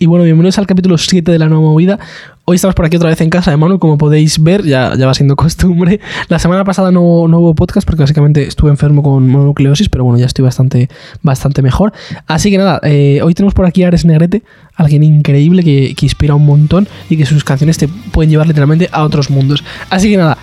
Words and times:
Y 0.00 0.06
bueno, 0.06 0.22
bienvenidos 0.22 0.56
al 0.58 0.66
capítulo 0.68 0.96
7 0.96 1.32
de 1.32 1.40
la 1.40 1.48
nueva 1.48 1.64
movida. 1.64 1.98
Hoy 2.44 2.54
estamos 2.54 2.76
por 2.76 2.84
aquí 2.84 2.94
otra 2.94 3.08
vez 3.08 3.20
en 3.20 3.30
casa 3.30 3.50
de 3.50 3.56
Manu, 3.56 3.80
como 3.80 3.98
podéis 3.98 4.40
ver, 4.40 4.62
ya, 4.62 4.94
ya 4.94 5.06
va 5.08 5.14
siendo 5.14 5.34
costumbre. 5.36 5.98
La 6.28 6.38
semana 6.38 6.62
pasada 6.62 6.92
no, 6.92 7.02
hubo 7.02 7.54
podcast 7.56 7.84
porque 7.84 8.02
básicamente 8.02 8.46
estuve 8.46 8.70
enfermo 8.70 9.02
con 9.02 9.28
mononucleosis, 9.28 9.88
pero 9.88 10.04
bueno, 10.04 10.16
ya 10.20 10.26
estoy 10.26 10.44
bastante, 10.44 10.88
bastante 11.22 11.62
mejor. 11.62 11.92
Así 12.28 12.48
que 12.48 12.58
nada, 12.58 12.78
eh, 12.84 13.18
hoy 13.24 13.34
tenemos 13.34 13.54
por 13.54 13.66
aquí 13.66 13.82
a 13.82 13.88
Ares 13.88 14.04
Negrete, 14.04 14.44
alguien 14.76 15.02
increíble 15.02 15.64
que, 15.64 15.96
que 15.96 16.06
inspira 16.06 16.36
un 16.36 16.46
montón 16.46 16.86
y 17.10 17.16
que 17.16 17.26
sus 17.26 17.42
canciones 17.42 17.76
te 17.76 17.88
pueden 17.88 18.30
llevar 18.30 18.46
literalmente 18.46 18.88
a 18.92 19.02
otros 19.02 19.30
mundos. 19.30 19.64
Así 19.90 20.08
que 20.08 20.16
nada, 20.16 20.38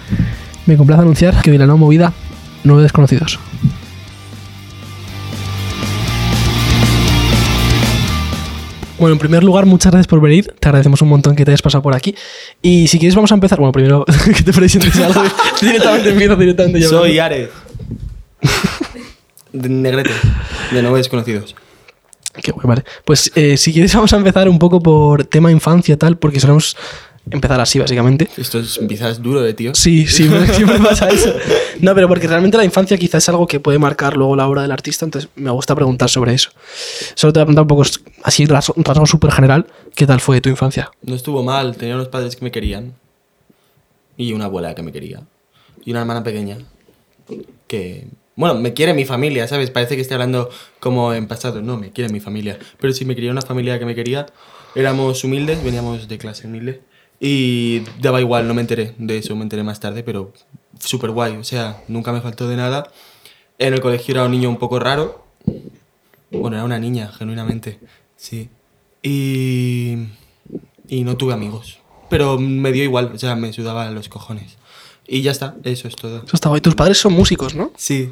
me 0.66 0.76
complace 0.76 1.02
anunciar 1.02 1.42
que 1.42 1.52
hoy 1.52 1.58
la 1.58 1.66
nueva 1.66 1.80
movida, 1.80 2.12
nueve 2.66 2.84
desconocidos. 2.84 3.40
Bueno, 8.98 9.14
en 9.14 9.20
primer 9.20 9.44
lugar, 9.44 9.66
muchas 9.66 9.92
gracias 9.92 10.08
por 10.08 10.22
venir. 10.22 10.54
Te 10.60 10.70
agradecemos 10.70 11.02
un 11.02 11.10
montón 11.10 11.36
que 11.36 11.44
te 11.44 11.52
hayas 11.52 11.62
pasado 11.62 11.82
por 11.82 11.94
aquí. 11.94 12.16
Y 12.62 12.88
si 12.88 12.98
quieres, 12.98 13.16
vamos 13.16 13.32
a 13.32 13.36
empezar. 13.36 13.60
Bueno, 13.60 13.72
primero 13.74 14.06
que 14.36 14.44
te 14.44 14.54
presentes 14.54 14.96
algo. 15.00 15.22
directamente 15.62 16.10
empiezo 16.10 16.36
directamente. 16.36 16.80
ya 16.80 16.88
Soy 16.88 17.20
Ares. 17.20 17.50
De 19.52 19.70
Negrete, 19.70 20.12
de 20.72 20.82
Nueve 20.82 20.98
Desconocidos. 20.98 21.56
Qué 22.42 22.52
guay, 22.52 22.68
vale. 22.68 22.84
Pues 23.06 23.32
eh, 23.36 23.58
si 23.58 23.72
quieres, 23.72 23.94
vamos 23.96 24.12
a 24.14 24.18
empezar 24.18 24.50
un 24.50 24.60
poco 24.60 24.82
por 24.82 25.26
tema 25.26 25.52
infancia, 25.52 25.98
tal, 25.98 26.18
porque 26.18 26.40
solemos 26.40 26.76
empezar 27.32 27.60
así, 27.60 27.80
básicamente. 27.80 28.28
Esto 28.38 28.60
es, 28.60 28.78
empiezas 28.78 29.22
duro 29.22 29.42
de 29.42 29.54
tío. 29.54 29.74
Sí, 29.76 30.06
sí, 30.08 30.24
me- 30.30 30.48
siempre 30.48 30.80
pasa 30.80 31.10
eso. 31.10 31.34
No, 31.80 31.94
pero 31.96 32.08
porque 32.08 32.28
realmente 32.28 32.58
la 32.58 32.66
infancia 32.66 32.98
quizás 32.98 33.24
es 33.24 33.30
algo 33.30 33.48
que 33.48 33.60
puede 33.60 33.80
marcar 33.80 34.16
luego 34.16 34.36
la 34.36 34.48
obra 34.48 34.62
del 34.62 34.72
artista, 34.72 35.06
entonces 35.06 35.30
me 35.36 35.52
gusta 35.52 35.76
preguntar 35.76 36.10
sobre 36.10 36.34
eso. 36.34 36.50
Solo 37.16 37.34
te 37.34 37.40
voy 37.40 37.44
a 37.44 37.46
preguntar 37.46 37.62
un 37.64 37.68
poco, 37.68 37.84
así, 38.24 38.44
un 38.76 38.84
rasgo 38.84 39.06
súper 39.06 39.32
general, 39.32 39.66
¿qué 39.96 40.06
tal 40.08 40.20
fue 40.22 40.40
tu 40.42 40.50
infancia? 40.50 40.92
No 41.02 41.16
estuvo 41.16 41.44
mal, 41.44 41.76
tenía 41.76 41.96
unos 41.96 42.08
padres 42.10 42.36
que 42.36 42.44
me 42.46 42.52
querían. 42.52 42.94
Y 44.18 44.32
una 44.34 44.46
abuela 44.46 44.74
que 44.76 44.82
me 44.84 44.92
quería. 44.94 45.22
Y 45.84 45.92
una 45.92 46.02
hermana 46.02 46.24
pequeña. 46.24 46.58
Que. 47.68 48.08
Bueno, 48.38 48.56
me 48.56 48.74
quiere 48.74 48.94
mi 48.94 49.06
familia, 49.06 49.48
¿sabes? 49.48 49.72
Parece 49.72 49.96
que 49.96 50.02
estoy 50.02 50.16
hablando 50.16 50.50
como 50.80 51.14
en 51.14 51.28
pasado. 51.28 51.62
No, 51.62 51.78
me 51.78 51.92
quiere 51.92 52.12
mi 52.12 52.20
familia. 52.20 52.58
Pero 52.80 52.94
sí 52.94 53.06
me 53.06 53.16
quería 53.16 53.32
una 53.32 53.42
familia 53.42 53.80
que 53.80 53.86
me 53.86 53.96
quería. 53.96 54.26
Éramos 54.76 55.24
humildes, 55.24 55.64
veníamos 55.64 56.08
de 56.08 56.18
clase 56.18 56.48
humilde. 56.48 56.82
Y 57.20 57.82
daba 58.02 58.20
igual, 58.20 58.48
no 58.48 58.54
me 58.54 58.62
enteré 58.62 58.94
de 58.98 59.18
eso, 59.18 59.36
me 59.36 59.44
enteré 59.44 59.64
más 59.64 59.80
tarde, 59.80 60.04
pero 60.04 60.34
súper 60.80 61.12
guay. 61.12 61.38
O 61.38 61.44
sea, 61.44 61.82
nunca 61.88 62.12
me 62.12 62.22
faltó 62.22 62.48
de 62.48 62.58
nada. 62.58 62.92
En 63.58 63.74
el 63.74 63.82
colegio 63.82 64.14
era 64.14 64.26
un 64.26 64.32
niño 64.32 64.50
un 64.50 64.58
poco 64.58 64.80
raro. 64.80 65.26
Bueno, 66.32 66.58
era 66.58 66.66
una 66.66 66.80
niña, 66.80 67.12
genuinamente. 67.12 67.80
Sí. 68.16 68.50
Y. 69.02 69.98
Y 70.88 71.04
no 71.04 71.18
tuve 71.18 71.34
amigos. 71.34 71.80
Pero 72.10 72.38
me 72.38 72.72
dio 72.72 72.84
igual, 72.84 73.12
o 73.14 73.18
sea, 73.18 73.36
me 73.36 73.52
sudaba 73.54 73.90
los 73.92 74.10
cojones. 74.10 74.58
Y 75.08 75.22
ya 75.22 75.32
está, 75.32 75.56
eso 75.64 75.88
es 75.88 75.96
todo. 75.96 76.18
Eso 76.18 76.36
está 76.36 76.50
guay. 76.50 76.62
Tus 76.62 76.76
padres 76.76 76.98
son 76.98 77.14
músicos, 77.14 77.56
¿no? 77.56 77.72
Sí. 77.78 78.12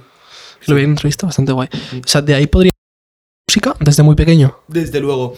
Lo 0.67 0.76
vi 0.76 0.84
en 0.84 0.92
entrevista, 0.92 1.26
bastante 1.26 1.52
guay. 1.52 1.67
O 2.04 2.08
sea, 2.08 2.22
de 2.22 2.36
ahí 2.36 2.48
podría 2.48 2.72
música 3.48 3.76
desde 3.80 4.04
muy 4.04 4.16
pequeño. 4.16 4.58
Desde 4.67 5.00
luego. 5.00 5.36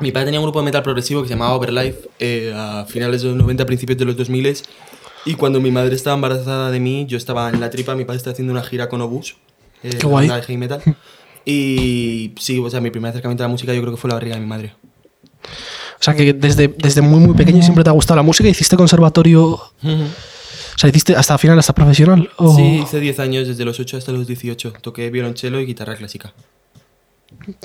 Mi 0.00 0.12
padre 0.12 0.26
tenía 0.26 0.40
un 0.40 0.46
grupo 0.46 0.60
de 0.60 0.64
metal 0.64 0.82
progresivo 0.82 1.22
que 1.22 1.28
se 1.28 1.34
llamaba 1.34 1.54
Overlife 1.54 2.08
eh, 2.18 2.52
a 2.54 2.86
finales 2.86 3.22
de 3.22 3.28
los 3.28 3.36
90, 3.36 3.66
principios 3.66 3.98
de 3.98 4.04
los 4.04 4.16
2000 4.16 4.56
y 5.26 5.34
cuando 5.34 5.60
mi 5.60 5.70
madre 5.70 5.94
estaba 5.94 6.14
embarazada 6.14 6.70
de 6.70 6.80
mí, 6.80 7.04
yo 7.06 7.18
estaba 7.18 7.50
en 7.50 7.60
la 7.60 7.68
tripa, 7.68 7.94
mi 7.94 8.04
padre 8.04 8.18
estaba 8.18 8.32
haciendo 8.32 8.52
una 8.52 8.62
gira 8.62 8.88
con 8.88 9.00
Obús, 9.02 9.36
eh, 9.82 9.90
Qué 9.98 10.06
guay. 10.06 10.28
de 10.28 10.42
heavy 10.42 10.56
metal. 10.56 10.82
Y 11.44 12.32
sí, 12.38 12.58
o 12.58 12.70
sea, 12.70 12.80
mi 12.80 12.90
primer 12.90 13.10
acercamiento 13.10 13.44
a 13.44 13.46
la 13.46 13.50
música 13.50 13.74
yo 13.74 13.80
creo 13.80 13.92
que 13.92 14.00
fue 14.00 14.08
la 14.08 14.14
barriga 14.14 14.36
de 14.36 14.40
mi 14.40 14.46
madre. 14.46 14.74
O 15.42 16.02
sea, 16.02 16.14
que 16.14 16.32
desde, 16.32 16.68
desde 16.68 17.02
muy, 17.02 17.20
muy 17.20 17.34
pequeño 17.34 17.62
siempre 17.62 17.84
te 17.84 17.90
ha 17.90 17.92
gustado 17.92 18.16
la 18.16 18.22
música. 18.22 18.48
¿Hiciste 18.48 18.76
conservatorio? 18.76 19.50
O 19.50 20.78
sea, 20.78 20.88
¿hiciste 20.88 21.14
hasta 21.14 21.36
final, 21.36 21.58
hasta 21.58 21.74
profesional? 21.74 22.30
O... 22.36 22.54
Sí, 22.56 22.80
hice 22.82 23.00
10 23.00 23.18
años, 23.20 23.48
desde 23.48 23.64
los 23.66 23.78
8 23.78 23.98
hasta 23.98 24.12
los 24.12 24.26
18. 24.26 24.74
Toqué 24.80 25.10
violonchelo 25.10 25.60
y 25.60 25.66
guitarra 25.66 25.96
clásica. 25.96 26.32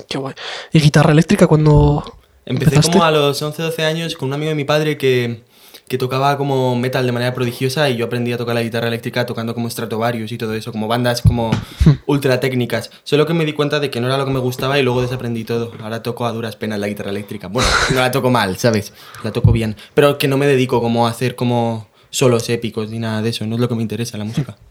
Qué 0.08 0.18
guay. 0.18 0.34
¿Y 0.72 0.80
guitarra 0.80 1.12
eléctrica 1.12 1.46
cuando 1.46 2.04
Empecé 2.46 2.76
empezaste? 2.76 2.92
como 2.92 3.04
a 3.04 3.10
los 3.10 3.42
11, 3.42 3.60
12 3.60 3.84
años 3.84 4.14
con 4.14 4.28
un 4.28 4.34
amigo 4.34 4.50
de 4.50 4.54
mi 4.54 4.64
padre 4.64 4.96
que, 4.96 5.42
que 5.88 5.98
tocaba 5.98 6.36
como 6.36 6.76
metal 6.76 7.04
de 7.04 7.12
manera 7.12 7.34
prodigiosa 7.34 7.90
y 7.90 7.96
yo 7.96 8.06
aprendí 8.06 8.32
a 8.32 8.38
tocar 8.38 8.54
la 8.54 8.62
guitarra 8.62 8.88
eléctrica 8.88 9.26
tocando 9.26 9.54
como 9.54 9.68
Stratovarius 9.68 10.32
y 10.32 10.38
todo 10.38 10.54
eso, 10.54 10.72
como 10.72 10.88
bandas 10.88 11.22
como 11.22 11.50
ultra 12.06 12.40
técnicas. 12.40 12.90
Solo 13.04 13.26
que 13.26 13.34
me 13.34 13.44
di 13.44 13.52
cuenta 13.52 13.80
de 13.80 13.90
que 13.90 14.00
no 14.00 14.06
era 14.06 14.16
lo 14.16 14.24
que 14.24 14.30
me 14.30 14.38
gustaba 14.38 14.78
y 14.78 14.82
luego 14.82 15.02
desaprendí 15.02 15.44
todo. 15.44 15.72
Ahora 15.82 16.02
toco 16.02 16.26
a 16.26 16.32
duras 16.32 16.56
penas 16.56 16.78
la 16.78 16.88
guitarra 16.88 17.10
eléctrica. 17.10 17.48
Bueno, 17.48 17.68
no 17.90 18.00
la 18.00 18.10
toco 18.10 18.30
mal, 18.30 18.56
¿sabes? 18.58 18.92
La 19.24 19.32
toco 19.32 19.52
bien. 19.52 19.76
Pero 19.94 20.18
que 20.18 20.28
no 20.28 20.36
me 20.36 20.46
dedico 20.46 20.80
como 20.80 21.06
a 21.06 21.10
hacer 21.10 21.34
como 21.34 21.88
solos 22.10 22.48
épicos 22.48 22.90
ni 22.90 22.98
nada 22.98 23.22
de 23.22 23.30
eso. 23.30 23.46
No 23.46 23.56
es 23.56 23.60
lo 23.60 23.68
que 23.68 23.74
me 23.74 23.82
interesa 23.82 24.18
la 24.18 24.24
música. 24.24 24.56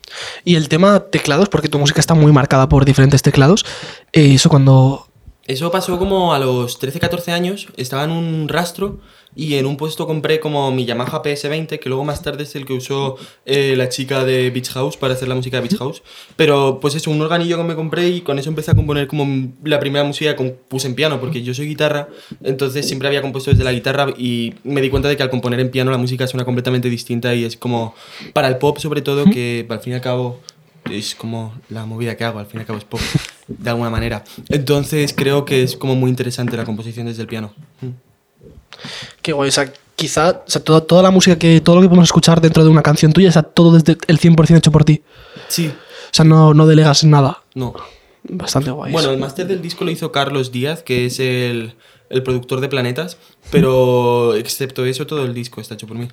Y 0.45 0.55
el 0.55 0.69
tema 0.69 0.99
teclados, 0.99 1.49
porque 1.49 1.67
tu 1.67 1.79
música 1.79 1.99
está 1.99 2.13
muy 2.13 2.31
marcada 2.31 2.69
por 2.69 2.85
diferentes 2.85 3.21
teclados. 3.21 3.65
eh, 4.13 4.35
eso 4.35 4.49
cuando... 4.49 5.04
Eso 5.47 5.69
pasó 5.69 5.99
como 5.99 6.33
a 6.33 6.39
los 6.39 6.79
13, 6.79 6.99
14 6.99 7.31
años. 7.31 7.67
Estaba 7.77 8.03
en 8.03 8.11
un 8.11 8.49
rastro 8.49 8.99
y 9.35 9.55
en 9.55 9.65
un 9.65 9.77
puesto 9.77 10.07
compré 10.07 10.39
como 10.39 10.71
mi 10.71 10.85
Yamaha 10.85 11.21
PS20, 11.21 11.77
que 11.77 11.89
luego 11.89 12.03
más 12.03 12.23
tarde 12.23 12.43
es 12.43 12.55
el 12.55 12.65
que 12.65 12.73
usó 12.73 13.17
eh, 13.45 13.75
la 13.75 13.89
chica 13.89 14.23
de 14.23 14.49
Beach 14.49 14.69
House 14.71 14.97
para 14.97 15.13
hacer 15.13 15.27
la 15.27 15.35
música 15.35 15.57
de 15.57 15.67
Beach 15.67 15.77
House. 15.77 16.01
Pero 16.35 16.79
pues 16.81 16.95
eso, 16.95 17.11
un 17.11 17.21
organillo 17.21 17.57
que 17.57 17.63
me 17.63 17.75
compré 17.75 18.07
y 18.07 18.21
con 18.21 18.39
eso 18.39 18.49
empecé 18.49 18.71
a 18.71 18.75
componer 18.75 19.07
como 19.07 19.51
la 19.63 19.79
primera 19.79 20.03
música 20.03 20.31
que 20.31 20.37
compuse 20.37 20.87
en 20.87 20.95
piano, 20.95 21.19
porque 21.19 21.43
yo 21.43 21.53
soy 21.53 21.67
guitarra, 21.67 22.07
entonces 22.43 22.87
siempre 22.87 23.07
había 23.07 23.21
compuesto 23.21 23.51
desde 23.51 23.63
la 23.63 23.73
guitarra 23.73 24.07
y 24.17 24.55
me 24.63 24.81
di 24.81 24.89
cuenta 24.89 25.09
de 25.09 25.17
que 25.17 25.23
al 25.23 25.29
componer 25.29 25.59
en 25.59 25.69
piano 25.69 25.91
la 25.91 25.97
música 25.97 26.25
suena 26.25 26.45
completamente 26.45 26.89
distinta 26.89 27.35
y 27.35 27.43
es 27.43 27.57
como 27.57 27.93
para 28.33 28.47
el 28.47 28.57
pop 28.57 28.77
sobre 28.79 29.01
todo, 29.01 29.25
que 29.25 29.67
al 29.69 29.79
fin 29.79 29.93
y 29.93 29.95
al 29.95 30.01
cabo 30.01 30.39
es 30.89 31.15
como 31.15 31.53
la 31.69 31.85
movida 31.85 32.15
que 32.15 32.23
hago, 32.23 32.39
al 32.39 32.45
fin 32.45 32.59
y 32.59 32.61
al 32.61 32.67
cabo 32.67 32.79
es 32.79 32.85
pop, 32.85 32.99
de 33.47 33.69
alguna 33.69 33.89
manera. 33.89 34.23
Entonces 34.49 35.13
creo 35.15 35.45
que 35.45 35.63
es 35.63 35.75
como 35.75 35.95
muy 35.95 36.09
interesante 36.09 36.57
la 36.57 36.65
composición 36.65 37.07
desde 37.07 37.21
el 37.21 37.27
piano. 37.27 37.53
Mm. 37.81 37.89
Qué 39.21 39.33
guay. 39.33 39.49
O 39.49 39.51
sea, 39.51 39.71
quizá 39.95 40.43
o 40.45 40.49
sea, 40.49 40.61
toda, 40.63 40.81
toda 40.81 41.03
la 41.03 41.11
música 41.11 41.37
que... 41.37 41.61
Todo 41.61 41.77
lo 41.77 41.81
que 41.81 41.87
podemos 41.87 42.07
escuchar 42.07 42.41
dentro 42.41 42.63
de 42.63 42.69
una 42.69 42.83
canción 42.83 43.13
tuya 43.13 43.29
está 43.29 43.43
todo 43.43 43.73
desde 43.77 43.97
el 44.07 44.19
100% 44.19 44.57
hecho 44.57 44.71
por 44.71 44.83
ti. 44.83 45.01
Sí, 45.47 45.67
O 45.67 46.09
sea, 46.11 46.25
no, 46.25 46.53
no 46.53 46.67
delegas 46.67 47.03
nada. 47.03 47.43
no. 47.53 47.73
Bastante 48.27 48.71
guay. 48.71 48.91
Bueno, 48.91 49.09
eso. 49.09 49.13
el 49.13 49.19
máster 49.19 49.45
del 49.45 49.61
disco 49.61 49.85
lo 49.85 49.91
hizo 49.91 50.11
Carlos 50.11 50.51
Díaz, 50.51 50.81
que 50.81 51.05
es 51.05 51.19
el, 51.19 51.75
el 52.09 52.23
productor 52.23 52.59
de 52.59 52.67
Planetas, 52.67 53.17
pero 53.51 54.33
excepto 54.33 54.83
eso, 54.83 55.05
todo 55.05 55.23
el 55.25 55.35
disco 55.35 55.61
está 55.61 55.75
hecho 55.75 55.85
por 55.85 55.95
mí. 55.95 56.07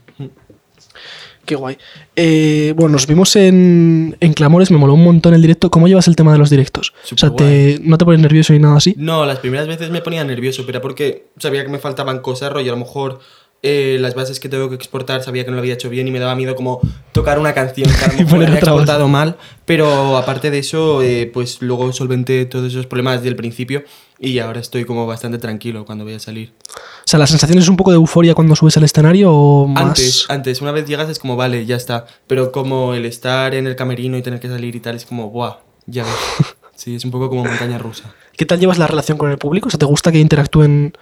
Qué 1.45 1.57
guay. 1.57 1.77
Eh, 2.15 2.73
bueno, 2.77 2.93
nos 2.93 3.07
vimos 3.07 3.35
en, 3.35 4.17
en 4.21 4.33
Clamores, 4.33 4.71
me 4.71 4.79
moló 4.79 4.95
un 4.95 5.03
montón 5.03 5.35
el 5.35 5.43
directo. 5.43 5.71
¿Cómo 5.71 5.89
llevas 5.89 6.07
el 6.07 6.15
tema 6.15 6.33
de 6.33 6.39
los 6.39 6.51
directos? 6.51 6.93
o 7.13 7.17
sea, 7.17 7.35
te, 7.35 7.81
¿no 7.83 7.99
te 7.99 8.05
pones 8.05 8.21
nervioso 8.21 8.53
ni 8.53 8.61
nada 8.61 8.77
así? 8.77 8.95
No, 8.97 9.27
las 9.27 9.39
primeras 9.39 9.67
veces 9.67 9.91
me 9.91 10.03
ponía 10.03 10.23
nervioso, 10.25 10.63
pero 10.63 10.79
era 10.79 10.83
porque 10.83 11.27
sabía 11.39 11.65
que 11.65 11.71
me 11.71 11.79
faltaban 11.79 12.21
cosas, 12.21 12.53
rollo, 12.53 12.73
a 12.73 12.77
lo 12.77 12.85
mejor 12.85 13.19
eh, 13.65 13.97
las 14.01 14.15
bases 14.15 14.41
que 14.41 14.49
tengo 14.49 14.69
que 14.69 14.75
exportar 14.75 15.23
sabía 15.23 15.45
que 15.45 15.51
no 15.51 15.55
lo 15.55 15.61
había 15.61 15.75
hecho 15.75 15.89
bien 15.89 16.09
y 16.09 16.11
me 16.11 16.19
daba 16.19 16.35
miedo 16.35 16.57
como 16.57 16.81
tocar 17.13 17.39
una 17.39 17.55
canción 17.55 17.89
que 17.89 18.05
a 18.05 18.09
lo 18.09 18.15
mejor 18.19 18.43
había 18.43 18.55
exportado 18.57 19.07
mal, 19.07 19.37
pero 19.65 20.17
aparte 20.17 20.51
de 20.51 20.59
eso, 20.59 21.01
eh, 21.01 21.31
pues 21.33 21.63
luego 21.63 21.93
solventé 21.93 22.45
todos 22.47 22.73
esos 22.73 22.87
problemas 22.87 23.19
desde 23.19 23.29
el 23.29 23.37
principio 23.37 23.85
y 24.19 24.41
ahora 24.41 24.59
estoy 24.59 24.85
como 24.85 25.07
bastante 25.07 25.39
tranquilo 25.39 25.85
cuando 25.85 26.05
voy 26.05 26.15
a 26.15 26.19
salir. 26.19 26.53
O 26.77 27.07
sea, 27.07 27.21
¿la 27.21 27.29
sensación 27.29 27.59
es 27.59 27.69
un 27.69 27.77
poco 27.77 27.93
de 27.93 27.97
euforia 27.97 28.35
cuando 28.35 28.57
subes 28.57 28.77
al 28.77 28.85
escenario 28.85 29.33
o 29.33 29.69
más...? 29.69 29.85
Antes, 29.85 30.27
antes, 30.29 30.61
una 30.61 30.73
vez 30.73 30.87
llegas 30.87 31.09
es 31.09 31.21
como, 31.21 31.37
vale, 31.37 31.65
ya 31.65 31.77
está, 31.77 32.07
pero 32.27 32.51
como 32.51 32.95
el 32.95 33.07
estar 33.07 33.55
en 33.55 33.69
el 33.69 33.77
camerino 33.77 34.17
y 34.17 34.23
tener 34.23 34.41
que 34.41 34.49
salir 34.49 34.75
y 34.75 34.81
tal 34.81 34.97
es 34.97 35.07
como, 35.07 35.31
buah, 35.31 35.59
ya 35.87 36.05
ves. 36.05 36.13
Sí, 36.75 36.97
es 36.97 37.05
un 37.05 37.13
poco 37.13 37.29
como 37.29 37.45
montaña 37.45 37.79
rusa. 37.79 38.13
¿Qué 38.37 38.45
tal 38.45 38.59
llevas 38.59 38.77
la 38.77 38.89
relación 38.89 39.17
con 39.17 39.31
el 39.31 39.39
público? 39.39 39.69
O 39.69 39.71
sea, 39.71 39.79
¿te 39.79 39.87
gusta 39.87 40.11
que 40.11 40.19
interactúen 40.19 40.95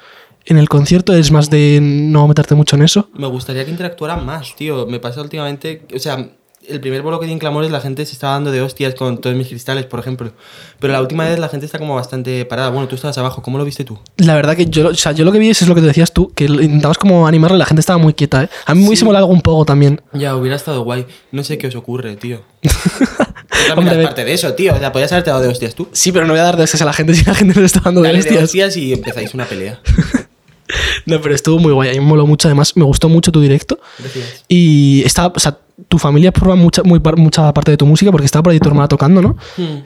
en 0.47 0.59
el 0.59 0.69
concierto? 0.69 1.13
¿Es 1.15 1.31
más 1.31 1.51
de 1.51 1.79
no 1.83 2.27
meterte 2.29 2.55
mucho 2.55 2.77
en 2.77 2.83
eso? 2.83 3.09
Me 3.15 3.27
gustaría 3.27 3.65
que 3.65 3.71
interactuaran 3.71 4.25
más, 4.25 4.55
tío. 4.57 4.87
Me 4.87 4.99
pasa 5.01 5.21
últimamente, 5.23 5.83
o 5.95 5.99
sea, 5.99 6.31
el 6.69 6.79
primer 6.81 7.01
bolo 7.03 7.19
que 7.19 7.27
di 7.27 7.33
en 7.33 7.39
Clamores 7.39 7.71
la 7.71 7.81
gente 7.81 8.05
se 8.05 8.13
estaba 8.13 8.35
dando 8.35 8.51
de 8.53 8.61
hostias 8.61 8.95
con 8.95 9.19
todos 9.21 9.35
mis 9.35 9.49
cristales, 9.49 9.87
por 9.87 9.99
ejemplo. 9.99 10.33
Pero 10.79 10.93
la 10.93 11.01
última 11.01 11.25
vez 11.25 11.39
la 11.39 11.49
gente 11.49 11.65
está 11.67 11.79
como 11.79 11.95
bastante 11.95 12.45
parada. 12.45 12.69
Bueno, 12.69 12.87
tú 12.87 12.95
estabas 12.97 13.17
abajo, 13.19 13.43
¿cómo 13.43 13.57
lo 13.59 13.65
viste 13.65 13.83
tú? 13.85 13.99
La 14.19 14.35
verdad 14.35 14.55
que 14.57 14.67
yo, 14.67 14.89
o 14.89 14.95
sea, 14.95 15.13
yo 15.13 15.25
lo 15.25 15.33
que 15.33 15.39
vi 15.39 15.49
es, 15.49 15.63
es 15.63 15.69
lo 15.69 15.75
que 15.75 15.81
te 15.81 15.87
decías 15.89 16.13
tú, 16.13 16.31
que 16.35 16.45
intentabas 16.45 16.99
como 16.99 17.27
animarle, 17.27 17.57
la 17.59 17.65
gente 17.67 17.81
estaba 17.81 17.99
muy 17.99 18.13
quieta, 18.13 18.45
¿eh? 18.45 18.49
A 18.67 18.75
mí 18.75 18.81
me 18.83 18.89
hubiese 18.89 19.01
Sí. 19.01 19.05
molado 19.07 19.27
un 19.27 19.41
poco 19.41 19.65
también. 19.65 20.01
Ya, 20.13 20.37
hubiera 20.37 20.55
estado 20.57 20.83
guay. 20.85 21.07
No 21.33 21.43
sé 21.45 21.57
qué 21.59 21.67
os 21.69 21.75
ocurre, 21.77 22.17
tío. 22.17 22.43
Hombre, 23.77 24.03
parte 24.03 24.25
de 24.25 24.33
eso, 24.33 24.53
tío. 24.55 24.75
O 24.75 24.79
sea, 24.79 24.93
podías 24.93 25.11
haberte 25.13 25.31
dado 25.31 25.43
de 25.43 25.49
hostias 25.49 25.75
tú. 25.75 25.89
Sí, 25.93 26.13
pero 26.13 26.27
no 26.27 26.33
voy 26.35 26.41
a 26.41 26.45
dar 26.45 26.57
de 26.57 26.65
esas 26.65 26.81
a 26.83 26.85
la 26.85 26.93
gente 26.93 27.15
si 27.15 27.25
la 27.25 27.35
gente 27.35 27.55
no 27.55 27.61
le 27.61 27.67
está 27.67 27.81
dando 27.81 28.01
de 28.03 28.09
Dale 28.09 28.19
de 28.23 28.29
hostias. 28.29 28.45
hostias 28.45 28.77
y 28.77 28.93
empezáis 28.93 29.35
una 29.35 29.45
pelea. 29.47 29.81
No, 31.07 31.21
pero 31.21 31.35
estuvo 31.35 31.59
muy 31.59 31.73
guay, 31.73 31.91
a 31.91 31.93
mí 31.93 32.01
me 32.01 32.07
moló 32.07 32.27
mucho, 32.27 32.49
además 32.49 32.77
me 32.77 32.85
gustó 32.85 33.09
mucho 33.09 33.33
tu 33.33 33.41
directo. 33.41 33.79
Gracias. 33.99 34.45
Y 34.49 35.03
está, 35.05 35.29
o 35.29 35.39
sea, 35.39 35.59
tu 35.89 35.99
familia 35.99 36.33
forma 36.33 36.57
mucha, 36.57 36.83
muy, 36.83 37.01
mucha 37.17 37.53
parte 37.53 37.73
de 37.73 37.77
tu 37.77 37.87
música 37.87 38.11
porque 38.11 38.27
estaba 38.27 38.43
por 38.43 38.53
ahí 38.53 38.61
tu 38.61 38.69
hermana 38.69 38.89
tocando, 38.89 39.23
¿no? 39.23 39.37
Hmm. 39.57 39.81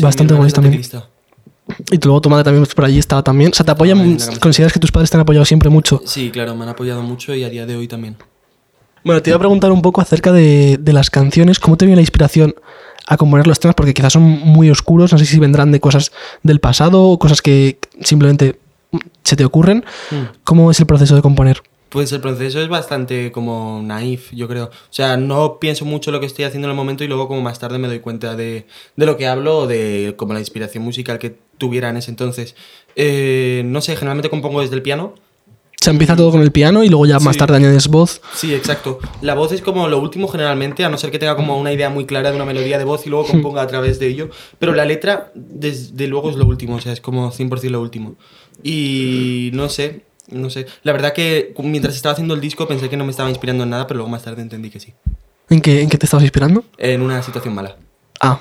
Bastante 0.00 0.34
mi 0.34 0.38
hermana 0.38 0.52
guay 0.52 0.52
también. 0.52 0.82
Y 1.90 1.98
luego 2.02 2.20
tu 2.20 2.30
madre 2.30 2.44
también 2.44 2.66
por 2.74 2.84
allí 2.84 2.98
estaba 2.98 3.22
también. 3.22 3.50
O 3.52 3.54
sea, 3.54 3.64
te 3.64 3.72
apoyan. 3.72 4.18
¿Consideras 4.40 4.72
que 4.72 4.80
tus 4.80 4.90
padres 4.90 5.10
te 5.10 5.16
han 5.16 5.20
apoyado 5.20 5.44
siempre 5.44 5.68
mucho? 5.68 6.00
Sí, 6.04 6.30
claro, 6.30 6.54
me 6.54 6.62
han 6.62 6.70
apoyado 6.70 7.02
mucho 7.02 7.34
y 7.34 7.44
a 7.44 7.48
día 7.48 7.66
de 7.66 7.76
hoy 7.76 7.88
también. 7.88 8.16
Bueno, 9.04 9.22
te 9.22 9.30
iba 9.30 9.36
a 9.36 9.38
preguntar 9.38 9.70
un 9.70 9.82
poco 9.82 10.00
acerca 10.00 10.32
de, 10.32 10.78
de 10.80 10.92
las 10.92 11.10
canciones. 11.10 11.58
¿Cómo 11.58 11.76
te 11.76 11.84
viene 11.84 11.96
la 11.96 12.02
inspiración 12.02 12.54
a 13.06 13.16
componer 13.16 13.46
los 13.46 13.60
temas? 13.60 13.74
Porque 13.74 13.94
quizás 13.94 14.14
son 14.14 14.22
muy 14.22 14.70
oscuros. 14.70 15.12
No 15.12 15.18
sé 15.18 15.26
si 15.26 15.38
vendrán 15.38 15.70
de 15.70 15.80
cosas 15.80 16.10
del 16.42 16.60
pasado 16.60 17.02
o 17.02 17.18
cosas 17.18 17.42
que 17.42 17.78
simplemente 18.02 18.58
se 19.24 19.36
te 19.36 19.44
ocurren. 19.44 19.84
Mm. 20.10 20.16
¿Cómo 20.44 20.70
es 20.70 20.80
el 20.80 20.86
proceso 20.86 21.14
de 21.14 21.22
componer? 21.22 21.62
Pues 21.88 22.12
el 22.12 22.20
proceso 22.20 22.60
es 22.60 22.68
bastante 22.68 23.32
como 23.32 23.80
naif, 23.82 24.30
yo 24.32 24.46
creo. 24.46 24.66
O 24.66 24.70
sea, 24.90 25.16
no 25.16 25.58
pienso 25.58 25.86
mucho 25.86 26.10
lo 26.10 26.20
que 26.20 26.26
estoy 26.26 26.44
haciendo 26.44 26.66
en 26.68 26.72
el 26.72 26.76
momento 26.76 27.02
y 27.02 27.08
luego 27.08 27.28
como 27.28 27.40
más 27.40 27.58
tarde 27.58 27.78
me 27.78 27.88
doy 27.88 28.00
cuenta 28.00 28.36
de, 28.36 28.66
de 28.96 29.06
lo 29.06 29.16
que 29.16 29.26
hablo 29.26 29.60
o 29.60 29.66
de 29.66 30.12
como 30.18 30.34
la 30.34 30.40
inspiración 30.40 30.84
musical 30.84 31.18
que 31.18 31.38
tuviera 31.56 31.88
en 31.88 31.96
ese 31.96 32.10
entonces. 32.10 32.56
Eh, 32.94 33.62
no 33.64 33.80
sé, 33.80 33.96
generalmente 33.96 34.28
compongo 34.28 34.60
desde 34.60 34.74
el 34.74 34.82
piano. 34.82 35.14
Se 35.80 35.90
empieza 35.90 36.16
todo 36.16 36.32
con 36.32 36.42
el 36.42 36.50
piano 36.50 36.82
y 36.84 36.88
luego 36.88 37.06
ya 37.06 37.20
más 37.20 37.36
Sí. 37.36 37.38
tarde 37.38 37.56
añades 37.56 37.86
voz. 37.88 38.20
Sí, 38.34 38.52
exacto. 38.52 38.98
La 39.22 39.34
voz 39.34 39.52
es 39.52 39.62
como 39.62 39.86
lo 39.88 39.98
último 40.00 40.26
generalmente, 40.28 40.84
a 40.84 40.88
no 40.90 40.98
ser 40.98 41.10
que 41.12 41.20
tenga 41.20 41.36
como 41.36 41.56
una 41.56 41.72
idea 41.72 41.88
muy 41.88 42.04
clara 42.04 42.30
de 42.30 42.36
una 42.36 42.44
melodía 42.44 42.76
de 42.78 42.84
voz 42.84 43.06
y 43.06 43.10
luego 43.10 43.26
componga 43.28 43.62
a 43.62 43.66
través 43.68 43.98
de 44.00 44.08
ello. 44.08 44.28
Pero 44.58 44.74
la 44.74 44.84
letra, 44.84 45.30
desde 45.36 46.08
luego, 46.08 46.30
es 46.30 46.36
lo 46.36 46.44
último, 46.46 46.74
o 46.76 46.80
sea, 46.80 46.92
es 46.92 47.00
como 47.00 47.30
100% 47.30 47.70
lo 47.70 47.80
último. 47.80 48.16
Y 48.62 49.50
no 49.54 49.68
sé, 49.68 50.02
no 50.30 50.50
sé. 50.50 50.66
La 50.82 50.92
verdad 50.92 51.12
que 51.12 51.54
mientras 51.62 51.94
estaba 51.96 52.12
haciendo 52.12 52.34
el 52.34 52.40
disco 52.40 52.66
pensé 52.68 52.88
que 52.88 52.96
no 52.96 53.04
me 53.04 53.10
estaba 53.10 53.28
inspirando 53.30 53.64
en 53.64 53.70
nada, 53.70 53.86
pero 53.86 53.98
luego 53.98 54.10
más 54.10 54.22
tarde 54.24 54.42
entendí 54.42 54.70
que 54.70 54.80
sí. 54.80 54.92
¿En 55.50 55.60
qué, 55.60 55.80
en 55.82 55.88
qué 55.88 55.96
te 55.98 56.06
estabas 56.06 56.24
inspirando? 56.24 56.64
En 56.76 57.00
una 57.02 57.22
situación 57.22 57.54
mala 57.54 57.76
Ah, 58.20 58.38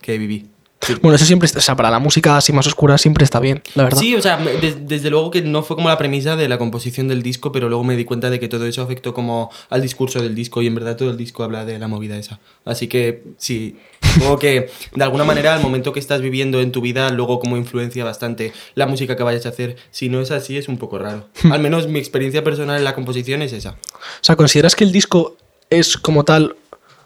que 0.00 0.18
viví. 0.18 0.46
Sí. 0.80 0.94
bueno, 1.00 1.14
eso 1.14 1.24
siempre, 1.24 1.48
o 1.56 1.60
sea, 1.60 1.76
para 1.76 1.92
la 1.92 2.00
música 2.00 2.36
así 2.36 2.52
más 2.52 2.66
oscura 2.66 2.98
siempre 2.98 3.22
está 3.22 3.38
bien, 3.38 3.62
la 3.76 3.84
verdad. 3.84 4.00
Sí, 4.00 4.16
o 4.16 4.20
sea, 4.20 4.36
des- 4.38 4.88
desde 4.88 5.10
luego 5.10 5.30
que 5.30 5.40
no 5.40 5.62
fue 5.62 5.76
como 5.76 5.88
la 5.88 5.96
premisa 5.96 6.34
de 6.34 6.48
la 6.48 6.58
composición 6.58 7.06
del 7.06 7.22
disco, 7.22 7.52
pero 7.52 7.68
luego 7.68 7.84
me 7.84 7.94
di 7.94 8.04
cuenta 8.04 8.30
de 8.30 8.40
que 8.40 8.48
todo 8.48 8.66
eso 8.66 8.82
afectó 8.82 9.14
como 9.14 9.48
al 9.70 9.80
discurso 9.80 10.20
del 10.20 10.34
disco 10.34 10.60
y 10.60 10.66
en 10.66 10.74
verdad 10.74 10.96
todo 10.96 11.10
el 11.12 11.16
disco 11.16 11.44
habla 11.44 11.64
de 11.64 11.78
la 11.78 11.86
movida 11.86 12.16
esa. 12.16 12.40
Así 12.64 12.88
que 12.88 13.22
sí, 13.36 13.76
supongo 14.14 14.38
que 14.38 14.70
de 14.94 15.04
alguna 15.04 15.24
manera 15.24 15.54
el 15.54 15.62
momento 15.62 15.92
que 15.92 16.00
estás 16.00 16.20
viviendo 16.20 16.60
en 16.60 16.72
tu 16.72 16.80
vida 16.80 17.10
luego 17.10 17.40
como 17.40 17.56
influencia 17.56 18.04
bastante 18.04 18.52
la 18.74 18.86
música 18.86 19.16
que 19.16 19.22
vayas 19.22 19.46
a 19.46 19.50
hacer. 19.50 19.76
Si 19.90 20.08
no 20.08 20.20
es 20.20 20.30
así 20.30 20.56
es 20.56 20.68
un 20.68 20.78
poco 20.78 20.98
raro. 20.98 21.28
Al 21.50 21.60
menos 21.60 21.88
mi 21.88 21.98
experiencia 21.98 22.44
personal 22.44 22.78
en 22.78 22.84
la 22.84 22.94
composición 22.94 23.42
es 23.42 23.52
esa. 23.52 23.70
O 23.70 24.22
sea, 24.22 24.36
¿consideras 24.36 24.76
que 24.76 24.84
el 24.84 24.92
disco 24.92 25.36
es 25.70 25.96
como 25.96 26.24
tal 26.24 26.56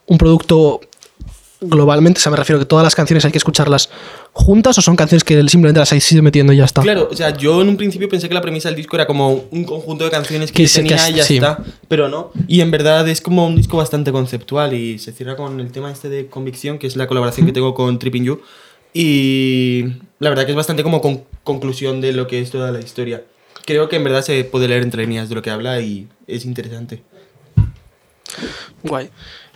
un 0.06 0.18
producto 0.18 0.80
globalmente? 1.60 2.18
O 2.18 2.22
sea, 2.22 2.30
me 2.30 2.36
refiero 2.36 2.58
a 2.58 2.62
que 2.62 2.68
todas 2.68 2.84
las 2.84 2.94
canciones 2.94 3.24
hay 3.24 3.32
que 3.32 3.38
escucharlas 3.38 3.90
juntas 4.38 4.76
o 4.76 4.82
son 4.82 4.96
canciones 4.96 5.24
que 5.24 5.34
simplemente 5.48 5.80
las 5.80 5.90
has 5.92 6.12
ido 6.12 6.22
metiendo 6.22 6.52
y 6.52 6.58
ya 6.58 6.66
está. 6.66 6.82
Claro, 6.82 7.08
o 7.10 7.16
sea, 7.16 7.34
yo 7.36 7.62
en 7.62 7.70
un 7.70 7.76
principio 7.78 8.06
pensé 8.08 8.28
que 8.28 8.34
la 8.34 8.42
premisa 8.42 8.68
del 8.68 8.76
disco 8.76 8.94
era 8.94 9.06
como 9.06 9.44
un 9.50 9.64
conjunto 9.64 10.04
de 10.04 10.10
canciones 10.10 10.52
que, 10.52 10.68
se- 10.68 10.82
que 10.82 10.88
tenía 10.90 11.02
has- 11.04 11.10
y 11.10 11.14
ya 11.14 11.24
sí. 11.24 11.34
está, 11.36 11.58
pero 11.88 12.08
no. 12.10 12.30
Y 12.46 12.60
en 12.60 12.70
verdad 12.70 13.08
es 13.08 13.20
como 13.22 13.46
un 13.46 13.56
disco 13.56 13.78
bastante 13.78 14.12
conceptual 14.12 14.74
y 14.74 14.98
se 14.98 15.12
cierra 15.12 15.36
con 15.36 15.58
el 15.58 15.72
tema 15.72 15.90
este 15.90 16.10
de 16.10 16.26
Convicción, 16.26 16.78
que 16.78 16.86
es 16.86 16.96
la 16.96 17.06
colaboración 17.06 17.46
que 17.46 17.52
tengo 17.52 17.72
con 17.74 17.98
Tripping 17.98 18.24
You. 18.24 18.40
Y 18.92 19.84
la 20.18 20.28
verdad 20.28 20.44
que 20.44 20.52
es 20.52 20.56
bastante 20.56 20.82
como 20.82 21.00
con- 21.00 21.24
conclusión 21.42 22.00
de 22.02 22.12
lo 22.12 22.26
que 22.26 22.40
es 22.40 22.50
toda 22.50 22.70
la 22.72 22.80
historia. 22.80 23.24
Creo 23.64 23.88
que 23.88 23.96
en 23.96 24.04
verdad 24.04 24.22
se 24.22 24.44
puede 24.44 24.68
leer 24.68 24.82
entre 24.82 25.02
líneas 25.06 25.28
de 25.30 25.34
lo 25.34 25.42
que 25.42 25.50
habla 25.50 25.80
y 25.80 26.08
es 26.26 26.44
interesante. 26.44 27.02
Guay. 28.82 29.08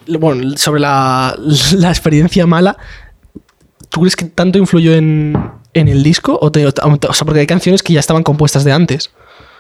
Bueno, 0.09 0.57
sobre 0.57 0.81
la, 0.81 1.39
la 1.77 1.89
experiencia 1.91 2.47
mala, 2.47 2.77
¿tú 3.91 4.01
crees 4.01 4.17
que 4.17 4.25
tanto 4.25 4.59
influyó 4.59 4.95
en, 4.95 5.37
en 5.75 5.89
el 5.89 6.03
disco? 6.03 6.39
O, 6.41 6.51
te- 6.51 6.67
o 6.67 6.73
sea, 6.73 7.25
porque 7.27 7.41
hay 7.41 7.47
canciones 7.47 7.83
que 7.83 7.93
ya 7.93 8.01
estaban 8.01 8.23
compuestas 8.23 8.65
de 8.65 8.73
antes. 8.73 9.11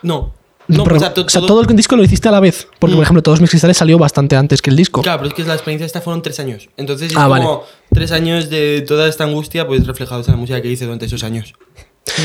No, 0.02 0.32
no, 0.66 0.84
Porque- 0.84 0.96
o 0.96 1.00
sea, 1.00 1.12
to- 1.14 1.22
o 1.26 1.28
sea, 1.28 1.40
todo- 1.42 1.60
el 1.68 1.76
disco 1.76 1.96
lo 1.96 2.02
hiciste 2.04 2.28
a 2.28 2.32
la 2.32 2.40
vez. 2.40 2.66
Porque, 2.78 2.94
por 2.94 3.00
Mm. 3.00 3.04
ejemplo, 3.04 3.22
todos 3.22 3.40
mis 3.40 3.50
cristales 3.50 3.76
salió 3.76 3.98
bastante 3.98 4.36
antes 4.36 4.62
que 4.62 4.70
el 4.70 4.76
disco. 4.76 5.02
Claro, 5.02 5.18
pero 5.18 5.28
es 5.28 5.34
que 5.34 5.44
la 5.44 5.54
experiencia 5.54 5.84
esta 5.84 6.00
fueron 6.00 6.22
tres 6.22 6.38
años. 6.40 6.68
Entonces 6.76 7.10
es 7.10 7.16
Ah, 7.18 7.22
como 7.24 7.30
vale. 7.30 7.46
tres 7.92 8.12
años 8.12 8.48
de 8.50 8.82
toda 8.86 9.08
esta 9.08 9.24
angustia 9.24 9.66
pues 9.66 9.86
reflejados 9.86 10.26
en 10.28 10.34
la 10.34 10.38
música 10.40 10.62
que 10.62 10.68
hice 10.70 10.84
durante 10.84 11.06
esos 11.06 11.22
años. 11.24 11.54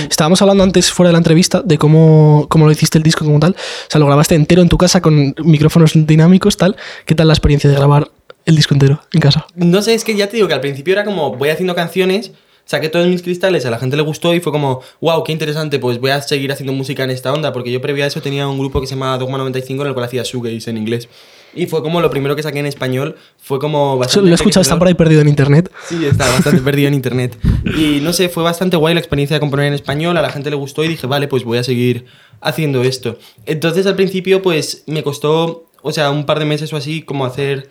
Estábamos 0.10 0.42
hablando 0.42 0.64
antes, 0.64 0.92
fuera 0.92 1.10
de 1.10 1.14
la 1.14 1.18
entrevista, 1.20 1.62
de 1.62 1.78
cómo, 1.78 2.48
cómo 2.50 2.66
lo 2.66 2.72
hiciste 2.72 2.98
el 2.98 3.04
disco 3.04 3.24
como 3.26 3.40
tal. 3.40 3.52
O 3.54 3.90
sea, 3.92 4.00
lo 4.00 4.06
grabaste 4.08 4.34
entero 4.36 4.62
en 4.62 4.70
tu 4.70 4.78
casa 4.78 5.02
con 5.02 5.36
micrófonos 5.44 5.92
dinámicos, 5.94 6.58
tal. 6.58 6.76
¿Qué 7.06 7.14
tal 7.14 7.28
la 7.28 7.34
experiencia 7.34 7.70
de 7.70 7.76
grabar 7.76 8.10
el 8.46 8.56
disco 8.56 8.74
entero 8.74 9.02
en 9.12 9.20
casa? 9.20 9.46
No 9.56 9.82
sé, 9.82 9.94
es 9.94 10.04
que 10.04 10.16
ya 10.16 10.28
te 10.28 10.38
digo 10.38 10.48
que 10.48 10.54
al 10.54 10.62
principio 10.62 10.94
era 10.94 11.04
como, 11.04 11.36
voy 11.36 11.50
haciendo 11.50 11.76
canciones, 11.76 12.32
saqué 12.66 12.90
todos 12.90 13.08
mis 13.08 13.22
cristales, 13.22 13.66
a 13.66 13.70
la 13.70 13.78
gente 13.78 13.96
le 13.96 14.04
gustó 14.04 14.34
y 14.34 14.40
fue 14.40 14.52
como, 14.52 14.82
wow, 15.02 15.24
qué 15.24 15.32
interesante, 15.32 15.80
pues 15.80 16.00
voy 16.00 16.12
a 16.12 16.22
seguir 16.22 16.52
haciendo 16.52 16.74
música 16.74 17.04
en 17.04 17.12
esta 17.12 17.32
onda, 17.32 17.54
porque 17.54 17.72
yo 17.72 17.82
previo 17.82 18.04
a 18.04 18.08
eso 18.08 18.22
tenía 18.22 18.48
un 18.48 18.58
grupo 18.58 18.82
que 18.82 18.88
se 18.88 18.96
llamaba 18.96 19.18
Dogma 19.18 19.38
95 19.38 19.84
en 19.84 19.88
el 19.88 19.94
cual 19.94 20.06
hacía 20.06 20.24
shoegaze 20.24 20.70
en 20.70 20.78
inglés. 20.78 21.08
Y 21.54 21.68
fue 21.68 21.82
como 21.82 22.02
lo 22.02 22.10
primero 22.10 22.36
que 22.36 22.44
saqué 22.44 22.60
en 22.60 22.66
español, 22.66 23.16
fue 23.38 23.60
como 23.60 23.98
bastante... 23.98 24.28
lo 24.28 24.34
he 24.34 24.36
escuchado, 24.36 24.62
está 24.62 24.78
por 24.78 24.90
ahí 24.90 24.94
perdido 24.94 25.22
en 25.22 25.30
internet. 25.30 25.72
Sí, 25.88 26.06
está 26.06 26.30
bastante 26.30 26.62
perdido 26.62 26.90
en 26.90 26.96
internet. 26.96 27.38
Y 27.78 28.02
no 28.02 28.12
sé, 28.12 28.28
fue 28.28 28.44
bastante 28.44 28.76
guay 28.76 28.94
la 28.94 29.00
experiencia 29.00 29.36
de 29.36 29.40
componer 29.40 29.68
en 29.68 29.74
español, 29.74 30.18
a 30.18 30.22
la 30.22 30.32
gente 30.32 30.50
le 30.50 30.58
gustó 30.58 30.84
y 30.84 30.90
dije, 30.90 31.08
vale, 31.08 31.30
pues 31.30 31.46
voy 31.46 31.58
a 31.58 31.64
seguir 31.64 32.06
haciendo 32.42 32.84
esto. 32.84 33.18
Entonces 33.46 33.86
al 33.86 33.96
principio 33.96 34.42
pues 34.42 34.84
me 34.88 35.02
costó, 35.02 35.70
o 35.82 35.92
sea, 35.94 36.12
un 36.12 36.26
par 36.26 36.40
de 36.40 36.46
meses 36.46 36.74
o 36.74 36.78
así, 36.78 37.04
como 37.04 37.26
hacer 37.26 37.70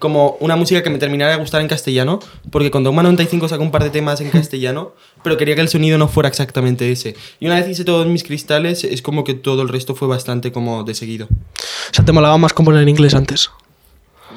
como 0.00 0.36
una 0.40 0.56
música 0.56 0.82
que 0.82 0.90
me 0.90 0.98
terminara 0.98 1.30
de 1.30 1.38
gustar 1.38 1.60
en 1.60 1.68
castellano, 1.68 2.18
porque 2.50 2.72
con 2.72 2.82
Dogma 2.82 3.04
95 3.04 3.48
saqué 3.48 3.62
un 3.62 3.70
par 3.70 3.84
de 3.84 3.90
temas 3.90 4.20
en 4.20 4.30
castellano, 4.32 4.92
pero 5.22 5.36
quería 5.36 5.54
que 5.54 5.60
el 5.60 5.68
sonido 5.68 5.96
no 5.98 6.08
fuera 6.08 6.28
exactamente 6.28 6.90
ese. 6.90 7.14
Y 7.38 7.46
una 7.46 7.54
vez 7.54 7.68
hice 7.68 7.84
todos 7.84 8.06
mis 8.08 8.24
cristales, 8.24 8.82
es 8.82 9.00
como 9.02 9.22
que 9.22 9.34
todo 9.34 9.62
el 9.62 9.68
resto 9.68 9.94
fue 9.94 10.08
bastante 10.08 10.50
como 10.50 10.82
de 10.82 10.94
seguido. 10.94 11.26
O 11.30 11.94
sea, 11.94 12.04
te 12.04 12.10
molaba 12.10 12.36
más 12.38 12.52
componer 12.52 12.82
en 12.82 12.88
inglés 12.88 13.14
antes. 13.14 13.50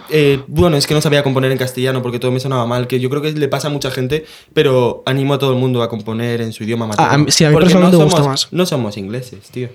Eh, 0.09 0.41
bueno, 0.47 0.75
es 0.77 0.85
que 0.85 0.93
no 0.93 1.01
sabía 1.01 1.23
componer 1.23 1.51
en 1.51 1.57
castellano 1.57 2.01
porque 2.01 2.19
todo 2.19 2.31
me 2.31 2.39
sonaba 2.39 2.65
mal, 2.65 2.87
que 2.87 2.99
yo 2.99 3.09
creo 3.09 3.21
que 3.21 3.31
le 3.31 3.47
pasa 3.47 3.69
a 3.69 3.71
mucha 3.71 3.89
gente, 3.89 4.25
pero 4.53 5.01
animo 5.05 5.33
a 5.33 5.39
todo 5.39 5.51
el 5.53 5.57
mundo 5.59 5.81
a 5.81 5.89
componer 5.89 6.41
en 6.41 6.51
su 6.51 6.63
idioma 6.65 6.85
materno. 6.87 7.09
Ah, 7.11 7.15
a 7.15 7.17
mí- 7.17 7.31
sí, 7.31 7.45
a 7.45 7.49
mí 7.49 7.53
Porque 7.53 7.73
me 7.73 7.91
somos, 7.91 8.25
más. 8.27 8.47
No 8.51 8.65
somos 8.65 8.97
ingleses, 8.97 9.49
tío. 9.49 9.69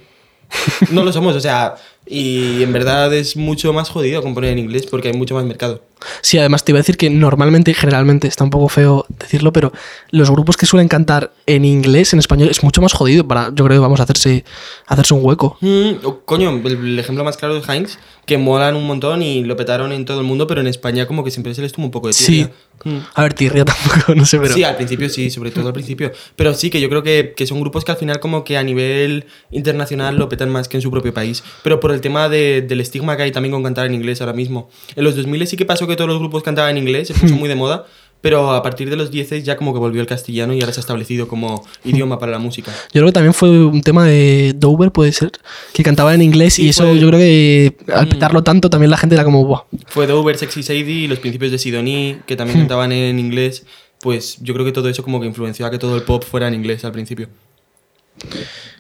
No 0.91 1.03
lo 1.05 1.13
somos, 1.13 1.35
o 1.37 1.41
sea, 1.41 1.75
y 2.09 2.63
en 2.63 2.73
verdad 2.73 3.13
es 3.15 3.37
mucho 3.37 3.73
más 3.73 3.89
jodido 3.91 4.23
componer 4.23 4.53
en 4.53 4.59
inglés 4.59 4.87
porque 4.87 5.09
hay 5.09 5.15
mucho 5.15 5.35
más 5.35 5.45
mercado. 5.45 5.83
Sí, 6.21 6.39
además 6.39 6.65
te 6.65 6.71
iba 6.71 6.79
a 6.79 6.83
decir 6.83 6.97
que 6.97 7.11
normalmente, 7.11 7.75
generalmente, 7.75 8.29
está 8.29 8.45
un 8.45 8.51
poco 8.51 8.69
feo 8.69 9.05
decirlo, 9.19 9.53
pero 9.53 9.73
los 10.11 10.31
grupos 10.31 10.57
que 10.57 10.65
suelen 10.65 10.87
cantar 10.87 11.33
en 11.47 11.65
inglés, 11.65 12.13
en 12.13 12.21
español, 12.21 12.49
es 12.51 12.63
mucho 12.63 12.81
más 12.81 12.93
jodido 12.93 13.27
para, 13.27 13.49
yo 13.49 13.65
creo 13.65 13.71
que 13.71 13.79
vamos 13.79 13.99
a 13.99 14.05
hacerse, 14.05 14.45
hacerse 14.87 15.15
un 15.15 15.25
hueco. 15.25 15.59
Mm, 15.61 15.95
coño, 16.25 16.51
el, 16.51 16.67
el 16.67 16.99
ejemplo 17.01 17.25
más 17.25 17.37
claro 17.37 17.57
es 17.57 17.69
Heinz, 17.69 17.99
que 18.27 18.39
molan 18.39 18.77
un 18.77 18.87
montón 18.87 19.23
y 19.23 19.43
lo 19.43 19.57
petaron 19.57 19.91
en 19.91 20.05
todo 20.05 20.21
el 20.21 20.27
mundo, 20.27 20.47
pero 20.47 20.61
en 20.61 20.69
España 20.69 21.07
como 21.07 21.25
que 21.25 21.33
siempre 21.33 21.53
se 21.55 21.63
les 21.63 21.73
tuvo 21.73 21.87
un 21.87 21.91
poco 21.91 22.07
de 22.07 22.13
Sí. 22.13 22.27
tirria. 22.27 22.53
Mm. 22.85 22.99
A 23.15 23.23
ver, 23.23 23.35
tirria 23.35 23.65
tampoco, 23.65 24.15
no 24.15 24.25
sé, 24.25 24.39
pero... 24.39 24.55
Sí, 24.55 24.63
al 24.63 24.77
principio 24.77 25.09
sí, 25.09 25.31
sobre 25.31 25.51
todo 25.51 25.67
al 25.67 25.73
principio. 25.73 26.13
Pero 26.37 26.55
sí, 26.55 26.71
que 26.71 26.81
yo 26.81 26.89
creo 26.89 27.03
que, 27.03 27.35
que 27.37 27.45
son 27.47 27.59
grupos 27.61 27.85
que 27.85 27.91
al 27.91 27.99
final 27.99 28.21
como 28.21 28.45
que 28.45 28.57
a 28.57 28.63
nivel 28.63 29.27
internacional 29.51 30.17
lo 30.17 30.29
petan 30.29 30.49
más 30.51 30.69
que 30.69 30.77
en 30.77 30.83
su 30.83 30.93
propio 30.93 31.13
país. 31.13 31.43
Pero 31.65 31.81
por 31.81 31.91
el 31.91 31.98
tema 32.01 32.29
de- 32.29 32.63
del 32.63 32.81
estigma 32.81 33.17
que 33.17 33.25
hay 33.25 33.33
también 33.33 33.53
con 33.53 33.63
cantar 33.63 33.87
en 33.87 33.95
inglés 33.95 34.21
ahora 34.21 34.33
mismo. 34.33 34.71
En 34.97 35.05
los 35.05 35.17
2000 35.17 35.47
sí 35.47 35.57
que 35.57 35.65
pasó 35.65 35.87
que 35.87 35.97
todos 35.97 36.09
los 36.09 36.19
grupos 36.19 36.43
cantaban 36.43 36.71
en 36.77 36.79
inglés, 36.83 37.09
se 37.09 37.15
puso 37.15 37.35
muy 37.35 37.49
de 37.49 37.55
moda. 37.55 37.87
Pero 38.21 38.51
a 38.51 38.65
partir 38.65 38.91
de 38.91 38.97
los 38.97 39.13
10 39.13 39.45
ya 39.45 39.57
como 39.57 39.73
que 39.73 39.79
volvió 39.79 40.01
el 40.01 40.09
castellano 40.09 40.53
y 40.53 40.61
ahora 40.61 40.73
se 40.73 40.81
ha 40.81 40.83
establecido 40.83 41.29
como 41.29 41.65
idioma 41.85 42.19
para 42.19 42.33
la 42.33 42.41
música. 42.41 42.73
Yo 42.93 43.01
creo 43.01 43.07
que 43.07 43.13
también 43.13 43.33
fue 43.33 43.49
un 43.65 43.81
tema 43.81 44.05
de 44.07 44.55
Dover, 44.57 44.91
puede 44.91 45.13
ser, 45.13 45.31
que 45.73 45.85
cantaba 45.85 46.13
en 46.15 46.23
inglés 46.23 46.55
Sí, 46.55 46.65
y 46.67 46.69
eso 46.71 46.83
fue- 46.83 46.99
yo 46.99 47.07
creo 47.07 47.21
que 47.21 47.77
al 47.95 48.07
Mm. 48.07 48.09
petarlo 48.09 48.43
tanto 48.43 48.71
también 48.71 48.91
la 48.91 48.97
gente 48.99 49.15
era 49.15 49.23
como, 49.23 49.45
Buah. 49.45 49.61
Fue 49.87 50.09
Dover, 50.09 50.37
Sexy 50.37 50.65
Sadie 50.65 50.83
y 51.05 51.07
los 51.07 51.21
principios 51.21 51.53
de 51.53 51.59
Sidonie, 51.59 52.19
que 52.27 52.35
también 52.35 52.59
cantaban 52.59 52.91
en 52.91 53.21
inglés. 53.21 53.65
Pues 54.01 54.39
yo 54.41 54.53
creo 54.53 54.67
que 54.67 54.73
todo 54.73 54.89
eso 54.89 55.05
como 55.05 55.21
que 55.21 55.27
influenció 55.29 55.65
a 55.67 55.71
que 55.71 55.79
todo 55.79 55.95
el 55.95 56.03
pop 56.03 56.25
fuera 56.25 56.49
en 56.49 56.55
inglés 56.55 56.85
al 56.85 56.91
principio. 56.91 57.29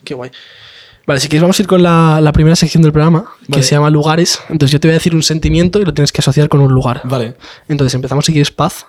Qué 0.04 0.14
guay. 0.14 0.30
Vale, 1.08 1.20
si 1.20 1.28
quieres 1.30 1.40
vamos 1.40 1.58
a 1.58 1.62
ir 1.62 1.66
con 1.66 1.82
la, 1.82 2.20
la 2.20 2.32
primera 2.32 2.54
sección 2.54 2.82
del 2.82 2.92
programa, 2.92 3.32
que 3.46 3.52
Vale. 3.52 3.62
se 3.62 3.74
llama 3.74 3.88
lugares. 3.88 4.40
Entonces 4.50 4.72
yo 4.72 4.78
te 4.78 4.88
voy 4.88 4.92
a 4.92 4.98
decir 4.98 5.14
un 5.14 5.22
sentimiento 5.22 5.80
y 5.80 5.86
lo 5.86 5.94
tienes 5.94 6.12
que 6.12 6.20
asociar 6.20 6.50
con 6.50 6.60
un 6.60 6.70
lugar. 6.70 7.00
Vale. 7.04 7.34
Entonces 7.66 7.94
empezamos 7.94 8.26
si 8.26 8.32
quieres 8.32 8.50
paz. 8.50 8.84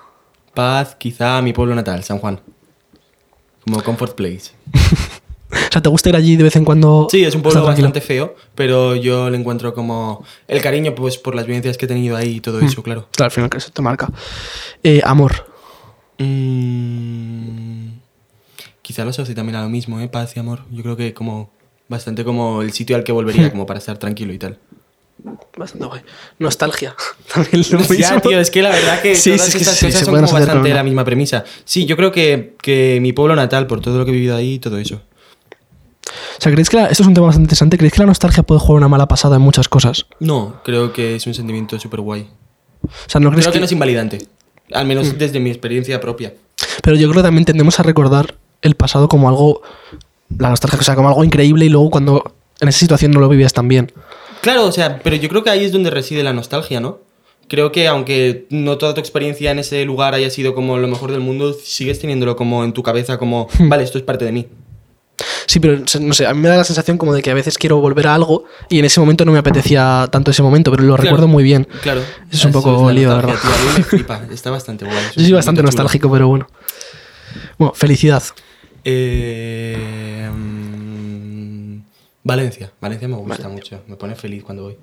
Paz, 0.54 0.98
quizá 1.00 1.42
mi 1.42 1.54
pueblo 1.54 1.76
natal, 1.76 2.04
San 2.04 2.20
Juan. 2.20 2.42
Como 3.64 3.82
comfort 3.82 4.16
place. 4.16 4.52
O 5.52 5.72
sea, 5.72 5.82
¿te 5.82 5.90
gusta 5.90 6.10
ir 6.10 6.16
allí 6.16 6.36
de 6.36 6.44
vez 6.44 6.56
en 6.58 6.64
cuando? 6.64 7.08
Sí, 7.10 7.24
es 7.24 7.34
un 7.34 7.42
pueblo 7.42 7.64
bastante 7.64 8.02
feo, 8.02 8.36
pero 8.54 8.94
yo 8.96 9.32
le 9.32 9.38
encuentro 9.38 9.74
como 9.74 10.24
el 10.48 10.62
cariño 10.62 10.94
pues 10.94 11.18
por 11.18 11.34
las 11.34 11.48
vivencias 11.48 11.76
que 11.76 11.86
he 11.86 11.88
tenido 11.88 12.16
ahí 12.16 12.36
y 12.36 12.40
todo 12.40 12.60
eso, 12.60 12.84
claro. 12.84 13.08
Claro, 13.12 13.26
al 13.26 13.32
final 13.32 13.50
que 13.50 13.58
eso 13.58 13.72
te 13.72 13.82
marca. 13.82 14.12
Eh, 14.84 15.02
amor. 15.04 15.48
Mm, 16.20 17.94
quizá 18.84 19.04
lo 19.04 19.10
asocie 19.10 19.34
también 19.34 19.56
a 19.56 19.64
lo 19.64 19.70
mismo, 19.70 20.00
¿eh? 20.00 20.08
Paz 20.08 20.36
y 20.36 20.40
amor. 20.40 20.66
Yo 20.70 20.84
creo 20.84 20.96
que 20.96 21.16
como 21.16 21.50
bastante 21.90 22.24
como 22.24 22.62
el 22.62 22.72
sitio 22.72 22.96
al 22.96 23.04
que 23.04 23.12
volvería, 23.12 23.52
como 23.52 23.66
para 23.66 23.80
estar 23.80 23.98
tranquilo 23.98 24.32
y 24.32 24.38
tal. 24.40 24.58
Bastante 25.58 25.86
guay. 25.86 26.02
Nostalgia. 26.40 26.96
También 27.34 27.66
lo 27.72 27.80
Ya, 27.82 27.90
mismo. 28.14 28.22
tío, 28.22 28.40
es 28.40 28.50
que 28.50 28.62
la 28.62 28.70
verdad 28.70 29.02
que 29.02 29.16
Sí, 29.16 29.32
todas 29.32 29.42
sí, 29.42 29.48
es 29.50 29.54
que 29.56 29.62
estas 29.64 29.76
sí, 29.78 29.86
cosas 29.88 30.06
son 30.06 30.16
como 30.16 30.32
bastante 30.32 30.74
la 30.74 30.84
misma 30.84 31.04
premisa. 31.04 31.44
Sí, 31.66 31.86
yo 31.86 31.98
creo 31.98 32.12
que, 32.14 32.56
que 32.62 33.00
mi 33.02 33.12
pueblo 33.12 33.36
natal, 33.36 33.68
por 33.68 33.82
todo 33.82 33.98
lo 33.98 34.06
que 34.06 34.12
he 34.12 34.14
vivido 34.14 34.38
ahí 34.38 34.54
y 34.54 34.60
todo 34.60 34.78
eso. 34.78 35.02
O 36.38 36.42
sea, 36.42 36.52
¿creéis 36.54 36.70
que 36.70 36.78
la- 36.78 36.86
esto 36.88 37.04
es 37.04 37.08
un 37.08 37.14
tema 37.14 37.28
bastante 37.28 37.46
interesante? 37.48 37.78
¿Creéis 37.78 37.94
que 37.94 38.00
la 38.00 38.06
nostalgia 38.06 38.44
puede 38.44 38.62
jugar 38.62 38.78
una 38.78 38.88
mala 38.88 39.08
pasada 39.08 39.36
en 39.36 39.42
muchas 39.42 39.68
cosas? 39.68 40.06
No, 40.22 40.62
creo 40.64 40.94
que 40.94 41.16
es 41.16 41.28
un 41.28 41.34
sentimiento 41.34 41.78
súper 41.80 42.00
guay. 42.00 42.30
O 42.84 42.90
sea, 43.08 43.20
¿no 43.20 43.30
crees 43.30 43.44
Creo 43.46 43.52
que 43.52 43.56
que- 43.58 43.60
no 43.60 43.66
es 43.66 43.72
invalidante. 43.74 44.20
Al 44.72 44.86
menos 44.86 45.18
desde 45.18 45.40
mi 45.42 45.50
experiencia 45.50 46.00
propia. 46.00 46.34
Pero 46.82 46.96
yo 46.96 47.10
creo 47.10 47.22
que 47.22 47.28
también 47.28 47.44
tendemos 47.44 47.78
a 47.80 47.84
recordar 47.84 48.36
el 48.62 48.76
pasado 48.76 49.10
como 49.10 49.28
algo. 49.28 49.62
La 50.38 50.50
nostalgia, 50.50 50.80
o 50.80 50.84
sea, 50.84 50.96
como 50.96 51.08
algo 51.10 51.24
increíble 51.24 51.66
y 51.66 51.70
luego 51.70 51.90
cuando 51.90 52.24
en 52.62 52.68
esa 52.68 52.80
situación 52.80 53.12
no 53.12 53.20
lo 53.20 53.30
vivías 53.30 53.54
tan 53.54 53.68
bien. 53.68 53.92
Claro, 54.42 54.66
o 54.66 54.72
sea, 54.72 55.00
pero 55.04 55.16
yo 55.16 55.28
creo 55.30 55.44
que 55.44 55.50
ahí 55.50 55.66
es 55.66 55.72
donde 55.72 55.90
reside 55.90 56.24
la 56.24 56.34
nostalgia, 56.34 56.80
¿no? 56.80 57.00
Creo 57.48 57.72
que 57.72 57.88
aunque 57.88 58.46
no 58.52 58.78
toda 58.78 58.94
tu 58.94 59.00
experiencia 59.00 59.50
en 59.52 59.60
ese 59.60 59.84
lugar 59.86 60.14
haya 60.14 60.30
sido 60.30 60.54
como 60.54 60.78
lo 60.78 60.88
mejor 60.88 61.12
del 61.12 61.20
mundo, 61.22 61.54
sigues 61.54 62.00
teniéndolo 62.00 62.36
como 62.36 62.64
en 62.64 62.74
tu 62.74 62.84
cabeza, 62.84 63.18
como, 63.18 63.48
vale, 63.60 63.84
esto 63.84 63.98
es 63.98 64.04
parte 64.04 64.24
de 64.26 64.32
mí. 64.32 64.48
Sí, 65.48 65.60
pero 65.60 65.80
no 66.00 66.14
sé, 66.14 66.28
a 66.28 66.34
mí 66.34 66.40
me 66.42 66.48
da 66.48 66.58
la 66.58 66.64
sensación 66.64 66.98
como 67.00 67.14
de 67.14 67.22
que 67.24 67.32
a 67.32 67.34
veces 67.34 67.58
quiero 67.58 67.78
volver 67.82 68.08
a 68.08 68.14
algo 68.14 68.46
y 68.70 68.78
en 68.80 68.86
ese 68.86 69.00
momento 69.00 69.26
no 69.26 69.32
me 69.32 69.40
apetecía 69.40 70.08
tanto 70.12 70.30
ese 70.32 70.44
momento, 70.44 70.70
pero 70.72 70.84
lo 70.84 70.94
Claro. 70.94 71.04
recuerdo 71.04 71.28
muy 71.28 71.44
bien. 71.44 71.68
Claro. 71.82 72.02
Es 72.32 72.46
un 72.46 72.52
poco 72.52 72.86
la 72.88 72.94
lío, 72.94 73.10
verdad. 73.10 73.34
tío, 73.42 73.50
a 73.52 73.58
mí 73.58 73.78
me 73.78 73.84
flipa, 73.84 74.22
está 74.32 74.52
bastante 74.52 74.86
es 74.88 74.92
un 74.92 75.00
Yo 75.16 75.24
soy 75.24 75.32
bastante 75.34 75.60
chulo. 75.62 75.68
nostálgico, 75.70 76.10
pero 76.12 76.28
bueno. 76.28 76.48
Bueno, 77.58 77.74
felicidad. 77.74 78.24
Eh, 78.84 80.30
mm, 80.34 81.80
Valencia. 82.24 82.72
Valencia 82.80 83.08
me 83.08 83.16
gusta 83.16 83.50
mucho. 83.50 83.84
Me 83.88 83.96
pone 83.96 84.16
feliz 84.16 84.44
cuando 84.44 84.64
voy. 84.64 84.78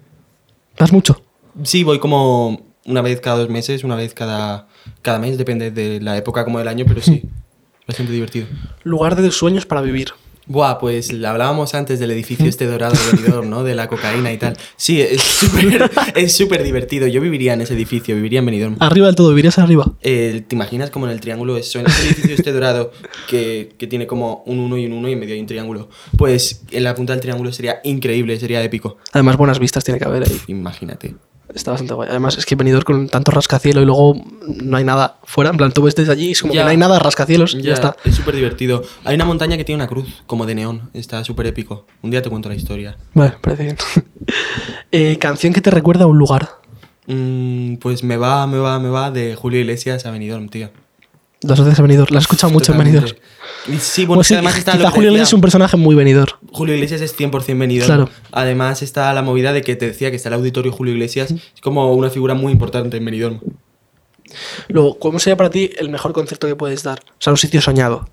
¿Das 0.77 0.93
mucho? 0.93 1.23
Sí, 1.63 1.85
voy 1.85 1.99
como 1.99 2.61
una 2.85 3.03
vez 3.03 3.21
cada 3.21 3.39
dos 3.39 3.49
meses, 3.49 3.85
una 3.85 3.97
vez 3.97 4.15
cada, 4.15 4.69
cada 5.03 5.19
mes, 5.19 5.39
depende 5.39 5.71
de 5.71 6.01
la 6.01 6.17
época 6.17 6.45
como 6.45 6.59
del 6.59 6.69
año, 6.69 6.85
pero 6.87 7.01
sí. 7.01 7.23
Bastante 7.87 8.13
divertido. 8.13 8.47
Lugar 8.83 9.15
de 9.15 9.31
sueños 9.31 9.65
para 9.65 9.81
vivir. 9.81 10.13
Buah, 10.47 10.79
pues 10.79 11.11
hablábamos 11.11 11.75
antes 11.75 11.99
del 11.99 12.13
edificio 12.13 12.47
este 12.47 12.67
dorado 12.67 12.95
de 12.95 13.17
Benidorm, 13.17 13.51
¿no? 13.51 13.65
De 13.65 13.75
la 13.75 13.89
cocaína 13.89 14.33
y 14.33 14.39
tal. 14.39 14.57
Sí, 14.77 15.01
es 15.01 15.21
súper 15.21 15.91
es 16.15 16.37
súper 16.37 16.63
divertido. 16.63 17.09
Yo 17.09 17.21
viviría 17.21 17.55
en 17.55 17.63
ese 17.63 17.75
edificio, 17.75 18.15
viviría 18.15 18.39
en 18.39 18.47
Benidorm. 18.47 18.77
Arriba 18.79 19.07
del 19.07 19.17
todo, 19.17 19.31
vivirías 19.31 19.59
arriba. 19.59 19.93
Eh, 20.03 20.45
¿Te 20.47 20.55
imaginas 20.55 20.91
como 20.91 21.07
en 21.07 21.13
el 21.13 21.21
triángulo 21.21 21.57
eso? 21.57 21.81
En 21.81 21.87
ese 21.87 22.07
edificio 22.07 22.35
este 22.35 22.53
dorado 22.53 22.93
que, 23.29 23.75
que 23.77 23.89
tiene 23.89 24.07
como 24.07 24.45
un 24.47 24.61
1 24.61 24.79
y 24.79 24.87
un 24.87 24.93
1 24.93 25.09
y 25.09 25.13
en 25.13 25.19
medio 25.19 25.35
hay 25.35 25.41
un 25.41 25.47
triángulo. 25.47 25.89
Pues 26.17 26.63
en 26.71 26.85
la 26.85 26.95
punta 26.95 27.13
del 27.13 27.21
triángulo 27.21 27.53
sería 27.53 27.81
increíble, 27.83 28.39
sería 28.39 28.63
épico. 28.63 28.99
Además, 29.13 29.37
buenas 29.37 29.59
vistas 29.59 29.83
tiene 29.83 29.99
que 29.99 30.07
haber 30.07 30.23
ahí. 30.23 30.41
Imagínate. 30.47 31.15
Está 31.57 31.71
bastante 31.73 31.95
guay. 31.95 32.09
Además, 32.11 32.37
es 32.39 32.45
que 32.47 32.55
venidor 32.55 32.85
con 32.85 33.09
tanto 33.09 33.33
rascacielos 33.33 33.83
y 33.83 33.87
luego 33.87 34.15
no 34.47 34.77
hay 34.77 34.85
nada 34.85 35.19
fuera. 35.25 35.51
En 35.51 35.57
plan, 35.57 35.73
tú 35.73 35.83
ves 35.83 35.95
desde 35.97 36.13
allí 36.13 36.29
y 36.29 36.33
es 36.33 36.43
como 36.43 36.53
Ya. 36.53 36.61
que 36.61 36.65
no 36.67 36.71
hay 36.71 36.77
nada, 36.77 36.99
rascacielos 36.99 37.55
y 37.55 37.63
Ya, 37.63 37.73
está. 37.73 37.97
Es 38.05 38.15
súper 38.15 38.37
divertido. 38.37 38.83
Hay 39.05 39.15
una 39.15 39.25
montaña 39.25 39.57
que 39.57 39.65
tiene 39.65 39.83
una 39.83 39.89
cruz, 39.89 40.23
como 40.27 40.45
de 40.47 40.55
neón. 40.55 40.91
Está 40.93 41.25
súper 41.25 41.47
épico. 41.47 41.87
Un 42.03 42.11
día 42.11 42.21
te 42.23 42.29
cuento 42.31 42.49
la 42.51 42.55
historia. 42.55 42.97
Vale, 43.15 43.35
parece 43.41 43.65
bien. 43.65 43.77
Eh, 44.93 45.19
canción 45.19 45.53
que 45.53 45.61
te 45.61 45.71
recuerda 45.71 46.05
a 46.05 46.07
un 46.07 46.19
lugar. 46.19 46.49
Mm, 47.07 47.77
pues 47.77 48.03
me 48.05 48.17
va, 48.17 48.47
me 48.47 48.59
va, 48.59 48.79
me 48.79 48.89
va 48.89 49.11
de 49.11 49.35
Julio 49.35 49.61
Iglesias 49.61 50.07
a 50.07 50.11
Benidorm, 50.11 50.49
tío. 50.49 50.71
Lo 51.43 51.53
asocias 51.53 51.79
a 51.79 51.83
venidor. 51.83 52.11
La 52.13 52.19
has 52.19 52.25
escuchado 52.25 52.53
mucho 52.53 52.73
en 52.73 52.79
venidor. 52.79 53.17
Sí, 53.81 54.07
bueno, 54.07 54.23
es 54.23 54.29
que 54.29 54.35
además 54.35 54.57
está 54.57 54.73
lo 54.73 54.79
quizá 54.79 54.89
que 54.89 54.95
Julio 54.95 55.09
Iglesias 55.11 55.29
es 55.29 55.33
un 55.35 55.41
personaje 55.41 55.77
muy 55.77 55.95
venidor. 55.95 56.39
Julio 56.53 56.75
Iglesias 56.75 57.01
es 57.01 57.19
100% 57.19 57.59
Benidorm. 57.59 57.87
Claro. 57.87 58.11
Además 58.33 58.81
está 58.83 59.13
la 59.13 59.23
movida 59.23 59.53
de 59.53 59.63
que 59.63 59.75
te 59.77 59.87
decía 59.89 60.11
que 60.11 60.17
está 60.17 60.29
el 60.29 60.35
auditorio 60.35 60.73
Julio 60.73 60.95
Iglesias. 60.95 61.33
Es 61.33 61.61
como 61.61 61.93
una 61.93 62.11
figura 62.11 62.35
muy 62.35 62.53
importante 62.53 62.97
en 62.97 63.05
Benidorm. 63.05 63.41
Luego, 64.69 64.99
¿cómo 64.99 65.19
sería 65.19 65.37
para 65.37 65.51
ti 65.51 65.71
el 65.79 65.89
mejor 65.89 66.13
concierto 66.13 66.47
que 66.47 66.57
puedes 66.57 66.83
dar? 66.83 67.01
O 67.01 67.15
sea, 67.21 67.33
un 67.33 67.37
sitio 67.37 67.61
soñado. 67.61 68.09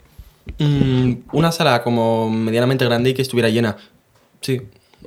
Mm, 0.59 1.13
una 1.31 1.51
sala 1.51 1.83
como 1.83 2.29
medianamente 2.29 2.83
grande 2.85 3.11
y 3.11 3.13
que 3.13 3.21
estuviera 3.21 3.49
llena. 3.49 3.77
Sí. 4.41 4.61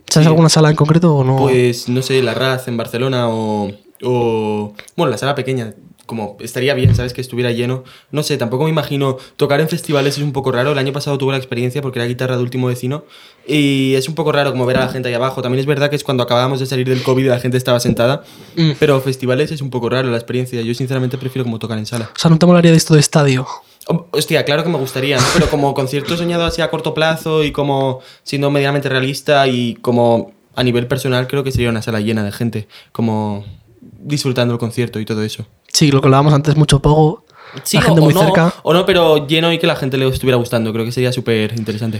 ¿Sabes 0.08 0.24
Sí. 0.26 0.28
alguna 0.28 0.48
sala 0.48 0.70
en 0.70 0.76
concreto 0.76 1.14
o 1.16 1.24
no? 1.24 1.38
Pues 1.38 1.88
no 1.88 2.02
sé, 2.02 2.22
la 2.22 2.34
Raz 2.34 2.68
en 2.68 2.76
Barcelona 2.76 3.28
o, 3.28 3.70
o. 4.02 4.74
Bueno, 4.96 5.10
la 5.10 5.18
sala 5.18 5.34
pequeña. 5.34 5.74
Como 6.06 6.36
estaría 6.40 6.72
bien, 6.74 6.94
¿sabes? 6.94 7.12
Que 7.12 7.20
estuviera 7.20 7.50
lleno. 7.50 7.84
No 8.10 8.22
sé, 8.22 8.36
tampoco 8.36 8.64
me 8.64 8.70
imagino. 8.70 9.18
Tocar 9.36 9.60
en 9.60 9.68
festivales 9.68 10.16
es 10.16 10.22
un 10.22 10.32
poco 10.32 10.52
raro. 10.52 10.72
El 10.72 10.78
año 10.78 10.92
pasado 10.92 11.18
tuve 11.18 11.32
la 11.32 11.38
experiencia 11.38 11.82
porque 11.82 11.98
era 11.98 12.06
guitarra 12.06 12.36
de 12.36 12.42
último 12.42 12.68
vecino. 12.68 13.04
Y 13.46 13.94
es 13.94 14.08
un 14.08 14.14
poco 14.14 14.32
raro 14.32 14.52
como 14.52 14.66
ver 14.66 14.76
a 14.76 14.80
la 14.80 14.88
gente 14.88 15.08
ahí 15.08 15.14
abajo. 15.14 15.42
También 15.42 15.60
es 15.60 15.66
verdad 15.66 15.90
que 15.90 15.96
es 15.96 16.04
cuando 16.04 16.22
acabábamos 16.22 16.60
de 16.60 16.66
salir 16.66 16.88
del 16.88 17.02
COVID 17.02 17.24
y 17.24 17.28
la 17.28 17.40
gente 17.40 17.56
estaba 17.56 17.80
sentada. 17.80 18.22
Mm. 18.56 18.72
Pero 18.78 19.00
festivales 19.00 19.50
es 19.52 19.60
un 19.60 19.70
poco 19.70 19.88
raro 19.88 20.10
la 20.10 20.16
experiencia. 20.16 20.60
Yo 20.62 20.74
sinceramente 20.74 21.18
prefiero 21.18 21.44
como 21.44 21.58
tocar 21.58 21.76
en 21.78 21.86
sala. 21.86 22.10
O 22.16 22.18
sea, 22.18 22.30
no 22.30 22.38
te 22.38 22.46
molaría 22.46 22.70
de 22.70 22.76
esto 22.76 22.94
de 22.94 23.00
estadio. 23.00 23.46
Hostia, 24.10 24.44
claro 24.44 24.64
que 24.64 24.68
me 24.68 24.78
gustaría, 24.78 25.16
¿no? 25.16 25.24
Pero 25.34 25.48
como 25.48 25.72
concierto 25.72 26.16
soñado 26.16 26.44
así 26.44 26.60
a 26.60 26.70
corto 26.70 26.92
plazo 26.92 27.44
y 27.44 27.52
como 27.52 28.00
siendo 28.24 28.50
medianamente 28.50 28.88
realista 28.88 29.46
y 29.46 29.76
como 29.76 30.32
a 30.56 30.64
nivel 30.64 30.88
personal 30.88 31.28
creo 31.28 31.44
que 31.44 31.52
sería 31.52 31.70
una 31.70 31.82
sala 31.82 32.00
llena 32.00 32.24
de 32.24 32.32
gente, 32.32 32.66
como 32.90 33.44
disfrutando 33.80 34.54
el 34.54 34.58
concierto 34.58 34.98
y 34.98 35.04
todo 35.04 35.22
eso. 35.22 35.46
Sí, 35.76 35.90
lo 35.90 36.00
que 36.00 36.06
hablábamos 36.06 36.32
antes, 36.32 36.56
mucho 36.56 36.80
pogo. 36.80 37.24
la 37.72 37.82
gente 37.82 38.00
o, 38.00 38.04
muy 38.04 38.14
no, 38.14 38.20
cerca. 38.24 38.54
o 38.62 38.72
no, 38.72 38.86
pero 38.86 39.26
lleno 39.26 39.52
y 39.52 39.58
que 39.58 39.66
la 39.66 39.76
gente 39.76 39.98
le 39.98 40.08
estuviera 40.08 40.38
gustando, 40.38 40.72
creo 40.72 40.86
que 40.86 40.92
sería 40.92 41.12
súper 41.12 41.52
interesante. 41.58 41.98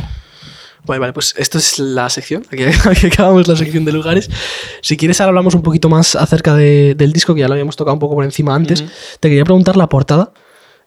Vale, 0.87 0.99
vale, 1.01 1.13
pues 1.13 1.35
esto 1.37 1.59
es 1.59 1.79
la 1.79 2.09
sección. 2.09 2.43
Aquí, 2.51 2.63
aquí 2.89 3.07
acabamos 3.09 3.47
la 3.49 3.57
sección 3.57 3.85
de 3.85 3.93
lugares. 3.93 4.31
Si 4.81 4.97
quieres, 4.97 5.21
ahora 5.21 5.29
hablamos 5.31 5.55
un 5.55 5.63
poquito 5.63 5.89
más 5.91 6.17
acerca 6.17 6.55
de- 6.55 6.95
del 6.95 7.13
disco, 7.13 7.35
que 7.35 7.41
ya 7.41 7.49
lo 7.49 7.53
habíamos 7.55 7.77
tocado 7.77 7.93
un 7.95 7.99
poco 8.01 8.15
por 8.15 8.25
encima 8.25 8.55
antes. 8.55 8.83
Te 9.21 9.29
quería 9.29 9.45
preguntar 9.45 9.77
la 9.77 9.89
portada. 9.91 10.33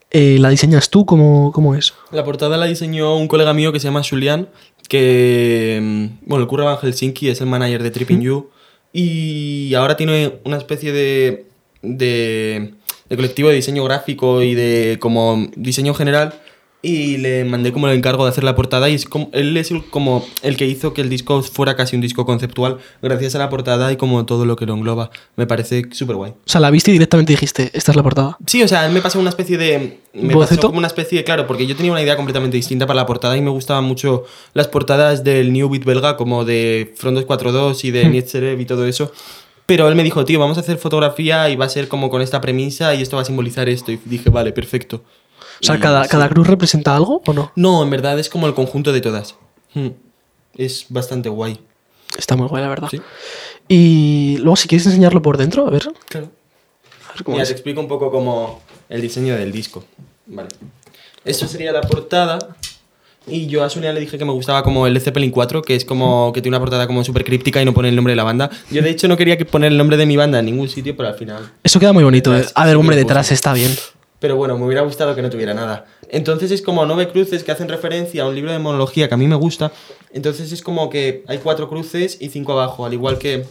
Eh, 0.10 0.38
¿La 0.40 0.50
diseñas 0.50 0.90
tú? 0.90 1.06
¿Cómo, 1.06 1.52
cómo 1.52 1.76
es? 1.76 1.94
La 2.12 2.24
portada 2.24 2.58
la 2.58 2.66
diseñó 2.66 3.16
un 3.18 3.28
colega 3.28 3.54
mío 3.54 3.72
que 3.72 3.80
se 3.80 3.86
llama 3.90 4.02
Julián, 4.10 4.50
que, 4.88 5.80
mm, 5.80 6.26
bueno, 6.28 6.42
el 6.44 6.48
curra 6.48 6.72
en 6.72 6.78
Helsinki, 6.80 7.30
es 7.30 7.42
el 7.42 7.48
manager 7.48 7.84
de 7.84 7.92
Tripping 7.92 8.22
You, 8.22 8.50
y 8.92 9.72
ahora 9.76 9.96
tiene 9.98 10.40
una 10.46 10.58
especie 10.58 10.92
de, 10.92 11.46
de, 11.84 12.74
de 13.10 13.16
colectivo 13.16 13.50
de 13.50 13.56
diseño 13.56 13.84
gráfico 13.84 14.42
y 14.44 14.56
de 14.56 14.98
como 15.00 15.48
diseño 15.56 15.94
general, 15.94 16.34
y 16.82 17.18
le 17.18 17.44
mandé 17.44 17.74
como 17.74 17.90
el 17.90 17.98
encargo 17.98 18.24
de 18.24 18.30
hacer 18.30 18.46
la 18.46 18.56
portada, 18.56 18.90
y 18.90 18.96
es 18.96 19.04
como, 19.04 19.30
él 19.34 19.58
es 19.58 19.70
el, 19.70 19.84
como 19.90 20.26
el 20.44 20.56
que 20.56 20.66
hizo 20.66 20.94
que 20.94 21.02
el 21.02 21.10
disco 21.10 21.42
fuera 21.44 21.76
casi 21.76 21.98
un 21.98 22.02
disco 22.02 22.26
conceptual, 22.26 22.78
gracias 23.02 23.36
a 23.36 23.40
la 23.40 23.50
portada 23.50 23.92
y 23.92 23.98
como 23.98 24.26
todo 24.26 24.46
lo 24.46 24.56
que 24.56 24.66
lo 24.66 24.76
engloba. 24.76 25.10
Me 25.36 25.46
parece 25.46 25.88
súper 25.92 26.16
guay. 26.16 26.32
O 26.32 26.36
sea, 26.46 26.62
la 26.62 26.72
viste 26.72 26.92
y 26.92 26.94
directamente 26.94 27.34
dijiste, 27.34 27.70
esta 27.74 27.92
es 27.92 27.96
la 27.98 28.04
portada. 28.04 28.38
Sí, 28.48 28.64
o 28.64 28.68
sea, 28.68 28.86
él 28.86 28.94
me 28.94 29.02
pasó 29.02 29.20
una 29.20 29.30
especie 29.30 29.58
de. 29.58 30.00
Me 30.14 30.34
pasó 30.34 30.58
como 30.58 30.78
una 30.78 30.88
especie 30.88 31.18
de. 31.18 31.24
Claro, 31.26 31.48
porque 31.48 31.68
yo 31.68 31.76
tenía 31.76 31.92
una 31.92 32.02
idea 32.02 32.16
completamente 32.16 32.56
distinta 32.56 32.88
para 32.88 32.96
la 32.96 33.06
portada 33.06 33.36
y 33.36 33.42
me 33.42 33.50
gustaban 33.50 33.84
mucho 33.84 34.24
las 34.54 34.70
portadas 34.70 35.26
del 35.26 35.52
New 35.52 35.70
Beat 35.70 35.84
belga, 35.84 36.16
como 36.16 36.46
de 36.46 36.94
Front 36.96 37.16
242 37.16 37.84
y 37.84 37.92
de 37.92 38.06
Hmm. 38.06 38.12
Nietzsche 38.12 38.54
y 38.58 38.66
todo 38.66 38.86
eso. 38.86 39.12
Pero 39.70 39.88
él 39.88 39.94
me 39.96 40.04
dijo, 40.04 40.26
tío, 40.26 40.40
vamos 40.40 40.58
a 40.58 40.62
hacer 40.62 40.78
fotografía 40.80 41.48
y 41.50 41.56
va 41.56 41.66
a 41.66 41.70
ser 41.70 41.88
como 41.88 42.10
con 42.10 42.24
esta 42.24 42.42
premisa 42.42 42.96
y 42.96 43.04
esto 43.04 43.18
va 43.18 43.22
a 43.22 43.26
simbolizar 43.26 43.70
esto. 43.70 43.92
Y 43.92 43.98
dije, 44.04 44.30
vale, 44.32 44.52
perfecto. 44.52 45.04
O 45.62 45.66
sea, 45.66 45.76
Y 45.76 45.80
cada, 45.80 46.04
sí. 46.06 46.10
cada 46.10 46.28
cruz 46.28 46.48
representa 46.48 46.96
algo 46.96 47.22
o 47.26 47.34
no? 47.34 47.52
No, 47.56 47.84
en 47.84 47.90
verdad 47.92 48.18
es 48.18 48.30
como 48.30 48.48
el 48.48 48.56
conjunto 48.56 48.92
de 48.92 49.02
todas. 49.02 49.36
Hmm. 49.76 49.90
Es 50.56 50.88
bastante 50.90 51.30
guay. 51.30 51.60
Está 52.18 52.36
muy 52.36 52.48
guay, 52.48 52.64
la 52.64 52.70
verdad. 52.70 52.88
Sí. 52.90 53.00
Y 53.68 54.38
luego, 54.40 54.56
si 54.56 54.68
quieres 54.68 54.88
enseñarlo 54.88 55.22
por 55.22 55.38
dentro, 55.38 55.68
a 55.68 55.70
ver. 55.70 55.88
Claro. 56.08 56.32
A 57.08 57.14
ver 57.14 57.24
cómo 57.24 57.36
Mira, 57.36 57.44
es. 57.44 57.50
te 57.50 57.54
explico 57.54 57.80
un 57.80 57.88
poco 57.88 58.10
como 58.10 58.62
el 58.90 59.02
diseño 59.02 59.36
del 59.36 59.52
disco. 59.52 59.84
Vale. 60.26 60.50
Esto 61.24 61.48
sería 61.48 61.72
la 61.72 61.82
portada. 61.82 62.40
Y 63.30 63.48
yo 63.48 63.64
a 63.64 63.70
Sonia 63.70 63.94
le 63.94 64.00
dije 64.00 64.18
que 64.18 64.26
me 64.26 64.32
gustaba 64.32 64.64
como 64.64 64.88
el 64.88 65.00
Zeppelin 65.00 65.32
4, 65.32 65.62
que 65.62 65.76
es 65.76 65.86
como 65.86 66.32
que 66.34 66.42
tiene 66.42 66.56
una 66.58 66.62
portada 66.62 66.88
como 66.88 67.04
súper 67.04 67.24
críptica 67.24 67.62
y 67.62 67.66
no 67.66 67.74
pone 67.74 67.90
el 67.90 67.96
nombre 67.96 68.12
de 68.12 68.16
la 68.18 68.24
banda. 68.24 68.50
Yo 68.72 68.82
de 68.82 68.90
hecho 68.90 69.08
no 69.08 69.18
quería 69.18 69.38
que 69.38 69.46
poner 69.46 69.72
el 69.72 69.78
nombre 69.78 69.98
de 69.98 70.06
mi 70.06 70.18
banda 70.18 70.40
en 70.40 70.46
ningún 70.46 70.68
sitio, 70.70 70.96
pero 70.98 71.10
al 71.10 71.16
final. 71.16 71.52
Eso 71.64 71.80
queda 71.80 71.94
muy 71.94 72.04
bonito. 72.04 72.32
eh. 72.34 72.38
Detrás, 72.38 72.54
A 72.56 72.66
ver, 72.66 72.76
hombre, 72.76 72.96
detrás 72.96 73.32
está 73.32 73.54
bien. 73.54 73.72
Pero 74.20 74.36
bueno, 74.36 74.58
me 74.58 74.66
hubiera 74.66 74.82
gustado 74.82 75.16
que 75.16 75.22
no 75.22 75.30
tuviera 75.30 75.54
nada. 75.54 75.86
Entonces 76.10 76.52
es 76.52 76.62
como 76.62 76.86
nueve 76.86 77.08
cruces 77.08 77.44
que 77.44 77.52
hacen 77.52 77.70
referencia 77.70 78.24
a 78.24 78.28
un 78.28 78.36
libro 78.36 78.52
de 78.52 78.60
monología 78.60 79.08
que 79.08 79.14
a 79.14 79.18
mí 79.18 79.28
me 79.28 79.36
gusta. 79.36 79.72
Entonces 80.12 80.52
es 80.52 80.62
como 80.62 80.90
que 80.90 81.24
hay 81.28 81.38
cuatro 81.38 81.70
cruces 81.70 82.18
y 82.20 82.30
cinco 82.30 82.52
abajo, 82.54 82.86
al 82.86 82.94
igual 82.94 83.18
que 83.18 83.46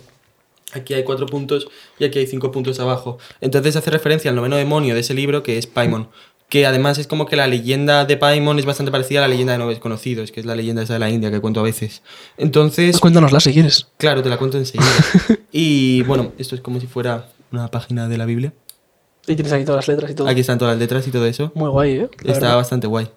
aquí 0.75 0.93
hay 0.93 1.05
cuatro 1.05 1.25
puntos 1.25 1.69
y 1.99 2.05
aquí 2.05 2.19
hay 2.19 2.27
cinco 2.27 2.51
puntos 2.51 2.79
abajo. 2.81 3.17
Entonces 3.41 3.77
hace 3.77 3.91
referencia 3.91 4.29
al 4.31 4.37
noveno 4.37 4.57
demonio 4.57 4.95
de 4.95 5.01
ese 5.01 5.15
libro 5.15 5.43
que 5.43 5.57
es 5.57 5.67
Paimon. 5.67 6.09
Que 6.49 6.65
además 6.67 6.97
es 6.97 7.07
como 7.07 7.27
que 7.27 7.37
la 7.37 7.47
leyenda 7.47 8.07
de 8.07 8.17
Paimon 8.17 8.59
es 8.59 8.65
bastante 8.65 8.91
parecida 8.91 9.19
a 9.19 9.23
la 9.23 9.29
leyenda 9.29 9.53
de 9.53 9.59
nueve 9.59 9.75
desconocidos, 9.75 10.33
que 10.33 10.41
es 10.41 10.47
la 10.47 10.57
leyenda 10.57 10.83
esa 10.83 10.95
de 10.95 10.99
la 10.99 11.11
India 11.11 11.31
que 11.31 11.41
cuento 11.41 11.61
a 11.61 11.63
veces. 11.63 12.01
Entonces, 12.39 12.93
Pues 12.93 13.01
cuéntanosla 13.03 13.39
si 13.41 13.53
quieres. 13.53 13.87
claro, 13.99 14.23
te 14.23 14.31
la 14.31 14.39
cuento 14.39 14.57
enseguida. 14.57 14.89
y 15.53 16.03
bueno, 16.05 16.33
esto 16.39 16.55
es 16.55 16.63
como 16.63 16.81
si 16.81 16.87
fuera 16.87 17.29
una 17.53 17.71
página 17.71 18.09
de 18.09 18.17
la 18.17 18.25
Biblia. 18.25 18.55
Y 19.27 19.35
tienes 19.35 19.53
aquí 19.53 19.67
todas 19.67 19.87
las 19.87 19.95
letras 19.95 20.11
y 20.11 20.15
todo. 20.15 20.27
Aquí 20.27 20.41
están 20.41 20.57
todas 20.59 20.73
las 20.75 20.81
letras 20.81 21.07
y 21.07 21.11
todo 21.11 21.27
eso. 21.27 21.53
Muy 21.55 21.69
guay, 21.69 21.91
¿eh? 21.97 22.09
La 22.23 22.33
Está 22.33 22.47
verdad. 22.47 22.57
bastante 22.57 22.87
guay. 22.87 23.09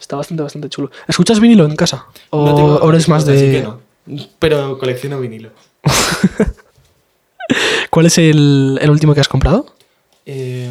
Está 0.00 0.16
bastante, 0.16 0.42
bastante 0.42 0.68
chulo. 0.68 0.90
¿Escuchas 1.06 1.38
vinilo 1.38 1.64
en 1.64 1.76
casa? 1.76 2.06
¿O, 2.30 2.44
No 2.44 2.54
tengo 2.56 2.92
más 3.06 3.24
de...? 3.24 3.52
que 3.52 3.62
no. 3.62 3.78
Pero 4.40 4.78
colecciono 4.78 5.20
vinilo. 5.20 5.50
¿Cuál 7.90 8.06
es 8.06 8.18
el, 8.18 8.78
el 8.80 8.90
último 8.90 9.14
que 9.14 9.20
has 9.20 9.28
comprado? 9.28 9.66
Eh, 10.26 10.68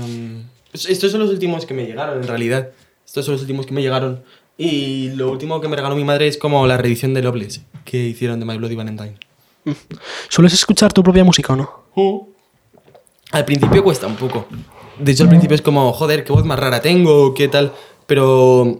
estos 0.74 1.12
son 1.12 1.22
los 1.22 1.30
últimos 1.30 1.66
que 1.66 1.74
me 1.74 1.86
llegaron, 1.86 2.22
en 2.22 2.28
realidad. 2.28 2.70
Estos 3.06 3.26
son 3.26 3.34
los 3.34 3.42
últimos 3.42 3.66
que 3.66 3.74
me 3.74 3.82
llegaron. 3.82 4.24
Y 4.58 5.10
lo 5.16 5.32
último 5.32 5.60
que 5.60 5.68
me 5.68 5.76
regaló 5.76 5.96
mi 5.96 6.04
madre 6.04 6.28
es 6.28 6.38
como 6.38 6.68
la 6.68 6.78
reedición 6.78 7.14
de 7.14 7.22
Loveless 7.24 7.62
que 7.84 7.98
hicieron 8.06 8.40
de 8.40 8.46
My 8.46 8.58
Bloody 8.58 8.76
Valentine. 8.76 9.16
¿Sueles 10.30 10.54
escuchar 10.54 10.94
tu 10.94 11.04
propia 11.04 11.24
música 11.24 11.54
o 11.54 11.56
no? 11.56 11.84
Al 13.32 13.46
principio 13.46 13.84
cuesta 13.84 14.08
un 14.08 14.16
poco. 14.16 14.48
De 15.00 15.12
hecho, 15.12 15.24
al 15.24 15.30
principio 15.30 15.56
es 15.56 15.62
como, 15.62 15.92
joder, 15.94 16.24
qué 16.24 16.32
voz 16.32 16.46
más 16.46 16.60
rara 16.60 16.82
tengo, 16.82 17.34
qué 17.34 17.48
tal. 17.48 17.74
Pero 18.06 18.80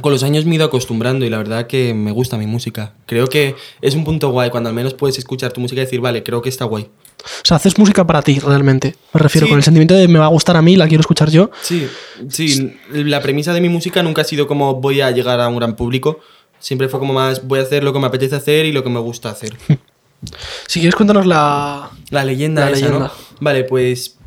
con 0.00 0.12
los 0.12 0.22
años 0.22 0.44
me 0.44 0.52
he 0.52 0.54
ido 0.56 0.64
acostumbrando 0.64 1.24
y 1.24 1.30
la 1.30 1.38
verdad 1.38 1.66
que 1.66 1.94
me 1.94 2.10
gusta 2.10 2.36
mi 2.36 2.46
música. 2.46 2.94
Creo 3.06 3.26
que 3.26 3.54
es 3.80 3.94
un 3.94 4.04
punto 4.04 4.30
guay 4.30 4.50
cuando 4.50 4.70
al 4.70 4.74
menos 4.74 4.94
puedes 4.94 5.18
escuchar 5.18 5.52
tu 5.52 5.60
música 5.60 5.82
y 5.82 5.84
decir, 5.84 6.00
vale, 6.00 6.22
creo 6.22 6.42
que 6.42 6.48
está 6.48 6.64
guay. 6.64 6.88
O 7.24 7.44
sea, 7.44 7.56
haces 7.56 7.78
música 7.78 8.06
para 8.06 8.22
ti, 8.22 8.38
realmente. 8.40 8.96
Me 9.12 9.20
refiero 9.20 9.46
Sí. 9.46 9.50
con 9.50 9.58
el 9.58 9.64
sentimiento 9.64 9.94
de 9.94 10.08
me 10.08 10.18
va 10.18 10.26
a 10.26 10.28
gustar 10.28 10.56
a 10.56 10.62
mí, 10.62 10.76
la 10.76 10.88
quiero 10.88 11.00
escuchar 11.00 11.30
yo. 11.30 11.50
Sí, 11.62 11.88
sí. 12.28 12.74
La 12.90 13.20
premisa 13.22 13.52
de 13.54 13.60
mi 13.60 13.68
música 13.68 14.02
nunca 14.02 14.22
ha 14.22 14.24
sido 14.24 14.46
como 14.46 14.74
voy 14.80 15.00
a 15.00 15.10
llegar 15.10 15.40
a 15.40 15.48
un 15.48 15.56
gran 15.56 15.76
público. 15.76 16.20
Siempre 16.58 16.88
fue 16.88 17.00
como 17.00 17.12
más 17.14 17.46
voy 17.46 17.58
a 17.58 17.62
hacer 17.62 17.82
lo 17.84 17.92
que 17.92 17.98
me 17.98 18.06
apetece 18.06 18.34
hacer 18.36 18.66
y 18.66 18.72
lo 18.72 18.82
que 18.84 18.90
me 18.90 19.00
gusta 19.00 19.30
hacer. 19.30 19.56
Si 20.68 20.78
quieres, 20.78 20.94
cuéntanos 20.94 21.26
la. 21.26 21.90
La 22.10 22.24
leyenda 22.24 22.66
La 22.66 22.70
esa, 22.70 22.86
leyenda. 22.86 23.06
¿no? 23.08 23.12
Vale, 23.40 23.64
pues 23.64 24.18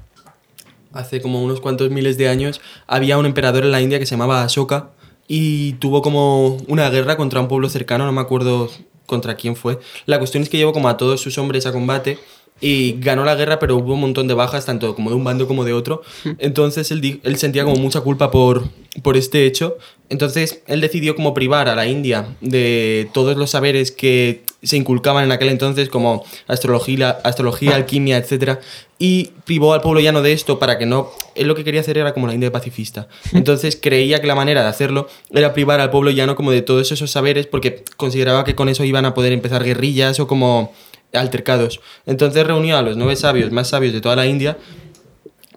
hace 0.91 1.21
como 1.21 1.41
unos 1.41 1.61
cuantos 1.61 1.89
miles 1.89 2.17
de 2.17 2.27
años 2.27 2.59
había 2.85 3.17
un 3.17 3.25
emperador 3.25 3.63
en 3.63 3.71
la 3.71 3.79
India 3.81 3.97
que 3.97 4.05
se 4.05 4.11
llamaba 4.11 4.43
Ashoka 4.43 4.89
y 5.27 5.73
tuvo 5.73 6.01
como 6.01 6.57
una 6.67 6.89
guerra 6.89 7.15
contra 7.17 7.39
un 7.39 7.47
pueblo 7.47 7.69
cercano, 7.69 8.05
no 8.05 8.11
me 8.11 8.19
acuerdo 8.19 8.69
contra 9.05 9.35
quién 9.35 9.55
fue. 9.55 9.79
La 10.05 10.17
cuestión 10.19 10.43
es 10.43 10.49
que 10.49 10.57
llevó 10.57 10.73
como 10.73 10.89
a 10.89 10.97
todos 10.97 11.21
sus 11.21 11.37
hombres 11.37 11.65
a 11.65 11.71
combate 11.71 12.19
y 12.61 12.99
ganó 12.99 13.25
la 13.25 13.35
guerra, 13.35 13.59
pero 13.59 13.75
hubo 13.75 13.93
un 13.93 14.01
montón 14.01 14.27
de 14.27 14.33
bajas, 14.33 14.65
tanto 14.65 14.95
como 14.95 15.09
de 15.09 15.15
un 15.15 15.23
bando 15.23 15.47
como 15.47 15.65
de 15.65 15.73
otro. 15.73 16.01
Entonces 16.39 16.89
él, 16.91 17.19
él 17.23 17.37
sentía 17.37 17.63
como 17.65 17.75
mucha 17.75 18.01
culpa 18.01 18.31
por, 18.31 18.63
por 19.03 19.17
este 19.17 19.45
hecho. 19.45 19.77
Entonces 20.09 20.61
él 20.67 20.81
decidió 20.81 21.15
como 21.15 21.33
privar 21.33 21.67
a 21.67 21.75
la 21.75 21.85
India 21.85 22.27
de 22.39 23.09
todos 23.13 23.35
los 23.35 23.51
saberes 23.51 23.91
que 23.91 24.43
se 24.63 24.77
inculcaban 24.77 25.25
en 25.25 25.31
aquel 25.31 25.49
entonces, 25.49 25.89
como 25.89 26.23
astrología, 26.47 27.09
astrología 27.23 27.75
alquimia, 27.75 28.17
etc. 28.17 28.59
Y 28.99 29.31
privó 29.43 29.73
al 29.73 29.81
pueblo 29.81 29.99
llano 29.99 30.21
de 30.21 30.31
esto 30.31 30.57
para 30.57 30.77
que 30.77 30.85
no... 30.85 31.11
Él 31.35 31.47
lo 31.47 31.55
que 31.55 31.63
quería 31.63 31.81
hacer 31.81 31.97
era 31.97 32.13
como 32.13 32.27
la 32.27 32.33
India 32.33 32.51
pacifista. 32.51 33.07
Entonces 33.33 33.77
creía 33.79 34.21
que 34.21 34.27
la 34.27 34.35
manera 34.35 34.63
de 34.63 34.69
hacerlo 34.69 35.07
era 35.29 35.53
privar 35.53 35.81
al 35.81 35.91
pueblo 35.91 36.09
llano 36.09 36.35
como 36.35 36.51
de 36.51 36.61
todos 36.61 36.91
esos 36.91 37.11
saberes 37.11 37.47
porque 37.47 37.83
consideraba 37.97 38.45
que 38.45 38.55
con 38.55 38.69
eso 38.69 38.85
iban 38.85 39.05
a 39.05 39.13
poder 39.13 39.33
empezar 39.33 39.63
guerrillas 39.63 40.19
o 40.19 40.27
como 40.27 40.73
altercados. 41.15 41.79
Entonces 42.05 42.45
reunió 42.45 42.77
a 42.77 42.81
los 42.81 42.97
nueve 42.97 43.15
sabios 43.15 43.51
más 43.51 43.69
sabios 43.69 43.93
de 43.93 44.01
toda 44.01 44.15
la 44.15 44.25
India 44.25 44.57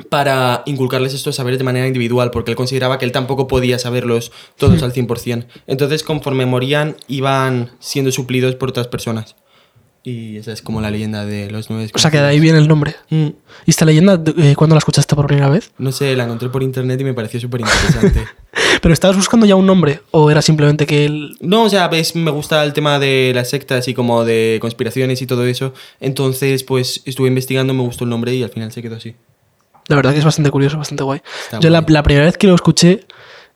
para 0.09 0.63
inculcarles 0.67 1.15
estos 1.15 1.37
saberes 1.37 1.59
de 1.59 1.65
manera 1.65 1.87
individual, 1.87 2.31
porque 2.31 2.53
él 2.53 2.57
consideraba 2.57 2.99
que 2.99 3.05
él 3.05 3.13
tampoco 3.13 3.47
podía 3.47 3.79
saberlos 3.79 4.33
todos 4.57 4.83
al 4.83 4.93
100%. 4.93 5.47
Entonces, 5.67 6.03
conforme 6.03 6.47
morían, 6.47 6.97
iban 7.09 7.73
siendo 7.81 8.13
suplidos 8.13 8.55
por 8.55 8.71
otras 8.71 8.89
personas. 8.89 9.37
Y 10.05 10.37
esa 10.39 10.53
es 10.53 10.63
como 10.63 10.81
la 10.81 10.91
leyenda 10.91 11.27
de 11.27 11.51
los 11.51 11.69
nueve 11.69 11.91
O 11.93 11.99
sea, 11.99 12.11
que 12.11 12.19
de 12.19 12.27
ahí 12.27 12.41
viene 12.41 12.59
el 12.59 12.69
nombre. 12.69 12.95
Mm, 13.11 13.27
¿Y 13.67 13.71
esta 13.71 13.85
leyenda, 13.85 14.23
eh, 14.39 14.55
cuándo 14.57 14.75
la 14.75 14.79
escuchaste 14.79 15.15
por 15.15 15.27
primera 15.27 15.51
vez? 15.51 15.73
No 15.77 15.93
sé, 15.93 16.15
la 16.17 16.25
encontré 16.25 16.49
por 16.49 16.63
internet 16.63 17.01
y 17.01 17.05
me 17.05 17.15
pareció 17.15 17.41
súper 17.41 17.61
interesante. 17.63 18.25
¿Pero 18.83 18.93
estabas 18.93 19.17
buscando 19.17 19.47
ya 19.47 19.57
un 19.57 19.67
nombre? 19.67 20.01
¿O 20.11 20.31
era 20.31 20.43
simplemente 20.43 20.87
que 20.87 21.05
él.? 21.05 21.37
No, 21.41 21.65
o 21.65 21.69
sea, 21.69 21.89
ves, 21.89 22.15
me 22.15 22.31
gusta 22.31 22.63
el 22.65 22.73
tema 22.73 22.99
de 22.99 23.33
las 23.35 23.51
sectas 23.51 23.89
y 23.89 23.95
como 23.95 24.25
de 24.25 24.59
conspiraciones 24.61 25.23
y 25.23 25.27
todo 25.27 25.45
eso. 25.45 25.73
Entonces, 26.01 26.65
pues 26.65 27.03
estuve 27.05 27.29
investigando, 27.29 27.75
me 27.75 27.83
gustó 27.83 28.05
el 28.05 28.11
nombre 28.11 28.35
y 28.35 28.43
al 28.43 28.51
final 28.51 28.73
se 28.73 28.83
quedó 28.83 28.97
así. 28.97 29.15
La 29.89 29.97
verdad 29.97 30.13
que 30.13 30.19
es 30.19 30.25
bastante 30.25 30.51
curioso, 30.51 30.79
bastante 30.79 31.03
guay. 31.03 31.23
Está 31.45 31.61
Yo 31.61 31.71
la, 31.71 31.83
primera 31.83 32.27
vez 32.27 32.37
que 32.37 32.47
lo 32.47 32.55
escuché, 32.55 33.07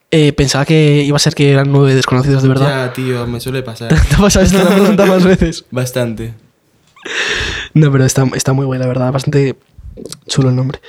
eh, 0.09 0.33
pensaba 0.33 0.65
que 0.65 1.03
iba 1.03 1.15
a 1.15 1.19
ser 1.19 1.35
que 1.35 1.51
eran 1.51 1.71
nueve 1.71 1.93
desconocidos 1.93 2.41
de 2.41 2.49
verdad. 2.49 2.87
Ya, 2.87 2.93
tío, 2.93 3.27
me 3.27 3.39
suele 3.39 3.61
pasar. 3.61 3.89
¿Te? 3.89 3.95
Te 3.95 4.17
lo 4.17 4.27
he 4.27 4.65
preguntado 4.65 5.13
más 5.13 5.23
veces. 5.23 5.65
Bastante. 5.71 6.33
No, 7.73 7.91
pero 7.91 8.05
está, 8.05 8.25
está 8.35 8.53
muy 8.53 8.65
guay, 8.65 8.79
la 8.79 8.87
verdad. 8.87 9.11
Bastante 9.11 9.55
chulo 10.27 10.49
el 10.49 10.55
nombre. 10.55 10.79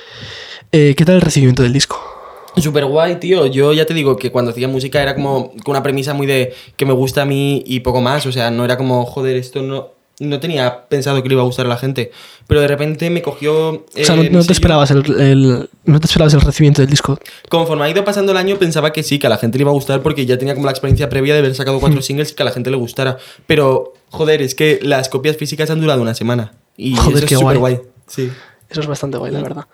Eh, 0.71 0.95
¿Qué 0.97 1.05
tal 1.05 1.15
el 1.15 1.21
recibimiento 1.21 1.61
del 1.61 1.73
disco? 1.73 2.14
Súper 2.57 2.85
guay, 2.85 3.15
tío. 3.19 3.45
Yo 3.47 3.73
ya 3.73 3.85
te 3.85 3.93
digo 3.93 4.15
que 4.17 4.31
cuando 4.31 4.51
hacía 4.51 4.67
música 4.67 5.01
era 5.01 5.15
como 5.15 5.51
con 5.63 5.71
una 5.71 5.83
premisa 5.83 6.13
muy 6.13 6.25
de 6.27 6.53
que 6.77 6.85
me 6.85 6.93
gusta 6.93 7.23
a 7.23 7.25
mí 7.25 7.63
y 7.65 7.81
poco 7.81 8.01
más. 8.01 8.25
O 8.25 8.31
sea, 8.31 8.51
no 8.51 8.63
era 8.65 8.77
como, 8.77 9.05
joder, 9.05 9.35
esto 9.35 9.61
no. 9.61 9.93
No 10.17 10.39
tenía 10.39 10.87
pensado 10.87 11.21
que 11.21 11.27
le 11.27 11.33
iba 11.33 11.41
a 11.41 11.45
gustar 11.45 11.65
a 11.65 11.69
la 11.69 11.75
gente. 11.75 12.09
Pero 12.47 12.61
de 12.61 12.67
repente 12.69 13.09
me 13.09 13.21
cogió. 13.21 13.69
o 13.71 13.85
sea, 13.91 14.15
no, 14.15 14.21
eh, 14.23 14.29
no 14.29 14.45
te 14.45 14.53
esperabas 14.53 14.89
el, 14.91 15.03
el- 15.19 15.69
no 15.83 15.99
te 15.99 16.05
esperabas 16.05 16.33
el 16.33 16.39
recibimiento 16.39 16.81
del 16.81 16.89
disco. 16.89 17.19
Conforme 17.49 17.83
ha 17.83 17.89
ido 17.89 18.05
pasando 18.05 18.31
el 18.31 18.37
año, 18.37 18.55
pensaba 18.57 18.93
que 18.93 19.03
sí, 19.03 19.19
que 19.19 19.27
a 19.27 19.29
la 19.29 19.37
gente 19.37 19.57
le 19.57 19.63
iba 19.63 19.71
a 19.71 19.73
gustar 19.73 20.01
porque 20.01 20.25
ya 20.25 20.37
tenía 20.37 20.53
como 20.53 20.67
la 20.67 20.71
experiencia 20.71 21.09
previa 21.09 21.33
de 21.33 21.39
haber 21.39 21.53
sacado 21.53 21.81
cuatro 21.81 22.01
singles 22.01 22.31
y 22.31 22.35
que 22.35 22.43
a 22.43 22.45
la 22.45 22.51
gente 22.53 22.71
le 22.71 22.77
gustara. 22.77 23.17
Pero, 23.45 23.91
joder, 24.09 24.41
es 24.41 24.55
que 24.55 24.79
las 24.81 25.09
copias 25.09 25.35
físicas 25.35 25.69
han 25.69 25.81
durado 25.81 26.01
una 26.01 26.13
semana. 26.15 26.53
Y 26.77 26.95
Joder, 26.95 27.17
eso 27.17 27.27
qué 27.27 27.33
es 27.33 27.39
súper 27.41 27.57
guay. 27.57 27.73
guay. 27.75 27.87
Sí. 28.07 28.31
Eso 28.69 28.79
es 28.79 28.87
bastante 28.87 29.17
guay, 29.17 29.33
la 29.33 29.41
verdad. 29.41 29.65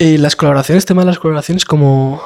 Eh, 0.00 0.18
las 0.18 0.34
colaboraciones, 0.34 0.86
tema 0.86 1.02
de 1.02 1.06
las 1.06 1.18
colaboraciones, 1.18 1.64
¿cómo, 1.64 2.20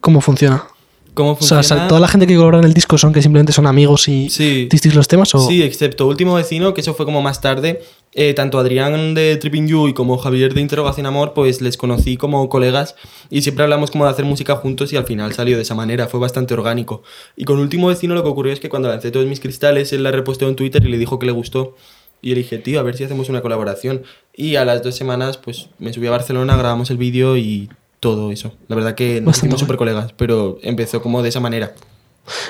cómo 0.00 0.20
funciona? 0.20 0.64
¿Cómo 1.12 1.32
O 1.32 1.36
sea, 1.42 1.58
funciona? 1.58 1.88
toda 1.88 1.98
la 2.00 2.08
gente 2.08 2.26
que 2.26 2.34
colabora 2.34 2.58
en 2.58 2.64
el 2.64 2.74
disco 2.74 2.98
son 2.98 3.12
que 3.12 3.20
simplemente 3.22 3.52
son 3.52 3.66
amigos 3.66 4.06
y 4.06 4.28
Sí. 4.30 4.68
los 4.94 5.08
temas 5.08 5.34
o 5.34 5.46
Sí, 5.48 5.62
excepto 5.62 6.06
Último 6.06 6.34
Vecino, 6.34 6.72
que 6.74 6.82
eso 6.82 6.94
fue 6.94 7.04
como 7.06 7.20
más 7.22 7.40
tarde. 7.40 7.82
eh, 8.18 8.32
tanto 8.32 8.58
Adrián 8.58 9.12
de 9.12 9.36
Tripping 9.36 9.66
You 9.68 9.88
y 9.88 9.92
como 9.92 10.16
Javier 10.16 10.54
de 10.54 10.62
Interrogación 10.62 11.04
Amor, 11.04 11.34
pues 11.34 11.60
les 11.60 11.76
conocí 11.76 12.16
como 12.16 12.48
colegas 12.48 12.94
y 13.28 13.42
siempre 13.42 13.64
hablamos 13.64 13.90
como 13.90 14.04
de 14.06 14.10
hacer 14.10 14.24
música 14.24 14.56
juntos 14.56 14.90
y 14.94 14.96
al 14.96 15.04
final 15.04 15.34
salió 15.34 15.56
de 15.56 15.62
esa 15.64 15.74
manera, 15.74 16.06
fue 16.06 16.18
bastante 16.18 16.54
orgánico. 16.54 17.02
Y 17.36 17.44
con 17.44 17.58
Último 17.58 17.88
Vecino 17.88 18.14
lo 18.14 18.22
que 18.22 18.30
ocurrió 18.30 18.54
es 18.54 18.60
que 18.60 18.70
cuando 18.70 18.88
lancé 18.88 19.10
todos 19.10 19.26
mis 19.26 19.40
cristales, 19.40 19.92
él 19.92 20.02
la 20.02 20.12
reposteó 20.12 20.48
en 20.48 20.56
Twitter 20.56 20.82
y 20.86 20.88
le 20.88 20.96
dijo 20.96 21.18
que 21.18 21.26
le 21.26 21.32
gustó. 21.32 21.74
Y 22.22 22.30
le 22.30 22.36
dije, 22.36 22.58
tío, 22.58 22.80
a 22.80 22.82
ver 22.82 22.96
si 22.96 23.04
hacemos 23.04 23.28
una 23.28 23.40
colaboración. 23.42 24.02
Y 24.34 24.56
a 24.56 24.64
las 24.64 24.82
dos 24.82 24.94
semanas, 24.96 25.36
pues 25.38 25.68
me 25.78 25.92
subí 25.92 26.06
a 26.06 26.10
Barcelona, 26.10 26.56
grabamos 26.56 26.90
el 26.90 26.96
vídeo 26.96 27.36
y 27.36 27.68
todo 28.00 28.30
eso. 28.30 28.52
La 28.68 28.76
verdad 28.76 28.94
que 28.94 29.20
nos 29.20 29.38
hicimos 29.38 29.60
súper 29.60 29.76
colegas, 29.76 30.12
pero 30.16 30.58
empezó 30.62 31.00
como 31.02 31.22
de 31.22 31.28
esa 31.30 31.40
manera. 31.40 31.74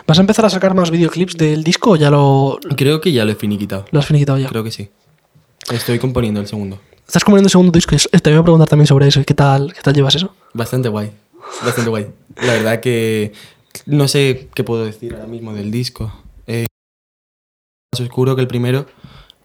¿Vas 0.06 0.18
a 0.18 0.22
empezar 0.22 0.44
a 0.46 0.50
sacar 0.50 0.74
más 0.74 0.90
videoclips 0.90 1.36
del 1.36 1.62
disco 1.62 1.90
o 1.90 1.96
ya 1.96 2.10
lo, 2.10 2.58
Creo 2.76 3.00
que 3.00 3.12
ya 3.12 3.24
lo 3.24 3.32
he 3.32 3.34
finiquitado. 3.34 3.84
lo 3.90 3.98
has 4.00 4.06
finiquitado 4.06 4.38
ya? 4.38 4.48
Creo 4.48 4.64
que 4.64 4.70
sí. 4.70 4.88
Estoy 5.70 5.98
componiendo 5.98 6.40
el 6.40 6.46
segundo. 6.46 6.80
Estás 7.06 7.22
componiendo 7.24 7.46
el 7.48 7.50
segundo 7.52 7.72
disco 7.72 7.94
y 7.94 7.96
es- 7.96 8.08
te 8.10 8.30
voy 8.30 8.38
a 8.38 8.42
preguntar 8.42 8.68
también 8.68 8.86
sobre 8.86 9.06
eso. 9.06 9.22
¿Qué 9.24 9.34
tal, 9.34 9.72
qué 9.74 9.80
tal 9.82 9.94
llevas 9.94 10.14
eso? 10.14 10.34
Bastante 10.54 10.88
guay. 10.88 11.10
Bastante 11.64 11.90
guay. 11.90 12.06
La 12.42 12.54
verdad 12.54 12.80
que 12.80 13.32
no 13.84 14.08
sé 14.08 14.48
qué 14.54 14.64
puedo 14.64 14.84
decir 14.84 15.14
ahora 15.14 15.26
mismo 15.26 15.52
del 15.52 15.70
disco. 15.70 16.12
Eh, 16.46 16.66
más 17.92 18.00
oscuro 18.00 18.34
que 18.34 18.42
el 18.42 18.48
primero 18.48 18.86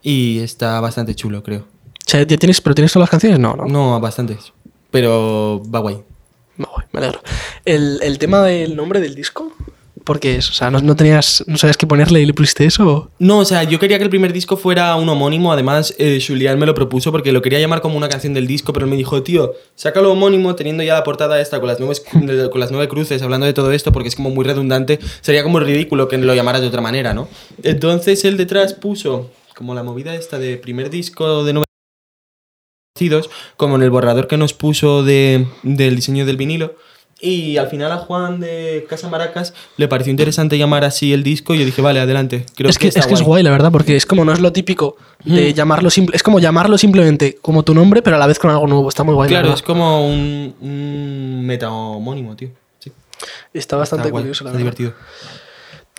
y 0.01 0.39
está 0.39 0.79
bastante 0.79 1.15
chulo, 1.15 1.43
creo. 1.43 1.61
O 1.61 2.09
sea, 2.09 2.23
¿ya 2.23 2.37
tienes, 2.37 2.61
¿Pero 2.61 2.75
tienes 2.75 2.91
todas 2.91 3.03
las 3.03 3.09
canciones? 3.09 3.39
No, 3.39 3.55
no. 3.55 3.65
No, 3.65 3.99
bastantes. 3.99 4.53
Pero 4.89 5.61
va 5.73 5.79
guay. 5.79 5.97
Me 6.57 6.65
voy, 6.65 6.83
me 6.91 6.99
alegro. 6.99 7.21
El, 7.65 7.99
el 8.03 8.17
tema 8.17 8.41
del 8.43 8.75
nombre 8.75 8.99
del 8.99 9.15
disco, 9.15 9.53
¿por 10.03 10.19
qué 10.19 10.35
es? 10.35 10.49
O 10.49 10.53
sea, 10.53 10.69
¿no, 10.69 10.79
no 10.81 10.95
tenías, 10.95 11.43
no 11.47 11.57
sabías 11.57 11.77
qué 11.77 11.87
ponerle 11.87 12.21
y 12.21 12.25
le 12.25 12.33
pusiste 12.33 12.65
eso? 12.65 13.09
No, 13.19 13.39
o 13.39 13.45
sea, 13.45 13.63
yo 13.63 13.79
quería 13.79 13.97
que 13.97 14.03
el 14.03 14.09
primer 14.09 14.33
disco 14.33 14.57
fuera 14.57 14.95
un 14.95 15.07
homónimo. 15.09 15.53
Además, 15.53 15.93
eh, 15.97 16.19
Julián 16.25 16.59
me 16.59 16.65
lo 16.65 16.75
propuso 16.75 17.11
porque 17.11 17.31
lo 17.31 17.41
quería 17.41 17.59
llamar 17.59 17.81
como 17.81 17.97
una 17.97 18.09
canción 18.09 18.33
del 18.33 18.47
disco, 18.47 18.73
pero 18.73 18.85
él 18.85 18.89
me 18.91 18.97
dijo, 18.97 19.23
tío, 19.23 19.53
sácalo 19.75 20.11
homónimo 20.11 20.55
teniendo 20.55 20.83
ya 20.83 20.95
la 20.95 21.03
portada 21.03 21.39
esta 21.39 21.59
con 21.59 21.67
las, 21.67 21.79
nueve, 21.79 21.95
con 22.51 22.59
las 22.59 22.71
nueve 22.71 22.87
cruces, 22.87 23.21
hablando 23.21 23.45
de 23.45 23.53
todo 23.53 23.71
esto, 23.71 23.91
porque 23.91 24.09
es 24.09 24.15
como 24.15 24.29
muy 24.29 24.43
redundante. 24.43 24.99
Sería 25.21 25.43
como 25.43 25.59
ridículo 25.59 26.07
que 26.07 26.17
lo 26.17 26.35
llamaras 26.35 26.61
de 26.61 26.67
otra 26.67 26.81
manera, 26.81 27.13
¿no? 27.13 27.27
Entonces 27.63 28.25
él 28.25 28.37
detrás 28.37 28.73
puso 28.73 29.29
como 29.62 29.76
la 29.76 29.84
movida 29.84 30.15
esta 30.15 30.39
de 30.39 30.58
primer 30.58 30.89
disco 30.89 31.43
de 31.43 31.63
conocidos, 32.95 33.30
como 33.58 33.76
en 33.76 33.84
el 33.84 33.91
borrador 33.91 34.26
que 34.28 34.36
nos 34.36 34.54
puso 34.56 35.04
de, 35.04 35.45
del 35.62 35.95
diseño 35.95 36.26
del 36.26 36.36
vinilo. 36.36 36.74
Y 37.19 37.58
al 37.58 37.67
final 37.67 37.91
a 37.91 37.97
Juan 37.97 38.39
de 38.39 38.88
Casa 38.89 39.08
Maracas 39.08 39.54
le 39.78 39.88
pareció 39.88 40.10
interesante 40.10 40.58
llamar 40.58 40.84
así 40.84 41.13
el 41.13 41.21
disco 41.21 41.54
y 41.54 41.60
yo 41.60 41.65
dije, 41.65 41.80
vale, 41.84 42.00
adelante. 42.00 42.43
Creo 42.56 42.71
es 42.71 42.80
que, 42.80 42.88
está 42.88 43.02
es 43.02 43.06
que 43.06 43.13
es 43.13 43.21
guay, 43.21 43.43
la 43.43 43.52
verdad, 43.52 43.71
porque 43.71 43.95
es 43.95 44.08
como 44.08 44.26
no 44.26 44.34
es 44.34 44.39
lo 44.39 44.52
típico 44.52 44.97
de 45.24 45.52
Mm. 45.52 45.54
llamarlo 45.54 45.91
simple, 45.91 46.15
es 46.15 46.24
como 46.24 46.39
llamarlo 46.39 46.80
simplemente 46.80 47.38
como 47.39 47.62
tu 47.62 47.76
nombre, 47.76 48.02
pero 48.02 48.15
a 48.15 48.19
la 48.19 48.26
vez 48.26 48.39
con 48.39 48.50
algo 48.50 48.65
nuevo. 48.65 48.89
Está 48.89 49.04
muy 49.04 49.13
guay. 49.13 49.30
la 49.30 49.41
Claro, 49.41 49.54
es 49.54 49.62
como 49.62 50.08
un, 50.08 50.56
un 50.60 51.45
meta 51.45 51.69
homónimo, 51.71 52.36
tío. 52.36 52.50
Sí, 52.80 52.91
Está 53.54 53.76
bastante 53.78 54.08
está 54.08 54.12
guay, 54.12 54.24
curioso, 54.24 54.43
la 54.43 54.50
está 54.50 54.58
verdad. 54.58 54.76
divertido. 54.78 54.93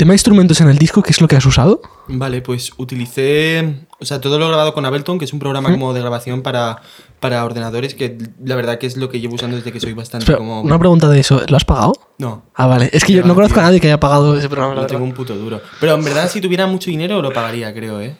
Tema 0.02 0.10
de 0.10 0.14
instrumentos 0.16 0.60
en 0.60 0.68
el 0.68 0.78
disco, 0.78 1.00
¿qué 1.00 1.12
es 1.12 1.20
lo 1.20 1.28
que 1.28 1.36
has 1.36 1.46
usado? 1.46 1.80
Vale, 2.08 2.42
pues 2.42 2.72
utilicé, 2.76 3.86
o 4.00 4.04
sea, 4.04 4.20
todo 4.20 4.36
lo 4.40 4.48
grabado 4.48 4.74
con 4.74 4.84
Ableton, 4.84 5.16
que 5.16 5.26
es 5.26 5.32
un 5.32 5.38
programa 5.38 5.70
como 5.70 5.94
de 5.94 6.00
grabación 6.00 6.42
para, 6.42 6.82
para 7.20 7.44
ordenadores, 7.44 7.94
que 7.94 8.18
la 8.44 8.56
verdad 8.56 8.78
que 8.78 8.88
es 8.88 8.96
lo 8.96 9.08
que 9.08 9.20
llevo 9.20 9.36
usando 9.36 9.54
desde 9.54 9.70
que 9.70 9.78
soy 9.78 9.92
bastante 9.92 10.34
como... 10.36 10.60
Una 10.62 10.76
pregunta 10.76 11.08
de 11.08 11.20
eso, 11.20 11.40
¿lo 11.46 11.56
has 11.56 11.64
pagado? 11.64 11.92
No, 12.18 12.42
Ah, 12.56 12.66
vale. 12.66 12.90
Es 12.92 13.04
que 13.04 13.12
yo 13.12 13.22
no 13.22 13.36
conozco 13.36 13.54
tío. 13.54 13.62
a 13.62 13.66
nadie 13.66 13.78
que 13.80 13.86
haya 13.86 14.00
pagado 14.00 14.36
ese 14.36 14.48
programa, 14.48 14.74
no 14.74 14.88
tengo 14.88 15.04
un 15.04 15.12
puto 15.12 15.36
duro. 15.36 15.60
Pero 15.78 15.94
en 15.94 16.02
verdad 16.02 16.28
si 16.28 16.40
tuviera 16.40 16.66
mucho 16.66 16.90
dinero 16.90 17.22
lo 17.22 17.32
pagaría, 17.32 17.72
creo, 17.72 18.00
¿eh? 18.00 18.16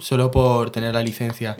Solo 0.00 0.30
por 0.30 0.70
tener 0.70 0.94
la 0.94 1.02
licencia. 1.02 1.56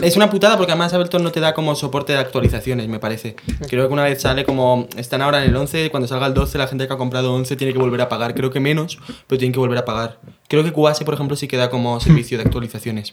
Es 0.00 0.16
una 0.16 0.28
putada 0.28 0.56
porque 0.56 0.72
además 0.72 0.92
Ableton 0.92 1.22
no 1.22 1.32
te 1.32 1.40
da 1.40 1.54
como 1.54 1.74
soporte 1.74 2.12
de 2.12 2.18
actualizaciones, 2.18 2.88
me 2.88 2.98
parece. 2.98 3.36
Creo 3.68 3.86
que 3.88 3.92
una 3.92 4.04
vez 4.04 4.20
sale 4.20 4.44
como. 4.44 4.88
Están 4.96 5.22
ahora 5.22 5.42
en 5.42 5.50
el 5.50 5.56
11, 5.56 5.90
cuando 5.90 6.06
salga 6.06 6.26
el 6.26 6.34
12, 6.34 6.58
la 6.58 6.68
gente 6.68 6.86
que 6.86 6.92
ha 6.92 6.98
comprado 6.98 7.32
11 7.34 7.56
tiene 7.56 7.72
que 7.72 7.78
volver 7.78 8.00
a 8.02 8.08
pagar. 8.08 8.34
Creo 8.34 8.50
que 8.50 8.60
menos, 8.60 8.98
pero 9.26 9.38
tienen 9.38 9.52
que 9.52 9.58
volver 9.58 9.78
a 9.78 9.84
pagar. 9.84 10.18
Creo 10.48 10.64
que 10.64 10.72
Cubase, 10.72 11.04
por 11.04 11.14
ejemplo, 11.14 11.36
sí 11.36 11.48
que 11.48 11.56
da 11.56 11.70
como 11.70 11.98
servicio 12.00 12.36
de 12.36 12.44
actualizaciones. 12.44 13.12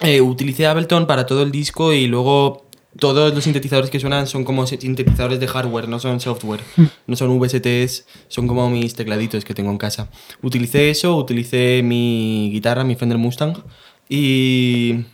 Eh, 0.00 0.20
utilicé 0.20 0.66
Ableton 0.66 1.06
para 1.06 1.26
todo 1.26 1.42
el 1.42 1.50
disco 1.50 1.92
y 1.92 2.06
luego 2.06 2.65
todos 2.98 3.34
los 3.34 3.44
sintetizadores 3.44 3.90
que 3.90 4.00
suenan 4.00 4.26
son 4.26 4.44
como 4.44 4.66
sintetizadores 4.66 5.38
de 5.40 5.46
hardware, 5.48 5.88
no 5.88 5.98
son 5.98 6.20
software. 6.20 6.60
No 7.06 7.16
son 7.16 7.38
VSTs, 7.38 8.06
son 8.28 8.46
como 8.48 8.68
mis 8.70 8.94
tecladitos 8.94 9.44
que 9.44 9.54
tengo 9.54 9.70
en 9.70 9.78
casa. 9.78 10.08
Utilicé 10.42 10.90
eso, 10.90 11.16
utilicé 11.16 11.82
mi 11.84 12.50
guitarra, 12.52 12.84
mi 12.84 12.94
Fender 12.94 13.18
Mustang 13.18 13.54
y, 14.08 15.04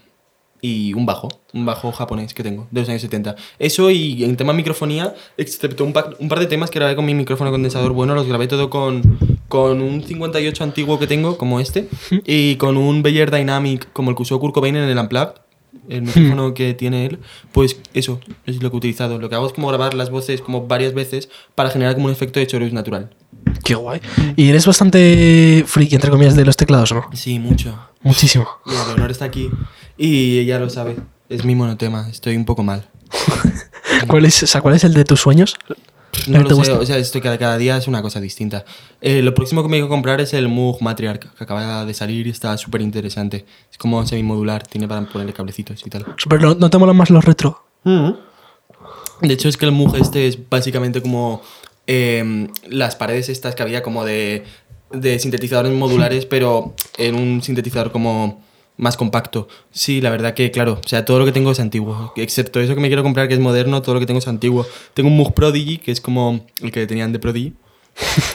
y 0.61 0.92
un 0.95 1.07
bajo, 1.07 1.29
un 1.53 1.66
bajo 1.66 1.90
japonés 1.92 2.35
que 2.35 2.42
tengo, 2.42 2.68
de 2.71 2.81
los 2.81 2.88
años 2.88 3.03
70. 3.03 3.35
Eso 3.59 3.90
y 3.90 4.23
en 4.25 4.37
tema 4.37 4.53
microfonía, 4.53 5.14
excepto 5.37 5.85
un, 5.85 5.92
pa- 5.92 6.11
un 6.18 6.29
par 6.29 6.38
de 6.40 6.47
temas 6.47 6.71
que 6.71 6.79
grabé 6.79 6.95
con 6.95 7.05
mi 7.05 7.14
micrófono 7.14 7.51
condensador 7.51 7.92
bueno, 7.92 8.14
los 8.14 8.27
grabé 8.29 8.47
todo 8.47 8.71
con, 8.71 9.03
con 9.49 9.83
un 9.83 10.03
58 10.05 10.62
antiguo 10.64 10.99
que 10.99 11.07
tengo, 11.07 11.37
como 11.38 11.59
este, 11.61 11.88
y 12.27 12.57
con 12.57 12.77
un 12.77 13.03
Beyer 13.03 13.31
Dynamic, 13.31 13.92
como 13.92 14.11
el 14.11 14.16
que 14.16 14.23
usó 14.23 14.38
Kurt 14.38 14.55
Cobain 14.55 14.77
en 14.77 14.88
el 14.88 14.99
Unplugged, 14.99 15.42
el 15.89 16.03
micrófono 16.03 16.55
que 16.55 16.75
tiene 16.75 17.07
él, 17.07 17.19
pues 17.53 17.77
eso 17.95 18.21
es 18.47 18.63
lo 18.63 18.71
que 18.71 18.77
he 18.77 18.79
utilizado. 18.79 19.19
Lo 19.19 19.29
que 19.29 19.35
hago 19.35 19.47
es 19.47 19.53
como 19.53 19.69
grabar 19.69 19.95
las 19.95 20.11
voces 20.11 20.41
como 20.41 20.67
varias 20.67 20.95
veces 20.95 21.29
para 21.55 21.71
generar 21.71 21.95
como 21.95 22.07
un 22.07 22.13
efecto 22.13 22.41
de 22.41 22.47
chorus 22.47 22.73
natural. 22.73 23.11
Qué 23.65 23.75
guay. 23.75 24.01
Y 24.37 24.49
eres 24.49 24.67
bastante 24.67 25.65
friki, 25.67 25.95
entre 25.95 26.11
comillas, 26.11 26.37
de 26.37 26.45
los 26.45 26.57
teclados, 26.57 26.93
¿no? 26.93 27.09
Sí, 27.13 27.39
mucho. 27.39 27.79
Muchísimo. 28.03 28.49
Mira, 28.67 28.87
Leonor 28.87 29.11
está 29.11 29.25
aquí 29.25 29.51
y 29.97 30.39
ella 30.39 30.59
lo 30.59 30.69
sabe. 30.71 30.97
Es 31.29 31.45
mi 31.45 31.55
monotema, 31.55 32.09
estoy 32.11 32.37
un 32.37 32.45
poco 32.45 32.63
mal. 32.63 32.89
¿Cuál 34.09 34.25
es, 34.25 34.43
o 34.43 34.47
sea, 34.47 34.61
¿cuál 34.61 34.75
es 34.75 34.85
el 34.85 34.95
de 34.95 35.05
tus 35.05 35.21
sueños? 35.21 35.57
No 36.29 36.38
¿Te 36.38 36.44
lo 36.44 36.51
sé, 36.51 36.55
gusta? 36.57 36.79
o 36.79 36.87
sea, 36.87 36.98
esto 36.98 37.20
cada, 37.20 37.38
cada 37.38 37.57
día 37.59 37.77
es 37.77 37.88
una 37.88 38.03
cosa 38.03 38.20
distinta. 38.20 38.64
Eh, 39.01 39.22
lo 39.22 39.35
próximo 39.35 39.62
que 39.62 39.68
me 39.68 39.77
quiero 39.77 39.88
comprar 39.88 40.20
es 40.20 40.35
el 40.35 40.48
Moog 40.48 40.83
Matriarch, 40.83 41.35
que 41.35 41.44
acaba 41.44 41.85
de 41.85 41.94
salir 41.94 42.27
y 42.27 42.31
está 42.31 42.57
súper 42.59 42.83
interesante. 42.83 43.44
Es 43.70 43.79
como 43.79 44.07
semimodular, 44.07 44.66
tiene 44.66 44.87
para 44.87 45.01
ponerle 45.07 45.33
cablecitos 45.33 45.85
y 45.87 45.90
tal. 45.90 46.05
Pero 46.29 46.40
no, 46.40 46.55
no 46.55 46.70
te 46.70 46.79
molan 46.79 46.96
más 46.96 47.11
los 47.11 47.25
retro. 47.25 47.64
De 47.85 49.33
hecho, 49.33 49.48
es 49.48 49.57
que 49.57 49.64
el 49.66 49.72
Moog 49.72 49.96
este 49.96 50.27
es 50.29 50.38
básicamente 50.48 51.01
como 51.01 51.42
eh, 51.87 52.48
las 52.68 52.94
paredes 52.96 53.29
estas 53.29 53.55
que 53.55 53.62
había 53.62 53.83
como 53.83 54.05
de, 54.05 54.44
de 54.92 55.18
sintetizadores 55.18 55.72
modulares, 55.72 56.27
pero 56.31 56.75
en 56.98 57.14
un 57.14 57.42
sintetizador 57.42 57.90
como 57.90 58.42
más 58.77 58.97
compacto. 58.97 59.49
Sí, 59.71 60.01
la 60.01 60.11
verdad 60.11 60.35
que, 60.35 60.51
claro, 60.51 60.81
o 60.85 60.89
sea, 60.89 61.05
todo 61.05 61.19
lo 61.19 61.25
que 61.25 61.33
tengo 61.33 61.51
es 61.53 61.61
antiguo. 61.61 62.13
Excepto 62.17 62.61
eso 62.61 62.75
que 62.75 62.81
me 62.81 62.89
quiero 62.89 63.03
comprar 63.03 63.29
que 63.29 63.35
es 63.35 63.41
moderno, 63.41 63.83
todo 63.83 63.95
lo 63.95 64.01
que 64.01 64.07
tengo 64.07 64.19
es 64.19 64.29
antiguo. 64.29 64.67
Tengo 64.95 65.09
un 65.09 65.17
Moog 65.17 65.35
Prodigy, 65.35 65.79
que 65.79 65.93
es 65.93 66.01
como 66.01 66.47
el 66.61 66.73
que 66.73 66.87
tenían 66.87 67.13
de 67.13 67.19
Prodigy. 67.19 67.53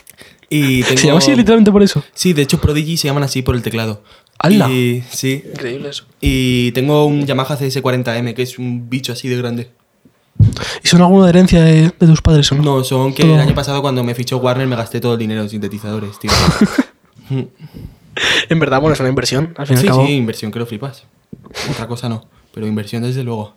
Y 0.50 0.82
tengo... 0.84 0.98
¿Se 1.02 1.08
llama 1.08 1.18
así 1.20 1.36
literalmente 1.36 1.74
por 1.74 1.84
eso? 1.84 2.02
Sí, 2.14 2.32
de 2.32 2.42
hecho 2.44 2.62
Prodigy 2.62 2.96
se 2.96 3.10
llaman 3.10 3.24
así 3.24 3.42
por 3.42 3.54
el 3.54 3.62
teclado. 3.62 4.02
¡Hala! 4.40 4.70
Y, 4.72 5.04
sí. 5.10 5.44
Increíble 5.52 5.90
eso. 5.90 6.06
Y 6.22 6.72
tengo 6.72 7.06
un 7.06 7.26
Yamaha 7.26 7.58
CS40M, 7.60 8.34
que 8.34 8.44
es 8.44 8.58
un 8.58 8.90
bicho 8.90 9.12
así 9.12 9.28
de 9.28 9.36
grande. 9.36 9.72
¿Y 10.82 10.88
son 10.88 11.02
alguna 11.02 11.28
herencia 11.28 11.62
de, 11.62 11.82
de 12.00 12.08
tus 12.08 12.22
padres 12.22 12.50
o 12.54 12.56
no? 12.56 12.64
No, 12.64 12.84
son 12.86 13.14
que 13.14 13.24
Todo- 13.24 13.34
el 13.36 13.42
año 13.42 13.54
pasado 13.56 13.82
cuando 13.82 14.06
me 14.06 14.16
fichó 14.16 14.38
Warner 14.38 14.68
me 14.68 14.78
gasté 14.78 15.02
todo 15.02 15.14
el 15.16 15.20
dinero 15.20 15.42
en 15.42 15.50
sintetizadores, 15.50 16.18
tío. 16.18 16.32
En 18.50 18.60
verdad, 18.60 18.80
bueno, 18.80 18.94
es 18.94 19.00
una 19.00 19.10
inversión, 19.10 19.54
al 19.58 19.68
fin 19.68 19.76
y 19.76 19.78
al 19.78 19.82
sí, 19.82 19.88
cabo. 19.88 20.06
sí, 20.06 20.14
inversión 20.14 20.52
que 20.52 20.60
lo 20.60 20.66
flipas. 20.66 21.04
Otra 21.72 21.88
cosa 21.88 22.10
no, 22.10 22.26
pero 22.54 22.68
inversión 22.68 23.04
desde 23.04 23.24
luego. 23.24 23.54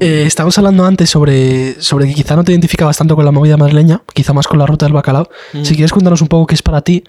Eh, 0.00 0.24
estábamos 0.26 0.56
hablando 0.58 0.84
antes 0.84 1.10
sobre, 1.10 1.80
sobre 1.80 2.06
que 2.06 2.14
quizá 2.14 2.36
no 2.36 2.44
te 2.44 2.52
identificabas 2.52 2.96
tanto 2.96 3.16
con 3.16 3.24
la 3.24 3.32
movida 3.32 3.56
madrileña, 3.56 4.02
quizá 4.14 4.32
más 4.32 4.46
con 4.46 4.58
la 4.58 4.66
ruta 4.66 4.86
del 4.86 4.92
bacalao. 4.92 5.28
Mm. 5.52 5.64
Si 5.64 5.74
quieres 5.74 5.92
contarnos 5.92 6.22
un 6.22 6.28
poco 6.28 6.46
qué 6.46 6.54
es 6.54 6.62
para 6.62 6.82
ti 6.82 7.02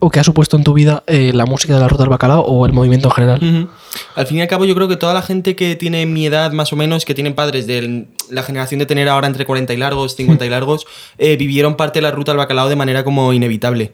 o 0.00 0.10
qué 0.10 0.20
ha 0.20 0.24
supuesto 0.24 0.56
en 0.56 0.62
tu 0.62 0.74
vida 0.74 1.02
eh, 1.06 1.32
la 1.34 1.44
música 1.44 1.74
de 1.74 1.80
la 1.80 1.88
ruta 1.88 2.04
del 2.04 2.10
bacalao 2.10 2.42
o 2.42 2.66
el 2.66 2.72
movimiento 2.72 3.08
en 3.08 3.14
general. 3.14 3.68
Al 4.14 4.26
fin 4.26 4.38
y 4.38 4.40
al 4.42 4.46
cabo, 4.46 4.64
yo 4.64 4.74
creo 4.76 4.86
que 4.86 4.96
toda 4.96 5.12
la 5.12 5.22
gente 5.22 5.56
que 5.56 5.74
tiene 5.74 6.06
mi 6.06 6.26
edad, 6.26 6.52
más 6.52 6.72
o 6.72 6.76
menos, 6.76 7.04
que 7.04 7.14
tienen 7.14 7.34
padres 7.34 7.66
de 7.66 8.06
la 8.30 8.44
generación 8.44 8.78
de 8.78 8.86
tener 8.86 9.08
ahora 9.08 9.26
entre 9.26 9.44
40 9.44 9.72
y 9.72 9.76
largos, 9.76 10.14
50 10.14 10.46
y 10.46 10.48
largos, 10.50 10.86
eh, 11.18 11.36
vivieron 11.36 11.76
parte 11.76 11.98
de 11.98 12.02
la 12.02 12.12
ruta 12.12 12.30
al 12.30 12.38
bacalao 12.38 12.68
de 12.68 12.76
manera 12.76 13.02
como 13.02 13.32
inevitable. 13.32 13.92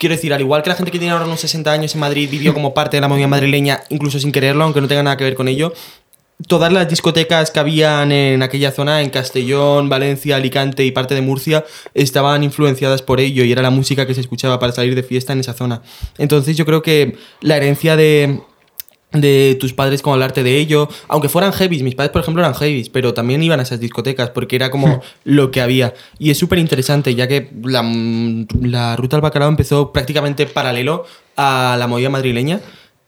Quiero 0.00 0.14
decir, 0.14 0.32
al 0.32 0.40
igual 0.40 0.62
que 0.62 0.70
la 0.70 0.76
gente 0.76 0.90
que 0.90 0.98
tiene 0.98 1.12
ahora 1.12 1.26
unos 1.26 1.42
60 1.42 1.70
años 1.70 1.94
en 1.94 2.00
Madrid 2.00 2.26
vivió 2.30 2.54
como 2.54 2.72
parte 2.72 2.96
de 2.96 3.02
la 3.02 3.08
movida 3.08 3.26
madrileña, 3.26 3.82
incluso 3.90 4.18
sin 4.18 4.32
quererlo, 4.32 4.64
aunque 4.64 4.80
no 4.80 4.88
tenga 4.88 5.02
nada 5.02 5.18
que 5.18 5.24
ver 5.24 5.34
con 5.34 5.46
ello, 5.46 5.74
todas 6.46 6.72
las 6.72 6.88
discotecas 6.88 7.50
que 7.50 7.60
habían 7.60 8.10
en 8.10 8.42
aquella 8.42 8.72
zona, 8.72 9.02
en 9.02 9.10
Castellón, 9.10 9.90
Valencia, 9.90 10.36
Alicante 10.36 10.86
y 10.86 10.90
parte 10.90 11.14
de 11.14 11.20
Murcia, 11.20 11.66
estaban 11.92 12.42
influenciadas 12.42 13.02
por 13.02 13.20
ello 13.20 13.44
y 13.44 13.52
era 13.52 13.60
la 13.60 13.68
música 13.68 14.06
que 14.06 14.14
se 14.14 14.22
escuchaba 14.22 14.58
para 14.58 14.72
salir 14.72 14.94
de 14.94 15.02
fiesta 15.02 15.34
en 15.34 15.40
esa 15.40 15.52
zona. 15.52 15.82
Entonces 16.16 16.56
yo 16.56 16.64
creo 16.64 16.80
que 16.80 17.18
la 17.42 17.58
herencia 17.58 17.94
de, 17.94 18.40
de 19.12 19.56
tus 19.58 19.72
padres 19.72 20.02
como 20.02 20.14
hablarte 20.14 20.42
de 20.42 20.56
ello, 20.58 20.88
aunque 21.08 21.28
fueran 21.28 21.52
heavies, 21.52 21.82
mis 21.82 21.94
padres 21.94 22.12
por 22.12 22.22
ejemplo 22.22 22.42
eran 22.42 22.54
heavies, 22.54 22.88
pero 22.88 23.14
también 23.14 23.42
iban 23.42 23.60
a 23.60 23.64
esas 23.64 23.80
discotecas 23.80 24.30
porque 24.30 24.56
era 24.56 24.70
como 24.70 25.02
lo 25.24 25.50
que 25.50 25.60
había. 25.60 25.94
Y 26.18 26.30
es 26.30 26.38
súper 26.38 26.58
interesante 26.58 27.14
ya 27.14 27.26
que 27.26 27.50
la, 27.64 27.82
la 28.62 28.96
ruta 28.96 29.16
al 29.16 29.22
bacalao 29.22 29.48
empezó 29.48 29.92
prácticamente 29.92 30.46
paralelo 30.46 31.04
a 31.36 31.76
la 31.78 31.86
movida 31.86 32.10
madrileña. 32.10 32.60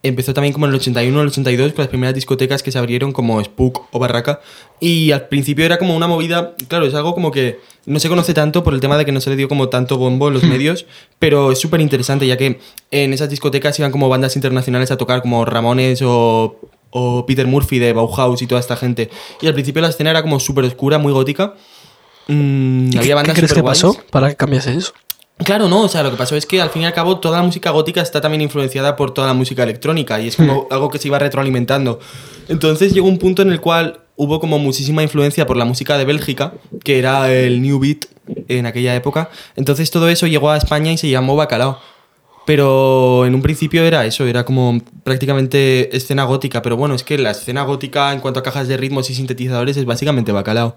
Empezó 0.05 0.35
también 0.35 0.53
como 0.53 0.67
en 0.67 0.71
el 0.71 0.77
81 0.77 1.17
o 1.17 1.23
el 1.23 1.29
82 1.29 1.73
con 1.75 1.83
las 1.85 1.89
primeras 1.89 2.15
discotecas 2.15 2.63
que 2.65 2.73
se 2.73 2.79
abrieron 2.79 3.13
como 3.13 3.43
Spook 3.45 3.87
o 3.93 3.99
Barraca. 4.01 4.41
Y 4.81 5.13
al 5.13 5.29
principio 5.29 5.65
era 5.65 5.79
como 5.79 5.95
una 5.97 6.09
movida, 6.09 6.55
claro, 6.67 6.87
es 6.87 6.95
algo 6.95 7.15
como 7.15 7.31
que 7.31 7.61
no 7.87 8.01
se 8.01 8.09
conoce 8.09 8.35
tanto 8.35 8.65
por 8.65 8.75
el 8.75 8.81
tema 8.81 8.99
de 8.99 9.05
que 9.05 9.13
no 9.13 9.21
se 9.21 9.31
le 9.31 9.37
dio 9.37 9.49
como 9.49 9.69
tanto 9.69 9.99
bombo 9.99 10.27
en 10.27 10.35
los 10.35 10.43
medios, 10.43 10.87
pero 11.21 11.53
es 11.53 11.61
súper 11.61 11.81
interesante 11.81 12.27
ya 12.27 12.37
que 12.37 12.59
en 12.91 13.13
esas 13.13 13.31
discotecas 13.31 13.79
iban 13.79 13.93
como 13.93 14.09
bandas 14.09 14.35
internacionales 14.35 14.91
a 14.91 14.97
tocar 14.97 15.23
como 15.23 15.45
Ramones 15.45 16.03
o, 16.03 16.59
o 16.91 17.25
Peter 17.25 17.47
Murphy 17.47 17.79
de 17.79 17.93
Bauhaus 17.93 18.43
y 18.43 18.49
toda 18.49 18.61
esta 18.61 18.77
gente. 18.77 19.09
Y 19.41 19.47
al 19.47 19.55
principio 19.55 19.83
la 19.83 19.89
escena 19.91 20.11
era 20.11 20.23
como 20.23 20.41
súper 20.41 20.65
oscura, 20.65 20.99
muy 20.99 21.13
gótica. 21.13 21.55
Mm, 22.27 22.91
¿Qué- 22.91 22.99
había 22.99 23.09
¿Qué 23.11 23.15
bandas 23.15 23.37
crees 23.37 23.53
que 23.55 23.63
pasó 23.63 23.97
para 24.11 24.31
que 24.31 24.37
cambiase 24.37 24.75
eso? 24.75 24.93
Claro, 25.45 25.69
no, 25.69 25.83
o 25.83 25.89
sea, 25.89 26.03
lo 26.03 26.11
que 26.11 26.17
pasó 26.17 26.37
es 26.37 26.47
que 26.47 26.61
al 26.61 26.71
fin 26.71 26.83
y 26.83 26.85
al 26.85 26.93
cabo 26.93 27.19
toda 27.19 27.39
la 27.39 27.43
música 27.43 27.71
gótica 27.71 28.01
está 28.01 28.21
también 28.21 28.43
influenciada 28.43 28.97
por 28.97 29.13
toda 29.15 29.27
la 29.27 29.35
música 29.35 29.63
electrónica 29.63 30.21
y 30.21 30.29
es 30.29 30.37
como 30.37 30.67
algo 30.71 30.89
que 30.91 30.99
se 30.99 31.09
iba 31.09 31.19
retroalimentando. 31.19 31.99
Entonces 32.49 32.93
llegó 32.93 33.09
un 33.09 33.19
punto 33.19 33.43
en 33.43 33.51
el 33.51 33.61
cual 33.61 34.01
hubo 34.17 34.41
como 34.41 34.59
muchísima 34.59 35.03
influencia 35.03 35.47
por 35.47 35.57
la 35.57 35.65
música 35.65 35.97
de 35.99 36.05
Bélgica, 36.05 36.55
que 36.85 36.99
era 36.99 37.33
el 37.33 37.63
New 37.63 37.79
Beat 37.79 38.07
en 38.49 38.67
aquella 38.67 38.95
época. 38.95 39.31
Entonces 39.57 39.91
todo 39.91 40.09
eso 40.09 40.27
llegó 40.27 40.51
a 40.51 40.57
España 40.57 40.93
y 40.93 40.99
se 40.99 41.09
llamó 41.09 41.37
Bacalao. 41.37 41.79
Pero 42.45 43.25
en 43.25 43.35
un 43.37 43.43
principio 43.43 43.85
era 43.85 44.05
eso, 44.05 44.27
era 44.27 44.45
como 44.45 44.81
prácticamente 45.05 45.97
escena 45.97 46.25
gótica. 46.25 46.61
Pero 46.61 46.77
bueno, 46.77 46.95
es 46.95 47.05
que 47.05 47.17
la 47.17 47.31
escena 47.31 47.63
gótica 47.63 48.13
en 48.13 48.21
cuanto 48.21 48.41
a 48.41 48.43
cajas 48.43 48.69
de 48.69 48.77
ritmos 48.77 49.11
y 49.11 49.15
sintetizadores 49.15 49.77
es 49.77 49.85
básicamente 49.85 50.33
bacalao. 50.33 50.77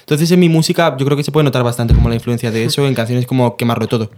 Entonces 0.00 0.30
en 0.30 0.40
mi 0.40 0.48
música 0.48 0.96
yo 0.98 1.04
creo 1.04 1.16
que 1.16 1.24
se 1.24 1.32
puede 1.32 1.44
notar 1.44 1.62
bastante 1.62 1.94
como 1.94 2.08
la 2.08 2.14
influencia 2.14 2.50
de 2.50 2.64
eso 2.64 2.86
en 2.86 2.94
canciones 2.94 3.26
como 3.26 3.56
Quemarlo 3.56 3.86
Todo. 3.86 4.10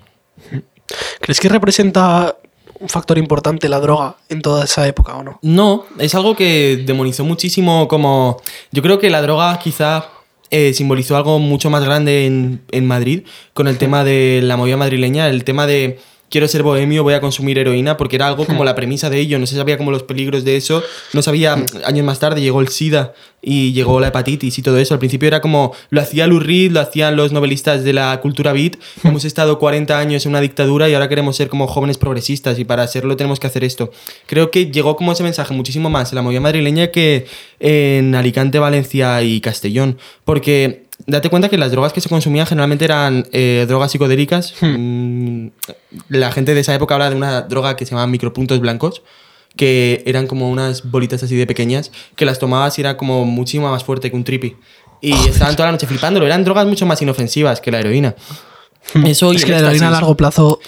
¿Crees 1.21 1.41
que 1.41 1.49
representa 1.49 2.37
un 2.79 2.89
factor 2.89 3.19
importante 3.19 3.69
la 3.69 3.81
droga 3.81 4.17
en 4.29 4.43
toda 4.43 4.65
esa 4.65 4.87
época 4.87 5.17
o 5.17 5.23
no? 5.23 5.39
No, 5.43 5.87
es 5.99 6.15
algo 6.15 6.37
que 6.37 6.83
demonizó 6.87 7.25
muchísimo 7.25 7.89
como... 7.89 8.41
Yo 8.71 8.83
creo 8.83 8.99
que 8.99 9.11
la 9.11 9.23
droga 9.23 9.59
quizá 9.59 10.09
eh, 10.51 10.75
simbolizó 10.75 11.17
algo 11.17 11.39
mucho 11.39 11.71
más 11.71 11.85
grande 11.85 12.27
en, 12.27 12.63
en 12.71 12.87
Madrid 12.87 13.23
con 13.55 13.67
el 13.67 13.79
tema 13.79 14.05
de 14.05 14.41
la 14.43 14.57
movida 14.57 14.77
madrileña, 14.77 15.29
el 15.29 15.45
tema 15.45 15.67
de 15.67 15.99
quiero 16.31 16.49
ser 16.49 16.63
bohemio, 16.63 17.03
voy 17.03 17.15
a 17.15 17.21
consumir 17.21 17.59
heroína, 17.59 17.97
porque 17.97 18.17
era 18.17 18.27
algo 18.27 18.47
como 18.47 18.65
la 18.65 18.75
premisa 18.75 19.11
de 19.11 19.19
ello, 19.19 19.39
no 19.39 19.47
se 19.47 19.57
sabía 19.57 19.79
como 19.79 19.91
los 19.91 20.03
peligros 20.03 20.45
de 20.45 20.57
eso, 20.57 20.83
no 21.13 21.23
sabía, 21.23 21.65
años 21.85 22.05
más 22.05 22.19
tarde 22.19 22.41
llegó 22.41 22.61
el 22.61 22.69
SIDA 22.69 23.15
y 23.43 23.73
llegó 23.73 24.01
la 24.01 24.09
hepatitis 24.09 24.59
y 24.59 24.63
todo 24.63 24.79
eso, 24.79 24.95
al 24.95 24.99
principio 24.99 25.29
era 25.29 25.41
como, 25.41 25.73
lo 25.91 26.01
hacía 26.01 26.27
Lou 26.27 26.41
Reed, 26.41 26.73
lo 26.73 26.81
hacían 26.81 27.17
los 27.17 27.33
novelistas 27.33 27.85
de 27.85 27.93
la 27.93 28.19
cultura 28.21 28.53
beat, 28.53 28.77
hemos 29.05 29.25
estado 29.25 29.59
40 29.59 29.99
años 29.99 30.27
en 30.27 30.31
una 30.31 30.41
dictadura 30.41 30.89
y 30.89 30.95
ahora 30.95 31.09
queremos 31.09 31.37
ser 31.37 31.49
como 31.49 31.67
jóvenes 31.67 31.99
progresistas 31.99 32.59
y 32.59 32.65
para 32.65 32.83
hacerlo 32.83 33.17
tenemos 33.17 33.39
que 33.39 33.47
hacer 33.47 33.63
esto. 33.63 33.91
Creo 34.27 34.51
que 34.51 34.71
llegó 34.71 34.97
como 34.97 35.13
ese 35.13 35.23
mensaje 35.23 35.55
muchísimo 35.55 35.91
más 35.91 36.11
en 36.13 36.17
la 36.17 36.23
movida 36.23 36.41
madrileña 36.41 36.91
que 36.91 37.27
en 37.61 38.15
Alicante, 38.15 38.59
Valencia 38.59 39.23
y 39.23 39.41
Castellón, 39.41 39.99
porque 40.25 40.86
date 41.07 41.29
cuenta 41.29 41.49
que 41.49 41.59
las 41.59 41.71
drogas 41.71 41.93
que 41.93 42.01
se 42.01 42.09
consumían 42.09 42.47
generalmente 42.47 42.85
eran 42.85 43.27
eh, 43.33 43.65
drogas 43.69 43.93
psicodélicas. 43.93 44.55
Mm, 44.61 45.49
La 46.09 46.33
gente 46.33 46.55
de 46.55 46.61
esa 46.61 46.75
época 46.75 46.95
habla 46.95 47.11
de 47.11 47.17
una 47.17 47.43
droga 47.43 47.77
que 47.77 47.85
se 47.85 47.91
llama 47.93 48.07
micropuntos 48.07 48.61
blancos, 48.61 49.03
que 49.57 50.03
eran 50.07 50.27
como 50.27 50.51
unas 50.51 50.91
bolitas 50.91 51.23
así 51.23 51.37
de 51.37 51.47
pequeñas, 51.47 51.91
que 52.17 52.25
las 52.25 52.39
tomabas 52.39 52.79
y 52.79 52.83
era 52.83 52.97
como 52.97 53.25
muchísimo 53.25 53.71
más 53.71 53.85
fuerte 53.85 54.11
que 54.11 54.17
un 54.17 54.25
trippy. 54.25 54.57
Y 55.01 55.13
estaban 55.13 55.55
toda 55.57 55.67
la 55.69 55.73
noche 55.73 55.87
flipándolo. 55.87 56.27
Eran 56.27 56.45
drogas 56.45 56.67
mucho 56.67 56.87
más 56.87 57.01
inofensivas 57.03 57.61
que 57.61 57.71
la 57.71 57.81
heroína. 57.81 58.15
Eso 59.05 59.33
y 59.33 59.37
es 59.37 59.45
que 59.45 59.53
la 59.53 59.59
heroína 59.59 59.89
a 59.89 59.91
largo 59.91 60.17
plazo. 60.17 60.61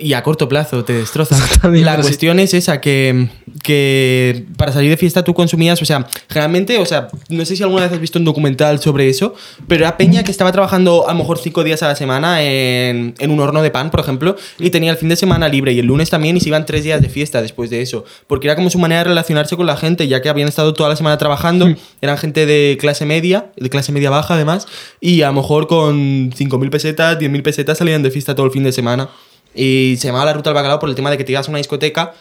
Y 0.00 0.14
a 0.14 0.22
corto 0.22 0.48
plazo 0.48 0.84
te 0.84 0.94
destroza. 0.94 1.36
La 1.62 2.00
cuestión 2.00 2.38
es 2.38 2.54
esa, 2.54 2.80
que, 2.80 3.28
que 3.62 4.44
para 4.56 4.72
salir 4.72 4.90
de 4.90 4.96
fiesta 4.96 5.22
tú 5.22 5.34
consumías, 5.34 5.80
o 5.82 5.84
sea, 5.84 6.06
generalmente, 6.28 6.78
o 6.78 6.86
sea, 6.86 7.08
no 7.28 7.44
sé 7.44 7.56
si 7.56 7.62
alguna 7.62 7.82
vez 7.82 7.92
has 7.92 8.00
visto 8.00 8.18
un 8.18 8.24
documental 8.24 8.80
sobre 8.80 9.08
eso, 9.08 9.34
pero 9.68 9.84
era 9.84 9.96
Peña 9.96 10.24
que 10.24 10.30
estaba 10.30 10.52
trabajando 10.52 11.08
a 11.08 11.12
lo 11.12 11.18
mejor 11.18 11.38
cinco 11.38 11.64
días 11.64 11.82
a 11.82 11.88
la 11.88 11.96
semana 11.96 12.42
en, 12.42 13.14
en 13.18 13.30
un 13.30 13.40
horno 13.40 13.62
de 13.62 13.70
pan, 13.70 13.90
por 13.90 14.00
ejemplo, 14.00 14.36
y 14.58 14.70
tenía 14.70 14.90
el 14.90 14.96
fin 14.96 15.08
de 15.08 15.16
semana 15.16 15.48
libre 15.48 15.72
y 15.72 15.78
el 15.78 15.86
lunes 15.86 16.10
también 16.10 16.36
y 16.36 16.40
se 16.40 16.48
iban 16.48 16.66
tres 16.66 16.84
días 16.84 17.00
de 17.00 17.08
fiesta 17.08 17.42
después 17.42 17.70
de 17.70 17.82
eso, 17.82 18.04
porque 18.26 18.46
era 18.46 18.56
como 18.56 18.70
su 18.70 18.78
manera 18.78 19.00
de 19.00 19.08
relacionarse 19.10 19.56
con 19.56 19.66
la 19.66 19.76
gente, 19.76 20.08
ya 20.08 20.22
que 20.22 20.28
habían 20.28 20.48
estado 20.48 20.72
toda 20.74 20.88
la 20.88 20.96
semana 20.96 21.18
trabajando, 21.18 21.74
eran 22.00 22.18
gente 22.18 22.46
de 22.46 22.78
clase 22.80 23.04
media, 23.04 23.50
de 23.56 23.70
clase 23.70 23.92
media 23.92 24.10
baja 24.10 24.34
además, 24.34 24.66
y 25.00 25.22
a 25.22 25.28
lo 25.28 25.34
mejor 25.34 25.66
con 25.66 26.30
5.000 26.32 26.70
pesetas, 26.70 27.18
10.000 27.18 27.42
pesetas 27.42 27.65
salían 27.74 28.02
de 28.02 28.10
fiesta 28.10 28.34
todo 28.34 28.46
el 28.46 28.52
fin 28.52 28.64
de 28.64 28.72
semana. 28.72 29.08
Y 29.54 29.96
se 29.98 30.08
llamaba 30.08 30.26
la 30.26 30.32
ruta 30.34 30.50
al 30.50 30.54
bacalao 30.54 30.78
por 30.78 30.88
el 30.88 30.94
tema 30.94 31.10
de 31.10 31.16
que 31.16 31.24
te 31.24 31.32
ibas 31.32 31.48
a 31.48 31.50
una 31.50 31.58
discoteca 31.58 32.12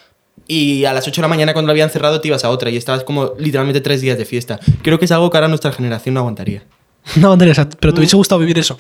y 0.47 0.85
a 0.85 0.93
las 0.93 1.07
8 1.07 1.15
de 1.15 1.21
la 1.23 1.27
mañana 1.27 1.53
cuando 1.53 1.67
la 1.67 1.71
habían 1.71 1.89
cerrado 1.89 2.21
te 2.21 2.27
ibas 2.27 2.43
a 2.43 2.49
otra 2.49 2.69
y 2.69 2.77
estabas 2.77 3.03
como 3.03 3.33
literalmente 3.37 3.81
tres 3.81 4.01
días 4.01 4.17
de 4.17 4.25
fiesta. 4.25 4.59
Creo 4.83 4.99
que 4.99 5.05
es 5.05 5.11
algo 5.11 5.29
que 5.29 5.37
ahora 5.37 5.47
nuestra 5.47 5.71
generación 5.71 6.15
no 6.15 6.21
aguantaría. 6.21 6.63
No 7.17 7.27
aguantaría, 7.27 7.53
pero 7.79 7.93
te 7.93 7.99
hubiese 7.99 8.15
gustado 8.15 8.39
vivir 8.39 8.57
eso. 8.57 8.77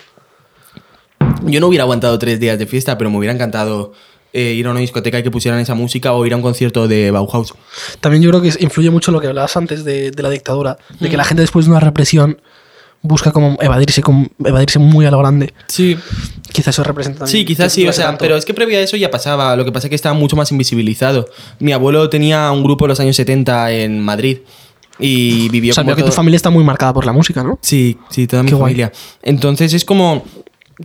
Yo 1.43 1.59
no 1.59 1.67
hubiera 1.67 1.83
aguantado 1.83 2.17
tres 2.17 2.39
días 2.39 2.57
de 2.57 2.65
fiesta, 2.65 2.97
pero 2.97 3.09
me 3.09 3.17
hubiera 3.17 3.33
encantado 3.33 3.93
eh, 4.33 4.53
ir 4.53 4.65
a 4.67 4.71
una 4.71 4.79
discoteca 4.79 5.19
y 5.19 5.23
que 5.23 5.31
pusieran 5.31 5.59
esa 5.59 5.75
música 5.75 6.13
o 6.13 6.25
ir 6.25 6.33
a 6.33 6.35
un 6.35 6.41
concierto 6.41 6.87
de 6.87 7.11
Bauhaus. 7.11 7.53
También 7.99 8.23
yo 8.23 8.29
creo 8.31 8.41
que 8.41 8.51
influye 8.59 8.89
mucho 8.89 9.11
lo 9.11 9.21
que 9.21 9.27
hablabas 9.27 9.55
antes 9.57 9.83
de, 9.83 10.11
de 10.11 10.23
la 10.23 10.29
dictadura, 10.29 10.77
de 10.99 11.09
que 11.09 11.17
la 11.17 11.23
gente 11.23 11.41
después 11.41 11.65
de 11.65 11.71
una 11.71 11.79
represión 11.79 12.41
busca 13.05 13.31
como 13.31 13.57
evadirse, 13.61 14.01
como 14.01 14.27
evadirse 14.43 14.79
muy 14.79 15.05
a 15.05 15.11
lo 15.11 15.19
grande. 15.19 15.53
Sí, 15.67 15.97
Quizás 16.51 16.69
eso 16.75 16.83
representa. 16.85 17.27
Sí, 17.27 17.43
quizás 17.43 17.73
sí, 17.73 17.85
o 17.85 17.91
sea, 17.91 18.05
tanto. 18.05 18.19
pero 18.19 18.37
es 18.37 18.45
que 18.45 18.53
previo 18.53 18.77
a 18.77 18.81
eso 18.81 18.95
ya 18.95 19.11
pasaba, 19.11 19.57
lo 19.57 19.65
que 19.65 19.73
pasa 19.73 19.87
es 19.87 19.89
que 19.89 19.95
estaba 19.95 20.15
mucho 20.15 20.37
más 20.37 20.51
invisibilizado. 20.51 21.27
Mi 21.59 21.73
abuelo 21.73 22.09
tenía 22.09 22.49
un 22.51 22.63
grupo 22.63 22.85
en 22.85 22.89
los 22.89 22.99
años 23.01 23.17
70 23.17 23.71
en 23.71 23.99
Madrid 23.99 24.37
y 24.97 25.49
vivió 25.49 25.71
O 25.71 25.75
sea, 25.75 25.83
como 25.83 25.95
que 25.97 26.03
tu 26.03 26.13
familia 26.13 26.37
está 26.37 26.49
muy 26.49 26.63
marcada 26.63 26.93
por 26.93 27.05
la 27.05 27.11
música, 27.11 27.43
¿no? 27.43 27.59
Sí, 27.61 27.97
sí, 28.09 28.25
toda 28.25 28.43
mi 28.43 28.49
Qué 28.49 28.55
guay. 28.55 28.71
familia. 28.71 28.91
Entonces 29.21 29.73
es 29.73 29.83
como. 29.83 30.23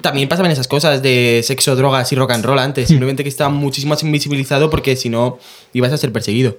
También 0.03 0.29
pasaban 0.29 0.51
esas 0.53 0.69
cosas 0.69 1.03
de 1.03 1.41
sexo, 1.45 1.75
drogas 1.77 2.11
y 2.13 2.17
rock 2.17 2.33
and 2.33 2.45
roll 2.45 2.59
antes. 2.59 2.89
Simplemente 2.89 3.23
que 3.23 3.29
estaba 3.29 3.51
muchísimo 3.51 3.91
más 3.91 4.03
invisibilizado 4.03 4.71
porque 4.71 4.97
si 4.97 5.09
no 5.09 5.39
ibas 5.73 5.93
a 5.93 5.97
ser 5.97 6.13
perseguido. 6.13 6.57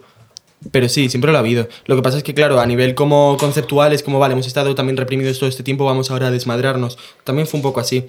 Pero 0.70 0.88
sí, 0.90 1.10
siempre 1.10 1.32
lo 1.32 1.38
ha 1.38 1.42
habido. 1.42 1.68
Lo 1.88 1.96
que 1.96 2.04
pasa 2.04 2.18
es 2.18 2.24
que, 2.24 2.36
claro, 2.36 2.60
a 2.60 2.66
nivel 2.68 2.94
como 2.94 3.36
conceptual 3.40 3.94
es 3.94 4.04
como, 4.04 4.20
vale, 4.20 4.34
hemos 4.34 4.46
estado 4.46 4.76
también 4.76 4.96
reprimidos 4.96 5.40
todo 5.40 5.50
este 5.50 5.64
tiempo, 5.64 5.86
vamos 5.86 6.12
ahora 6.12 6.28
a 6.28 6.32
desmadrarnos. 6.32 7.00
También 7.24 7.48
fue 7.48 7.58
un 7.58 7.64
poco 7.64 7.80
así. 7.80 8.06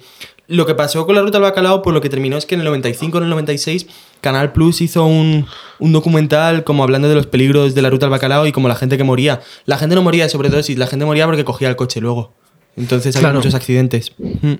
Lo 0.47 0.65
que 0.67 0.75
pasó 0.75 1.05
con 1.07 1.15
la 1.15 1.21
ruta 1.23 1.37
al 1.39 1.43
bacalao, 1.43 1.81
pues 1.81 1.93
lo 1.95 2.01
que 2.01 2.09
terminó 2.09 2.37
es 2.37 2.45
que 2.45 2.53
en 2.53 2.61
el 2.61 2.65
95, 2.67 3.17
en 3.17 3.23
el 3.23 3.29
96, 3.31 3.87
Canal 4.21 4.51
Plus 4.53 4.81
hizo 4.81 5.03
un, 5.05 5.47
un 5.79 5.91
documental 5.93 6.63
como 6.63 6.83
hablando 6.83 7.09
de 7.09 7.15
los 7.15 7.25
peligros 7.25 7.73
de 7.73 7.81
la 7.81 7.89
ruta 7.89 8.05
al 8.05 8.11
bacalao 8.11 8.45
y 8.45 8.51
como 8.51 8.67
la 8.67 8.75
gente 8.75 8.97
que 8.97 9.03
moría. 9.03 9.41
La 9.65 9.77
gente 9.77 9.95
no 9.95 10.03
moría 10.03 10.25
de 10.25 10.29
sobredosis, 10.29 10.77
la 10.77 10.85
gente 10.85 11.05
moría 11.05 11.25
porque 11.25 11.43
cogía 11.43 11.69
el 11.69 11.75
coche 11.75 12.01
luego. 12.01 12.33
Entonces 12.77 13.15
había 13.15 13.29
Claro. 13.29 13.39
muchos 13.39 13.55
accidentes. 13.55 14.11
Mm. 14.19 14.53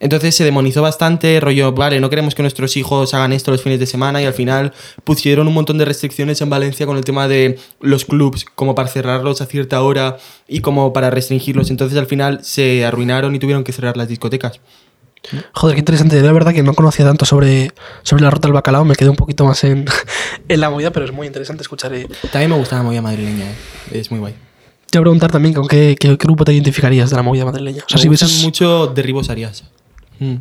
Entonces 0.00 0.34
se 0.34 0.44
demonizó 0.44 0.80
bastante, 0.82 1.38
rollo, 1.40 1.72
vale, 1.72 2.00
no 2.00 2.08
queremos 2.10 2.34
que 2.34 2.40
nuestros 2.42 2.76
hijos 2.78 3.12
hagan 3.14 3.32
esto 3.34 3.50
los 3.50 3.62
fines 3.62 3.78
de 3.78 3.86
semana 3.86 4.20
y 4.22 4.24
al 4.24 4.32
final 4.32 4.72
pusieron 5.04 5.46
un 5.46 5.52
montón 5.54 5.76
de 5.78 5.84
restricciones 5.84 6.40
en 6.40 6.48
Valencia 6.50 6.86
con 6.86 6.96
el 6.96 7.04
tema 7.04 7.28
de 7.28 7.58
los 7.80 8.06
clubs, 8.06 8.46
como 8.54 8.74
para 8.74 8.88
cerrarlos 8.88 9.42
a 9.42 9.46
cierta 9.46 9.82
hora 9.82 10.16
y 10.48 10.60
como 10.60 10.92
para 10.94 11.10
restringirlos. 11.10 11.70
Entonces 11.70 11.98
al 11.98 12.06
final 12.06 12.40
se 12.42 12.84
arruinaron 12.86 13.34
y 13.34 13.38
tuvieron 13.38 13.62
que 13.62 13.72
cerrar 13.72 13.96
las 13.98 14.08
discotecas. 14.08 14.58
Joder, 15.52 15.74
qué 15.74 15.80
interesante. 15.80 16.18
La 16.22 16.32
verdad 16.32 16.54
que 16.54 16.62
no 16.62 16.72
conocía 16.72 17.04
tanto 17.04 17.26
sobre, 17.26 17.72
sobre 18.02 18.22
la 18.22 18.30
ruta 18.30 18.48
del 18.48 18.54
bacalao, 18.54 18.86
me 18.86 18.94
quedé 18.96 19.10
un 19.10 19.16
poquito 19.16 19.44
más 19.44 19.62
en, 19.64 19.84
en 20.48 20.60
la 20.60 20.70
movida, 20.70 20.90
pero 20.92 21.04
es 21.04 21.12
muy 21.12 21.26
interesante 21.26 21.62
escuchar. 21.62 21.92
eh. 21.92 22.08
También 22.32 22.50
me 22.50 22.56
gusta 22.56 22.76
la 22.76 22.82
movida 22.84 23.02
madrileña, 23.02 23.44
¿eh? 23.50 23.54
es 23.92 24.10
muy 24.10 24.18
guay. 24.18 24.34
Te 24.90 24.98
voy 24.98 25.02
a 25.02 25.04
preguntar 25.04 25.30
también 25.30 25.54
con 25.54 25.68
qué, 25.68 25.94
qué 26.00 26.16
grupo 26.16 26.44
te 26.46 26.54
identificarías 26.54 27.10
de 27.10 27.16
la 27.16 27.22
movida 27.22 27.44
madrileña. 27.44 27.84
O 27.84 27.88
sea, 27.88 27.96
me 27.98 28.02
si 28.02 28.08
gustan 28.08 28.28
hubieses- 28.30 28.42
mucho 28.42 28.86
Derribos 28.86 29.28
Arias. 29.28 29.64
Mm. 30.20 30.36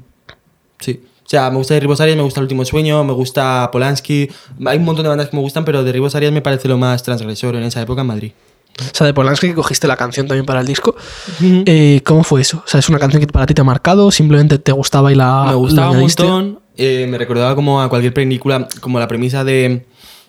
Sí. 0.79 1.01
O 1.25 1.29
sea, 1.29 1.49
me 1.51 1.57
gusta 1.57 1.73
Derribos 1.75 2.01
Arias, 2.01 2.17
me 2.17 2.23
gusta 2.23 2.39
El 2.39 2.45
Último 2.45 2.65
Sueño, 2.65 3.03
me 3.03 3.13
gusta 3.13 3.69
Polanski. 3.71 4.29
Hay 4.65 4.77
un 4.77 4.85
montón 4.85 5.03
de 5.03 5.09
bandas 5.09 5.29
que 5.29 5.35
me 5.37 5.41
gustan, 5.43 5.63
pero 5.65 5.83
Derribos 5.83 6.15
Arias 6.15 6.31
me 6.31 6.41
parece 6.41 6.67
lo 6.67 6.77
más 6.77 7.03
transgresor 7.03 7.55
en 7.55 7.63
esa 7.63 7.81
época 7.81 8.01
en 8.01 8.07
Madrid. 8.07 8.31
O 8.79 8.95
sea, 8.95 9.05
de 9.05 9.13
Polanski 9.13 9.47
que 9.49 9.53
cogiste 9.55 9.87
la 9.87 9.97
canción 9.97 10.27
también 10.27 10.45
para 10.45 10.61
el 10.61 10.65
disco. 10.67 10.95
Eh, 11.41 12.01
¿Cómo 12.05 12.23
fue 12.23 12.41
eso? 12.41 12.63
O 12.65 12.67
sea, 12.67 12.79
¿es 12.79 12.87
una 12.89 12.97
canción 12.97 13.19
que 13.19 13.27
para 13.27 13.45
ti 13.45 13.53
te 13.53 13.61
ha 13.61 13.65
marcado? 13.65 14.09
¿Simplemente 14.09 14.57
te 14.57 14.71
gustaba 14.71 15.11
y 15.11 15.15
la 15.15 15.41
me 15.43 15.49
la 15.51 15.53
gustaba 15.55 15.89
un 15.91 15.95
añadiste? 15.97 16.23
montón. 16.23 16.59
eh, 16.77 17.05
me 17.09 17.17
recordaba 17.17 17.55
como 17.55 17.81
a 17.81 17.89
cualquier 17.89 18.13
película, 18.13 18.67
como 18.79 18.97
la 18.99 19.07
premisa 19.07 19.43
de, 19.43 19.85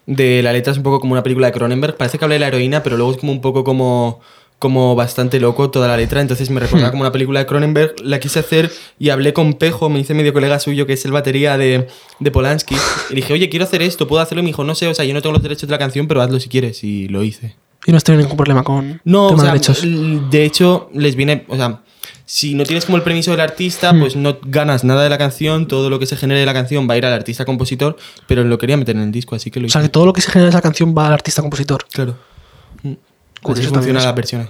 de 0.06 0.42
la 0.42 0.52
letra 0.52 0.72
es 0.72 0.78
un 0.78 0.82
poco 0.84 1.00
como 1.00 1.12
una 1.12 1.22
película 1.22 1.46
de 1.46 1.52
Cronenberg. 1.52 1.96
Parece 1.96 2.18
que 2.18 2.24
habla 2.24 2.34
de 2.34 2.40
la 2.40 2.48
heroína, 2.48 2.82
pero 2.82 2.96
luego 2.96 3.12
es 3.12 3.18
como 3.18 3.30
un 3.32 3.40
poco 3.40 3.62
como, 3.64 4.20
como 4.60 4.94
bastante 4.94 5.40
loco 5.40 5.70
toda 5.70 5.88
la 5.88 5.96
letra. 5.96 6.20
Entonces 6.20 6.48
me 6.50 6.60
recordaba 6.60 6.90
como 6.92 7.00
una 7.02 7.10
película 7.10 7.40
de 7.40 7.46
Cronenberg. 7.46 7.94
La 8.04 8.20
quise 8.20 8.38
hacer 8.38 8.70
y 9.00 9.08
hablé 9.08 9.32
con 9.32 9.54
Pejo, 9.54 9.88
me 9.88 9.98
hice 9.98 10.14
medio 10.14 10.32
colega 10.32 10.60
suyo, 10.60 10.86
que 10.86 10.92
es 10.92 11.04
el 11.04 11.10
batería 11.10 11.58
de, 11.58 11.88
de 12.20 12.30
Polanski. 12.30 12.76
Y 13.10 13.14
dije, 13.16 13.32
oye, 13.32 13.48
quiero 13.48 13.64
hacer 13.64 13.82
esto, 13.82 14.06
¿puedo 14.06 14.22
hacerlo? 14.22 14.40
Y 14.40 14.44
me 14.44 14.48
dijo, 14.50 14.62
no 14.62 14.76
sé, 14.76 14.86
o 14.86 14.94
sea, 14.94 15.04
yo 15.04 15.14
no 15.14 15.20
tengo 15.22 15.32
los 15.32 15.42
derechos 15.42 15.68
de 15.68 15.72
la 15.72 15.78
canción, 15.78 16.06
pero 16.06 16.22
hazlo 16.22 16.38
si 16.38 16.48
quieres. 16.48 16.84
Y 16.84 17.08
lo 17.08 17.24
hice. 17.24 17.56
Y 17.86 17.90
no 17.90 17.96
has 17.96 18.04
tenido 18.04 18.22
ningún 18.22 18.36
problema 18.36 18.62
con 18.62 19.00
No, 19.04 19.26
o 19.26 19.28
temas 19.30 19.42
sea, 19.42 19.52
de 19.52 19.58
derechos. 19.58 20.30
de 20.30 20.44
hecho, 20.44 20.90
les 20.94 21.16
viene, 21.16 21.46
o 21.48 21.56
sea, 21.56 21.80
si 22.26 22.54
no 22.54 22.64
tienes 22.64 22.84
como 22.84 22.98
el 22.98 23.02
permiso 23.02 23.30
del 23.30 23.40
artista, 23.40 23.94
Hmm. 23.94 24.00
pues 24.00 24.14
no 24.14 24.36
ganas 24.44 24.84
nada 24.84 25.02
de 25.02 25.08
la 25.08 25.16
canción, 25.16 25.66
todo 25.66 25.88
lo 25.88 25.98
que 25.98 26.04
se 26.04 26.16
genere 26.18 26.40
de 26.40 26.46
la 26.46 26.52
canción 26.52 26.86
va 26.88 26.94
a 26.94 26.98
ir 26.98 27.06
al 27.06 27.14
artista 27.14 27.46
compositor, 27.46 27.96
pero 28.28 28.44
lo 28.44 28.58
quería 28.58 28.76
meter 28.76 28.94
en 28.96 29.02
el 29.02 29.10
disco, 29.10 29.34
así 29.34 29.50
que 29.50 29.58
lo 29.60 29.64
O 29.64 29.66
hice. 29.68 29.72
sea, 29.72 29.82
que 29.82 29.88
todo 29.88 30.04
lo 30.04 30.12
que 30.12 30.20
se 30.20 30.30
genera 30.30 30.48
en 30.48 30.50
esa 30.50 30.60
canción 30.62 30.94
va 30.96 31.06
al 31.06 31.14
artista 31.14 31.40
compositor. 31.40 31.86
Claro. 31.90 32.16
Curioso 33.42 33.70
también 33.72 33.96
funcionan 33.96 34.00
eso. 34.00 34.06
las 34.08 34.14
versiones. 34.16 34.48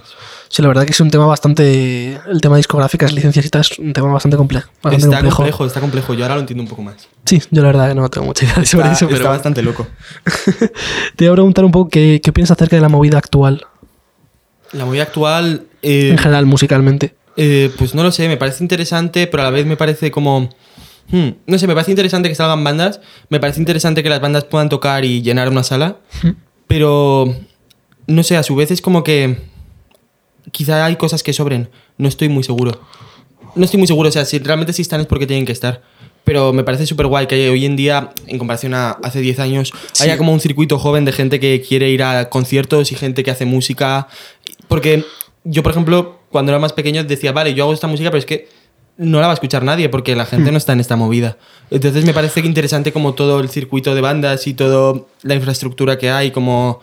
Sí, 0.49 0.61
la 0.61 0.67
verdad 0.67 0.83
que 0.85 0.91
es 0.91 0.99
un 0.99 1.09
tema 1.09 1.25
bastante. 1.25 2.19
El 2.29 2.41
tema 2.41 2.55
de 2.55 2.59
discográficas, 2.59 3.13
licencias 3.13 3.45
y 3.45 3.49
tal, 3.49 3.61
es 3.61 3.79
un 3.79 3.93
tema 3.93 4.11
bastante 4.11 4.35
complejo. 4.35 4.69
Bastante 4.83 4.97
Está 5.05 5.15
complejo. 5.17 5.35
complejo, 5.37 5.65
está 5.65 5.79
complejo. 5.79 6.13
Yo 6.13 6.23
ahora 6.25 6.35
lo 6.35 6.41
entiendo 6.41 6.63
un 6.63 6.67
poco 6.69 6.81
más. 6.81 7.07
Sí, 7.23 7.41
yo 7.51 7.61
la 7.61 7.67
verdad 7.67 7.87
que 7.89 7.95
no 7.95 8.09
tengo 8.09 8.27
mucha 8.27 8.43
idea 8.43 8.55
sobre 8.55 8.65
Está, 8.65 8.91
eso, 8.91 9.05
está 9.05 9.17
pero. 9.17 9.29
bastante 9.29 9.61
loco. 9.61 9.87
Te 11.15 11.25
voy 11.25 11.31
a 11.31 11.33
preguntar 11.33 11.63
un 11.65 11.71
poco 11.71 11.89
qué, 11.89 12.19
qué 12.23 12.33
piensas 12.33 12.57
acerca 12.57 12.75
de 12.75 12.81
la 12.81 12.89
movida 12.89 13.17
actual, 13.17 13.65
La 14.73 14.83
movida 14.85 15.03
actual, 15.03 15.63
eh, 15.81 16.09
en 16.11 16.17
general, 16.17 16.45
musicalmente. 16.45 17.15
eh, 17.37 17.71
pues 17.77 17.95
no 17.95 18.03
lo 18.03 18.11
sé, 18.11 18.27
me 18.27 18.35
parece 18.37 18.61
interesante, 18.63 19.27
pero 19.27 19.43
a 19.43 19.45
la 19.45 19.51
vez 19.51 19.65
me 19.65 19.77
parece 19.77 20.11
como... 20.11 20.49
hmm, 21.11 21.29
no 21.47 21.57
sé, 21.59 21.65
me 21.67 21.73
parece 21.75 21.91
interesante 21.91 22.27
que 22.27 22.35
salgan 22.35 22.61
bandas, 22.63 22.99
me 23.29 23.39
parece 23.39 23.59
interesante 23.61 24.03
que 24.03 24.09
las 24.09 24.19
bandas 24.19 24.43
puedan 24.43 24.67
tocar 24.67 25.05
y 25.05 25.21
llenar 25.21 25.47
una 25.47 25.63
sala, 25.63 25.95
pero 26.67 27.33
no 28.07 28.23
sé, 28.23 28.37
a 28.37 28.43
su 28.43 28.55
vez 28.55 28.71
es 28.71 28.81
como 28.81 29.03
que 29.03 29.37
quizá 30.51 30.85
hay 30.85 30.95
cosas 30.95 31.23
que 31.23 31.33
sobren, 31.33 31.69
no 31.97 32.07
estoy 32.07 32.29
muy 32.29 32.43
seguro. 32.43 32.81
No 33.55 33.65
estoy 33.65 33.77
muy 33.79 33.87
seguro, 33.87 34.09
o 34.09 34.11
sea, 34.11 34.23
si 34.25 34.39
realmente 34.39 34.73
sí 34.73 34.81
están 34.81 35.01
es 35.01 35.07
porque 35.07 35.27
tienen 35.27 35.45
que 35.45 35.51
estar. 35.51 35.81
Pero 36.23 36.53
me 36.53 36.63
parece 36.63 36.85
súper 36.85 37.07
guay 37.07 37.25
que 37.27 37.49
hoy 37.49 37.65
en 37.65 37.75
día, 37.75 38.11
en 38.27 38.37
comparación 38.37 38.73
a 38.75 38.91
hace 38.91 39.19
10 39.21 39.39
años, 39.39 39.73
Sí. 39.91 40.03
haya 40.03 40.17
como 40.17 40.31
un 40.31 40.39
circuito 40.39 40.77
joven 40.77 41.03
de 41.03 41.11
gente 41.11 41.39
que 41.39 41.61
quiere 41.67 41.89
ir 41.89 42.03
a 42.03 42.29
conciertos 42.29 42.91
y 42.91 42.95
gente 42.95 43.23
que 43.23 43.31
hace 43.31 43.45
música. 43.45 44.07
Porque 44.67 45.03
yo, 45.43 45.63
por 45.63 45.71
ejemplo, 45.71 46.19
cuando 46.29 46.51
era 46.51 46.59
más 46.59 46.73
pequeño 46.73 47.03
decía, 47.03 47.31
vale, 47.31 47.53
yo 47.55 47.63
hago 47.63 47.73
esta 47.73 47.87
música, 47.87 48.09
pero 48.11 48.19
es 48.19 48.25
que 48.25 48.47
no 48.97 49.19
la 49.19 49.25
va 49.27 49.33
a 49.33 49.35
escuchar 49.35 49.63
nadie 49.63 49.89
porque 49.89 50.15
la 50.15 50.25
gente 50.25 50.51
no 50.51 50.57
está 50.57 50.73
en 50.73 50.79
esta 50.79 50.95
movida. 50.95 51.37
Entonces 51.71 52.05
me 52.05 52.13
parece 52.13 52.41
que 52.41 52.47
interesante 52.47 52.93
como 52.93 53.15
todo 53.15 53.39
el 53.39 53.49
circuito 53.49 53.95
de 53.95 54.01
bandas 54.01 54.45
y 54.45 54.53
toda 54.53 55.01
la 55.23 55.33
infraestructura 55.35 55.97
que 55.97 56.11
hay, 56.11 56.29
como 56.31 56.81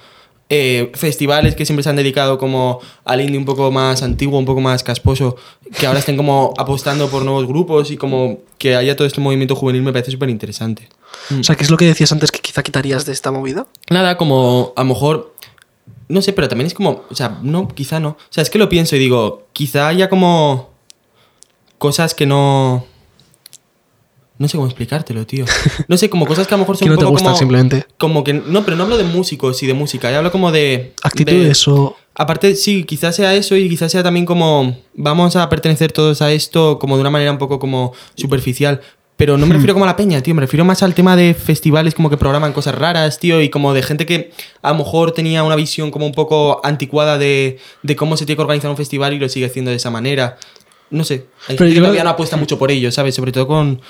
eh, 0.51 0.91
festivales 0.95 1.55
que 1.55 1.67
siempre 1.67 1.83
se 1.83 1.91
han 1.91 1.97
dedicado 1.97 2.39
como 2.39 2.81
al 3.05 3.21
indie 3.21 3.39
un 3.39 3.45
poco 3.45 3.71
más 3.71 4.03
antiguo, 4.03 4.39
un 4.39 4.47
poco 4.47 4.61
más 4.61 4.83
casposo, 4.83 5.37
que 5.79 5.87
ahora 5.87 5.99
estén 5.99 6.17
como 6.17 6.55
apostando 6.57 7.09
por 7.09 7.25
nuevos 7.25 7.47
grupos 7.47 7.91
y 7.91 7.97
como 7.99 8.39
que 8.57 8.75
haya 8.75 8.97
todo 8.97 9.07
este 9.07 9.21
movimiento 9.21 9.55
juvenil 9.55 9.83
me 9.83 9.93
parece 9.93 10.11
súper 10.11 10.31
interesante. 10.31 10.89
O 11.39 11.45
sea, 11.45 11.55
¿qué 11.55 11.65
es 11.65 11.71
lo 11.71 11.77
que 11.77 11.85
decías 11.85 12.13
antes 12.13 12.31
que 12.31 12.41
quizá 12.41 12.63
quitarías 12.63 13.05
de 13.05 13.13
esta 13.13 13.31
movida? 13.31 13.67
Nada, 13.91 14.17
como 14.17 14.73
a 14.77 14.83
lo 14.83 14.89
mejor. 14.89 15.35
No 16.09 16.23
sé, 16.23 16.33
pero 16.33 16.49
también 16.49 16.67
es 16.67 16.75
como. 16.75 17.05
O 17.11 17.15
sea, 17.15 17.39
no, 17.43 17.69
quizá 17.69 18.01
no. 18.01 18.11
O 18.11 18.31
sea, 18.31 18.43
es 18.43 18.49
que 18.49 18.59
lo 18.59 18.71
pienso 18.71 18.97
y 18.97 18.99
digo, 18.99 19.47
quizá 19.53 19.89
haya 19.89 20.09
como. 20.09 20.71
Cosas 21.77 22.15
que 22.15 22.25
no. 22.25 22.87
No 24.39 24.47
sé 24.49 24.57
cómo 24.57 24.67
explicártelo, 24.69 25.27
tío. 25.27 25.45
No 25.89 25.97
sé, 25.97 26.09
como 26.09 26.25
cosas 26.27 26.47
que 26.47 26.55
a 26.55 26.57
lo 26.57 26.63
mejor 26.63 26.77
son 26.79 26.87
Que 26.87 26.91
no 26.91 26.95
un 26.95 27.01
te 27.01 27.05
gustan 27.07 27.27
como, 27.33 27.39
simplemente. 27.39 27.87
Como 27.99 28.23
que. 28.25 28.33
No, 28.35 28.65
pero 28.65 28.77
no 28.77 28.85
hablo 28.85 28.97
de 28.97 29.05
músicos 29.05 29.63
y 29.63 29.67
de 29.67 29.75
música. 29.75 30.11
Yo 30.11 30.19
hablo 30.19 30.31
como 30.33 30.53
de. 30.53 30.93
Actitudes 31.03 31.65
de- 31.67 31.71
o. 31.73 31.97
Aparte, 32.15 32.55
sí, 32.57 32.85
quizás 32.85 33.15
sea 33.17 33.35
eso 33.35 33.55
y 33.57 33.69
quizás 33.69 33.93
sea 33.93 34.03
también 34.03 34.27
como 34.27 34.77
vamos 34.95 35.37
a 35.37 35.49
pertenecer 35.49 35.93
todos 35.93 36.21
a 36.23 36.33
esto 36.33 36.79
como 36.81 36.97
de 36.97 37.01
una 37.03 37.11
manera 37.11 37.31
un 37.31 37.39
poco 37.39 37.59
como 37.59 37.93
superficial. 38.17 38.81
Pero 39.17 39.37
no 39.37 39.47
me 39.47 39.55
refiero 39.55 39.75
como 39.75 39.85
a 39.85 39.89
la 39.89 39.97
peña, 39.97 40.21
tío, 40.21 40.33
me 40.33 40.41
refiero 40.43 40.65
más 40.65 40.81
al 40.85 40.95
tema 40.95 41.17
de 41.17 41.35
festivales 41.35 41.93
como 41.97 42.09
que 42.09 42.17
programan 42.17 42.53
cosas 42.53 42.77
raras, 42.77 43.19
tío, 43.19 43.41
y 43.43 43.49
como 43.49 43.75
de 43.75 43.83
gente 43.83 44.07
que 44.07 44.31
a 44.63 44.71
lo 44.71 44.77
mejor 44.79 45.11
tenía 45.11 45.43
una 45.43 45.57
visión 45.57 45.91
como 45.91 46.07
un 46.07 46.13
poco 46.13 46.61
anticuada 46.63 47.19
de, 47.19 47.59
de 47.83 47.97
cómo 47.97 48.17
se 48.17 48.27
tiene 48.27 48.37
que 48.37 48.43
organizar 48.43 48.71
un 48.71 48.77
festival 48.77 49.13
y 49.15 49.19
lo 49.19 49.29
sigue 49.29 49.47
haciendo 49.47 49.73
de 49.73 49.77
esa 49.79 49.91
manera. 49.91 50.39
no 50.91 51.03
sé, 51.03 51.27
hay 51.49 51.57
Pero 51.57 51.59
gente 51.59 51.69
yo 51.71 51.75
que 51.75 51.81
todavía 51.81 52.05
no 52.05 52.11
apuesta 52.11 52.37
mucho 52.37 52.59
por 52.61 52.71
ello, 52.71 52.93
¿sabes? 52.93 53.17
Sobre 53.17 53.33
todo 53.33 53.49
con, 53.49 53.81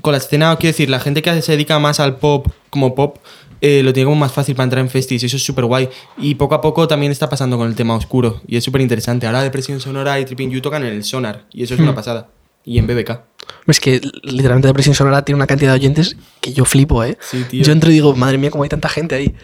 con 0.00 0.12
la 0.12 0.18
escena, 0.18 0.54
quiero 0.56 0.72
decir, 0.72 0.90
la 0.90 1.00
gente 1.00 1.22
que 1.22 1.42
se 1.42 1.52
dedica 1.52 1.78
más 1.78 2.00
al 2.00 2.16
pop 2.16 2.46
como 2.70 2.94
pop, 2.94 3.18
eh, 3.60 3.82
lo 3.82 3.92
tiene 3.92 4.04
como 4.06 4.16
más 4.20 4.32
fácil 4.32 4.54
para 4.54 4.64
entrar 4.64 4.84
en 4.84 4.90
festis 4.90 5.22
y 5.22 5.26
eso 5.26 5.36
es 5.36 5.42
súper 5.44 5.64
guay. 5.64 5.88
Y 6.16 6.36
poco 6.36 6.54
a 6.54 6.60
poco 6.60 6.86
también 6.86 7.10
está 7.10 7.28
pasando 7.28 7.58
con 7.58 7.66
el 7.68 7.74
tema 7.74 7.96
oscuro 7.96 8.40
y 8.46 8.56
es 8.56 8.64
súper 8.64 8.80
interesante. 8.80 9.26
Ahora 9.26 9.42
Depresión 9.42 9.80
Sonora 9.80 10.20
y 10.20 10.24
Tripping 10.24 10.50
You 10.50 10.60
tocan 10.60 10.84
en 10.84 10.92
el 10.92 11.04
Sonar 11.04 11.46
y 11.52 11.64
eso 11.64 11.74
es 11.74 11.80
Hmm. 11.80 11.84
una 11.84 11.94
pasada. 11.94 12.28
Y 12.64 12.78
en 12.78 12.86
BBK. 12.86 13.22
Es 13.66 13.80
que 13.80 14.00
literalmente 14.22 14.68
Depresión 14.68 14.94
Sonora 14.94 15.24
tiene 15.24 15.36
una 15.36 15.46
cantidad 15.46 15.72
de 15.72 15.76
oyentes 15.78 16.16
que 16.40 16.52
yo 16.52 16.64
flipo, 16.66 17.02
¿eh? 17.02 17.16
Sí, 17.20 17.44
tío. 17.48 17.64
Yo 17.64 17.72
entro 17.72 17.90
y 17.90 17.94
digo, 17.94 18.14
madre 18.14 18.36
mía, 18.38 18.50
cómo 18.50 18.62
hay 18.62 18.68
tanta 18.68 18.88
gente 18.90 19.14
ahí. 19.14 19.34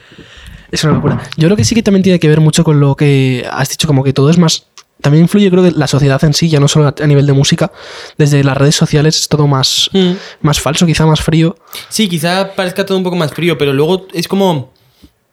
Es 0.70 0.84
una 0.84 0.92
locura. 0.94 1.22
Yo 1.36 1.48
creo 1.48 1.56
que 1.56 1.64
sí 1.64 1.74
que 1.74 1.82
también 1.82 2.02
tiene 2.02 2.18
que 2.18 2.28
ver 2.28 2.40
mucho 2.40 2.64
con 2.64 2.80
lo 2.80 2.96
que 2.96 3.46
has 3.50 3.70
dicho, 3.70 3.86
como 3.86 4.04
que 4.04 4.12
todo 4.12 4.28
es 4.30 4.38
más... 4.38 4.66
También 5.04 5.24
influye, 5.24 5.50
creo 5.50 5.62
que 5.62 5.70
la 5.72 5.86
sociedad 5.86 6.24
en 6.24 6.32
sí, 6.32 6.48
ya 6.48 6.60
no 6.60 6.66
solo 6.66 6.94
a 6.98 7.06
nivel 7.06 7.26
de 7.26 7.34
música, 7.34 7.70
desde 8.16 8.42
las 8.42 8.56
redes 8.56 8.74
sociales 8.74 9.18
es 9.18 9.28
todo 9.28 9.46
más, 9.46 9.90
Hmm. 9.92 10.12
más 10.40 10.60
falso, 10.60 10.86
quizá 10.86 11.04
más 11.04 11.20
frío. 11.20 11.56
Sí, 11.90 12.08
quizá 12.08 12.54
parezca 12.56 12.86
todo 12.86 12.96
un 12.96 13.04
poco 13.04 13.14
más 13.14 13.30
frío, 13.30 13.58
pero 13.58 13.74
luego 13.74 14.06
es 14.14 14.26
como. 14.28 14.72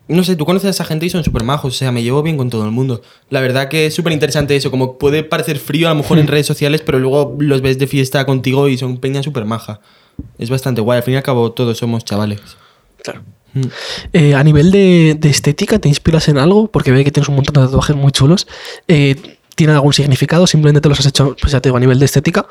No 0.10 0.25
sé, 0.25 0.36
tú 0.36 0.45
conoces 0.45 0.67
a 0.67 0.69
esa 0.71 0.84
gente 0.84 1.05
y 1.05 1.10
son 1.10 1.23
súper 1.23 1.45
majos, 1.45 1.73
o 1.73 1.77
sea, 1.77 1.93
me 1.93 2.03
llevo 2.03 2.21
bien 2.21 2.36
con 2.36 2.49
todo 2.49 2.65
el 2.65 2.71
mundo. 2.71 3.01
La 3.29 3.39
verdad 3.39 3.69
que 3.69 3.86
es 3.86 3.95
súper 3.95 4.12
interesante 4.12 4.57
eso, 4.57 4.69
como 4.69 4.97
puede 4.97 5.23
parecer 5.23 5.57
frío 5.57 5.88
a 5.88 5.91
lo 5.91 6.01
mejor 6.01 6.19
en 6.19 6.27
redes 6.34 6.45
sociales, 6.47 6.81
pero 6.86 6.99
luego 6.99 7.38
los 7.39 7.62
ves 7.62 7.79
de 7.79 7.88
fiesta 7.88 8.25
contigo 8.25 8.67
y 8.67 8.77
son 8.77 8.97
peña 8.97 9.23
súper 9.23 9.45
maja. 9.45 9.79
Es 10.38 10.49
bastante 10.49 10.81
guay, 10.81 10.97
al 10.97 11.03
fin 11.03 11.13
y 11.13 11.17
al 11.17 11.23
cabo 11.23 11.53
todos 11.53 11.77
somos 11.77 12.03
chavales. 12.03 12.41
Claro. 13.01 13.21
Mm. 13.53 13.62
Eh, 14.12 14.36
a 14.36 14.43
nivel 14.43 14.69
de, 14.71 15.15
de 15.17 15.29
estética, 15.29 15.79
¿te 15.79 15.88
inspiras 15.88 16.27
en 16.27 16.39
algo? 16.39 16.67
Porque 16.69 16.91
ve 16.91 17.05
que 17.05 17.12
tienes 17.12 17.29
un 17.29 17.36
montón 17.36 17.53
de 17.63 17.67
tatuajes 17.69 17.95
muy 17.95 18.12
chulos. 18.12 18.47
Eh, 18.89 19.15
¿Tiene 19.56 19.74
algún 19.74 19.94
significado? 19.94 20.48
¿Simplemente 20.48 20.82
te 20.82 20.90
los 20.90 21.00
has 21.00 21.06
hecho, 21.08 21.36
pues 21.40 21.52
ya 21.52 21.60
te 21.62 21.70
digo, 21.70 21.78
a 21.78 21.80
nivel 21.80 22.00
de 22.00 22.06
estética? 22.06 22.48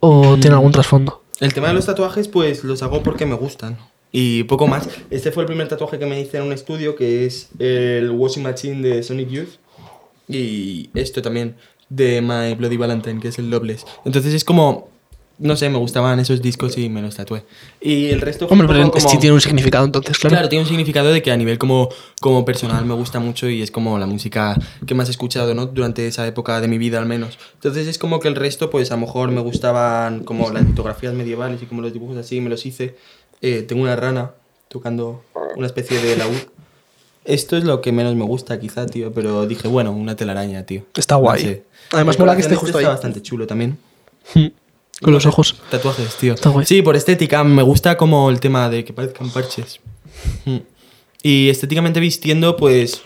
¿O 0.00 0.36
Mm. 0.36 0.40
tiene 0.40 0.56
algún 0.56 0.72
trasfondo? 0.72 1.22
El 1.40 1.52
tema 1.54 1.68
de 1.68 1.74
los 1.74 1.86
tatuajes, 1.86 2.28
pues 2.28 2.64
los 2.64 2.82
hago 2.82 3.02
porque 3.02 3.26
me 3.26 3.34
gustan. 3.34 3.78
Y 4.10 4.44
poco 4.44 4.66
más. 4.66 4.88
Este 5.10 5.30
fue 5.32 5.42
el 5.42 5.46
primer 5.46 5.68
tatuaje 5.68 5.98
que 5.98 6.06
me 6.06 6.18
hice 6.20 6.38
en 6.38 6.44
un 6.44 6.52
estudio, 6.52 6.96
que 6.96 7.26
es 7.26 7.50
el 7.58 8.10
Washing 8.10 8.42
Machine 8.42 8.88
de 8.88 9.02
Sonic 9.02 9.28
Youth. 9.28 9.48
Y 10.28 10.90
esto 10.94 11.20
también, 11.22 11.56
de 11.88 12.20
My 12.22 12.54
Bloody 12.54 12.76
Valentine, 12.76 13.20
que 13.20 13.28
es 13.28 13.38
el 13.38 13.50
Loveless. 13.50 13.84
Entonces 14.04 14.34
es 14.34 14.44
como, 14.44 14.88
no 15.38 15.56
sé, 15.56 15.68
me 15.70 15.78
gustaban 15.78 16.18
esos 16.20 16.42
discos 16.42 16.76
y 16.78 16.88
me 16.88 17.00
los 17.00 17.14
tatué. 17.16 17.44
Y 17.80 18.06
el 18.06 18.20
resto 18.20 18.46
Hombre, 18.46 18.66
pero 18.68 18.90
como- 18.90 19.08
sí 19.08 19.18
tiene 19.18 19.34
un 19.34 19.40
significado 19.40 19.84
entonces, 19.84 20.18
claro. 20.18 20.34
Claro, 20.34 20.48
tiene 20.48 20.62
un 20.64 20.68
significado 20.68 21.12
de 21.12 21.22
que 21.22 21.30
a 21.30 21.36
nivel 21.36 21.58
como, 21.58 21.88
como 22.20 22.44
personal 22.44 22.84
me 22.84 22.94
gusta 22.94 23.20
mucho 23.20 23.48
y 23.48 23.62
es 23.62 23.70
como 23.70 23.98
la 23.98 24.06
música 24.06 24.56
que 24.86 24.94
más 24.94 25.08
he 25.08 25.12
escuchado, 25.12 25.54
¿no? 25.54 25.66
Durante 25.66 26.06
esa 26.06 26.26
época 26.26 26.60
de 26.60 26.68
mi 26.68 26.78
vida 26.78 26.98
al 26.98 27.06
menos. 27.06 27.38
Entonces 27.54 27.86
es 27.86 27.98
como 27.98 28.18
que 28.20 28.28
el 28.28 28.34
resto, 28.34 28.68
pues 28.70 28.90
a 28.90 28.94
lo 28.96 29.02
mejor 29.02 29.30
me 29.30 29.40
gustaban 29.40 30.24
como 30.24 30.50
las 30.50 30.64
litografías 30.66 31.14
medievales 31.14 31.62
y 31.62 31.66
como 31.66 31.82
los 31.82 31.92
dibujos 31.92 32.16
así, 32.16 32.40
me 32.40 32.50
los 32.50 32.66
hice. 32.66 32.96
Eh, 33.40 33.62
tengo 33.62 33.82
una 33.82 33.94
rana 33.96 34.32
tocando 34.68 35.22
una 35.56 35.66
especie 35.66 36.00
de 36.02 36.16
laúd. 36.16 36.36
Esto 37.24 37.56
es 37.56 37.64
lo 37.64 37.80
que 37.82 37.92
menos 37.92 38.14
me 38.16 38.24
gusta 38.24 38.58
quizá, 38.58 38.86
tío, 38.86 39.12
pero 39.12 39.46
dije, 39.46 39.68
bueno, 39.68 39.92
una 39.92 40.16
telaraña, 40.16 40.64
tío. 40.64 40.82
Está 40.96 41.16
guay. 41.16 41.42
No 41.42 41.48
sé. 41.50 41.62
Además 41.92 42.18
mola 42.18 42.34
que 42.34 42.40
esté 42.42 42.54
justo 42.56 42.78
está 42.78 42.88
ahí. 42.88 42.94
bastante 42.94 43.22
chulo 43.22 43.46
también. 43.46 43.78
Con 45.00 45.12
los 45.12 45.26
ojos. 45.26 45.54
Tatuajes, 45.70 46.16
tío. 46.16 46.34
Está 46.34 46.50
guay. 46.50 46.66
Sí, 46.66 46.82
por 46.82 46.96
estética. 46.96 47.44
Me 47.44 47.62
gusta 47.62 47.96
como 47.96 48.30
el 48.30 48.40
tema 48.40 48.68
de 48.68 48.84
que 48.84 48.92
parezcan 48.92 49.30
parches. 49.30 49.80
Mm. 50.44 50.56
Y 51.22 51.48
estéticamente 51.48 52.00
vistiendo, 52.00 52.56
pues. 52.56 53.02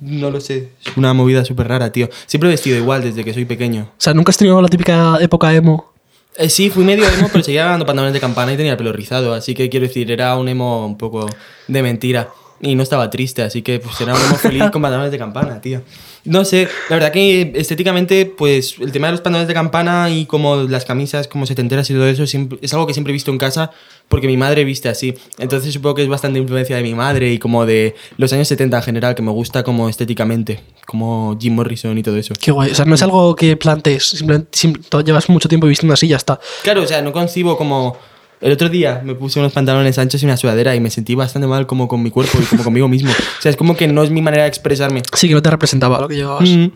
No 0.00 0.30
lo 0.30 0.40
sé. 0.40 0.70
Es 0.84 0.96
una 0.96 1.12
movida 1.14 1.44
súper 1.44 1.68
rara, 1.68 1.92
tío. 1.92 2.08
Siempre 2.26 2.48
he 2.48 2.52
vestido 2.52 2.76
igual 2.76 3.02
desde 3.02 3.24
que 3.24 3.32
soy 3.34 3.44
pequeño. 3.44 3.82
O 3.92 4.00
sea, 4.00 4.14
¿nunca 4.14 4.30
has 4.30 4.36
tenido 4.36 4.60
la 4.60 4.68
típica 4.68 5.18
época 5.20 5.54
emo? 5.54 5.92
Eh, 6.36 6.48
sí, 6.48 6.70
fui 6.70 6.84
medio 6.84 7.06
emo, 7.08 7.28
pero 7.30 7.44
seguía 7.44 7.66
dando 7.66 7.86
pantalones 7.86 8.14
de 8.14 8.20
campana 8.20 8.52
y 8.52 8.56
tenía 8.56 8.72
el 8.72 8.78
pelo 8.78 8.92
rizado. 8.92 9.34
Así 9.34 9.54
que 9.54 9.68
quiero 9.68 9.86
decir, 9.86 10.10
era 10.10 10.36
un 10.36 10.48
emo 10.48 10.86
un 10.86 10.96
poco 10.96 11.28
de 11.68 11.82
mentira. 11.82 12.30
Y 12.64 12.76
no 12.76 12.84
estaba 12.84 13.10
triste, 13.10 13.42
así 13.42 13.60
que 13.62 13.80
pues 13.80 14.00
era 14.00 14.14
un 14.14 14.20
emo 14.20 14.36
feliz 14.36 14.62
con 14.70 14.80
pantalones 14.82 15.10
de 15.10 15.18
campana, 15.18 15.60
tío. 15.60 15.82
No 16.24 16.44
sé, 16.44 16.68
la 16.88 16.94
verdad 16.94 17.10
que 17.10 17.52
estéticamente, 17.56 18.24
pues 18.26 18.76
el 18.78 18.92
tema 18.92 19.08
de 19.08 19.12
los 19.14 19.20
pantalones 19.20 19.48
de 19.48 19.54
campana 19.54 20.08
y 20.10 20.26
como 20.26 20.54
las 20.54 20.84
camisas, 20.84 21.26
como 21.26 21.44
setenteras 21.46 21.90
y 21.90 21.94
todo 21.94 22.06
eso, 22.06 22.24
siempre, 22.28 22.60
es 22.62 22.72
algo 22.72 22.86
que 22.86 22.92
siempre 22.92 23.10
he 23.10 23.14
visto 23.14 23.32
en 23.32 23.38
casa 23.38 23.72
porque 24.08 24.28
mi 24.28 24.36
madre 24.36 24.62
viste 24.62 24.88
así. 24.88 25.14
Entonces 25.38 25.74
supongo 25.74 25.96
que 25.96 26.02
es 26.04 26.08
bastante 26.08 26.38
influencia 26.38 26.76
de 26.76 26.82
mi 26.84 26.94
madre 26.94 27.32
y 27.32 27.38
como 27.40 27.66
de 27.66 27.96
los 28.16 28.32
años 28.32 28.46
70 28.46 28.76
en 28.76 28.82
general, 28.84 29.14
que 29.16 29.22
me 29.22 29.32
gusta 29.32 29.64
como 29.64 29.88
estéticamente, 29.88 30.60
como 30.86 31.36
Jim 31.40 31.54
Morrison 31.56 31.98
y 31.98 32.04
todo 32.04 32.16
eso. 32.16 32.32
Qué 32.40 32.52
guay. 32.52 32.70
O 32.70 32.74
sea, 32.76 32.84
no 32.84 32.94
es 32.94 33.02
algo 33.02 33.34
que 33.34 33.56
plantees. 33.56 34.04
Simplemente 34.10 34.50
sim- 34.56 34.80
tú 34.88 35.02
llevas 35.02 35.28
mucho 35.28 35.48
tiempo 35.48 35.66
vistiendo 35.66 35.94
así 35.94 36.06
y 36.06 36.10
ya 36.10 36.16
está. 36.18 36.38
Claro, 36.62 36.82
o 36.82 36.86
sea, 36.86 37.02
no 37.02 37.10
concibo 37.12 37.56
como... 37.56 37.96
El 38.42 38.52
otro 38.52 38.68
día 38.68 39.00
me 39.04 39.14
puse 39.14 39.38
unos 39.38 39.52
pantalones 39.52 39.98
anchos 39.98 40.20
y 40.22 40.26
una 40.26 40.36
sudadera 40.36 40.74
y 40.74 40.80
me 40.80 40.90
sentí 40.90 41.14
bastante 41.14 41.46
mal 41.46 41.66
como 41.66 41.86
con 41.86 42.02
mi 42.02 42.10
cuerpo 42.10 42.38
y 42.42 42.44
como 42.44 42.64
conmigo 42.64 42.88
mismo. 42.88 43.10
O 43.10 43.40
sea, 43.42 43.50
es 43.50 43.56
como 43.56 43.76
que 43.76 43.86
no 43.88 44.02
es 44.02 44.10
mi 44.10 44.20
manera 44.20 44.42
de 44.42 44.48
expresarme. 44.48 45.02
Sí, 45.14 45.28
que 45.28 45.34
no 45.34 45.42
te 45.42 45.50
representaba 45.50 46.00
lo 46.00 46.08
que 46.08 46.16
llevabas. 46.16 46.48
Mm, 46.48 46.66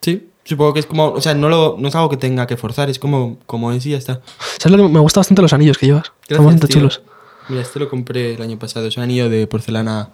Sí, 0.00 0.28
supongo 0.44 0.74
que 0.74 0.80
es 0.80 0.86
como... 0.86 1.08
O 1.08 1.20
sea, 1.20 1.34
no, 1.34 1.48
lo, 1.48 1.76
no 1.76 1.88
es 1.88 1.94
algo 1.96 2.08
que 2.08 2.16
tenga 2.16 2.46
que 2.46 2.56
forzar, 2.56 2.88
es 2.88 3.00
como, 3.00 3.38
como 3.46 3.72
es 3.72 3.84
y 3.84 3.90
ya 3.90 3.98
está. 3.98 4.20
¿Sabes 4.58 4.78
lo 4.78 4.86
que 4.86 4.92
me 4.92 5.00
gusta 5.00 5.18
bastante 5.20 5.42
los 5.42 5.52
anillos 5.52 5.76
que 5.76 5.86
llevas? 5.86 6.12
Están 6.28 6.46
bastante 6.46 6.68
chulos. 6.72 7.02
Mira, 7.48 7.62
este 7.62 7.80
lo 7.80 7.88
compré 7.88 8.34
el 8.34 8.42
año 8.42 8.56
pasado. 8.58 8.86
Es 8.86 8.96
un 8.96 9.02
anillo 9.02 9.28
de 9.28 9.46
porcelana 9.48 10.10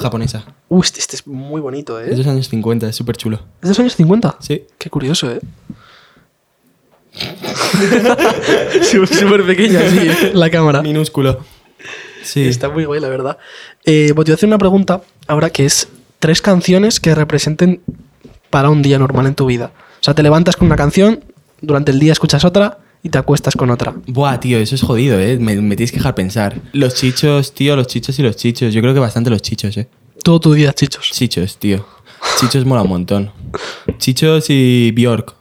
japonesa. 0.00 0.44
Uy, 0.68 0.80
este, 0.82 1.00
este 1.00 1.16
es 1.16 1.26
muy 1.26 1.60
bonito, 1.60 2.00
Es 2.00 2.06
¿eh? 2.06 2.10
de 2.12 2.16
los 2.18 2.26
años 2.26 2.48
50, 2.48 2.88
es 2.88 2.96
súper 2.96 3.16
chulo. 3.16 3.36
¿Es 3.56 3.62
de 3.62 3.68
los 3.68 3.78
años 3.80 3.96
50? 3.96 4.36
Sí. 4.40 4.64
Qué 4.78 4.88
curioso, 4.88 5.30
¿eh? 5.30 5.40
Súper 8.82 9.44
pequeña, 9.46 9.80
sí, 9.88 10.08
la 10.34 10.50
cámara. 10.50 10.82
Minúsculo. 10.82 11.44
Sí. 12.22 12.42
Está 12.46 12.68
muy 12.68 12.84
guay, 12.84 13.00
la 13.00 13.08
verdad. 13.08 13.38
Eh, 13.84 14.12
pues 14.14 14.24
te 14.26 14.30
voy 14.30 14.32
a 14.32 14.34
hacer 14.34 14.48
una 14.48 14.58
pregunta 14.58 15.00
ahora 15.26 15.50
que 15.50 15.64
es 15.64 15.88
tres 16.18 16.42
canciones 16.42 17.00
que 17.00 17.14
representen 17.14 17.80
para 18.50 18.70
un 18.70 18.82
día 18.82 18.98
normal 18.98 19.26
en 19.26 19.34
tu 19.34 19.46
vida. 19.46 19.72
O 20.00 20.04
sea, 20.04 20.14
te 20.14 20.22
levantas 20.22 20.56
con 20.56 20.66
una 20.66 20.76
canción, 20.76 21.24
durante 21.60 21.92
el 21.92 21.98
día 21.98 22.12
escuchas 22.12 22.44
otra 22.44 22.78
y 23.02 23.08
te 23.08 23.18
acuestas 23.18 23.54
con 23.54 23.70
otra. 23.70 23.94
Buah, 24.06 24.38
tío, 24.40 24.58
eso 24.58 24.74
es 24.74 24.82
jodido, 24.82 25.18
¿eh? 25.18 25.38
Me, 25.38 25.56
me 25.56 25.76
tienes 25.76 25.92
que 25.92 25.98
dejar 25.98 26.14
pensar. 26.14 26.60
Los 26.72 26.94
chichos, 26.94 27.54
tío, 27.54 27.76
los 27.76 27.86
chichos 27.86 28.18
y 28.18 28.22
los 28.22 28.36
chichos. 28.36 28.74
Yo 28.74 28.80
creo 28.80 28.94
que 28.94 29.00
bastante 29.00 29.30
los 29.30 29.42
chichos, 29.42 29.76
¿eh? 29.76 29.88
Todo 30.22 30.40
tu 30.40 30.52
día, 30.52 30.72
chichos. 30.72 31.10
Chichos, 31.12 31.58
tío. 31.58 31.86
Chichos 32.40 32.64
mola 32.64 32.82
un 32.82 32.88
montón. 32.88 33.30
Chichos 33.98 34.46
y 34.48 34.90
Bjork. 34.92 35.34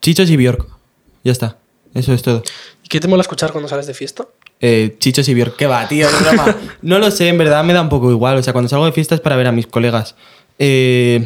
Chichos 0.00 0.30
y 0.30 0.36
Bjork. 0.36 0.77
Ya 1.24 1.32
está. 1.32 1.58
Eso 1.94 2.12
es 2.12 2.22
todo. 2.22 2.42
¿Y 2.84 2.88
qué 2.88 3.00
te 3.00 3.08
mola 3.08 3.22
escuchar 3.22 3.52
cuando 3.52 3.68
sales 3.68 3.86
de 3.86 3.94
fiesta? 3.94 4.26
Eh, 4.60 4.96
Chichos 4.98 5.28
y 5.28 5.34
Bjork. 5.34 5.56
¿Qué 5.56 5.66
va, 5.66 5.86
tío? 5.88 6.06
Broma. 6.20 6.56
No 6.82 6.98
lo 6.98 7.10
sé, 7.10 7.28
en 7.28 7.38
verdad 7.38 7.64
me 7.64 7.72
da 7.72 7.82
un 7.82 7.88
poco 7.88 8.10
igual. 8.10 8.36
O 8.36 8.42
sea, 8.42 8.52
cuando 8.52 8.68
salgo 8.68 8.86
de 8.86 8.92
fiesta 8.92 9.14
es 9.14 9.20
para 9.20 9.36
ver 9.36 9.46
a 9.46 9.52
mis 9.52 9.66
colegas. 9.66 10.14
Eh, 10.58 11.24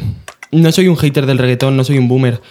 no 0.51 0.71
soy 0.71 0.87
un 0.87 0.97
hater 0.97 1.25
del 1.25 1.37
reggaetón, 1.37 1.75
no 1.75 1.83
soy 1.83 1.97
un 1.97 2.07
boomer. 2.07 2.41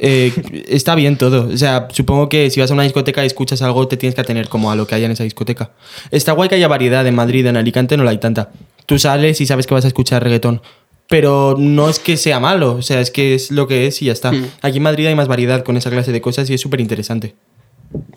Eh, 0.00 0.32
está 0.68 0.94
bien 0.94 1.16
todo. 1.16 1.48
O 1.48 1.56
sea, 1.56 1.88
supongo 1.92 2.28
que 2.28 2.50
si 2.50 2.60
vas 2.60 2.70
a 2.70 2.74
una 2.74 2.82
discoteca 2.82 3.22
y 3.22 3.26
escuchas 3.26 3.62
algo, 3.62 3.86
te 3.88 3.96
tienes 3.96 4.14
que 4.14 4.20
atener 4.20 4.48
como 4.48 4.70
a 4.70 4.76
lo 4.76 4.86
que 4.86 4.94
haya 4.94 5.06
en 5.06 5.12
esa 5.12 5.24
discoteca. 5.24 5.70
Está 6.10 6.32
guay 6.32 6.48
que 6.48 6.56
haya 6.56 6.68
variedad 6.68 7.06
en 7.06 7.14
Madrid, 7.14 7.46
en 7.46 7.56
Alicante 7.56 7.96
no 7.96 8.04
la 8.04 8.10
hay 8.10 8.18
tanta. 8.18 8.50
Tú 8.86 8.98
sales 8.98 9.40
y 9.40 9.46
sabes 9.46 9.66
que 9.66 9.74
vas 9.74 9.84
a 9.84 9.88
escuchar 9.88 10.22
reggaetón. 10.22 10.60
Pero 11.08 11.54
no 11.58 11.88
es 11.88 11.98
que 11.98 12.16
sea 12.16 12.40
malo, 12.40 12.72
o 12.76 12.82
sea, 12.82 13.00
es 13.00 13.10
que 13.10 13.34
es 13.34 13.50
lo 13.50 13.66
que 13.68 13.86
es 13.86 14.00
y 14.02 14.06
ya 14.06 14.12
está. 14.12 14.32
Mm. 14.32 14.46
Aquí 14.62 14.76
en 14.78 14.82
Madrid 14.82 15.06
hay 15.06 15.14
más 15.14 15.28
variedad 15.28 15.62
con 15.62 15.76
esa 15.76 15.90
clase 15.90 16.12
de 16.12 16.20
cosas 16.20 16.48
y 16.50 16.54
es 16.54 16.60
súper 16.60 16.80
interesante. 16.80 17.34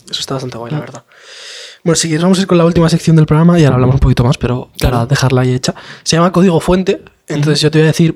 Eso 0.10 0.20
está 0.22 0.36
bastante 0.36 0.58
guay, 0.58 0.72
la 0.72 0.80
verdad. 0.80 1.04
Bueno, 1.84 1.96
si 1.96 2.08
quieres, 2.08 2.24
vamos 2.24 2.38
a 2.40 2.42
ir 2.42 2.48
con 2.48 2.58
la 2.58 2.66
última 2.66 2.90
sección 2.90 3.16
del 3.16 3.26
programa 3.26 3.60
y 3.60 3.64
ahora 3.64 3.76
hablamos 3.76 3.96
un 3.96 4.00
poquito 4.00 4.24
más, 4.24 4.38
pero 4.38 4.70
para 4.80 4.92
Claro. 4.92 5.06
dejarla 5.06 5.42
ahí 5.42 5.54
hecha. 5.54 5.76
Se 6.04 6.16
llama 6.16 6.32
Código 6.32 6.60
Fuente. 6.60 7.02
Entonces, 7.28 7.62
yo 7.62 7.70
te 7.72 7.80
voy 7.80 7.84
a 7.84 7.88
decir. 7.88 8.16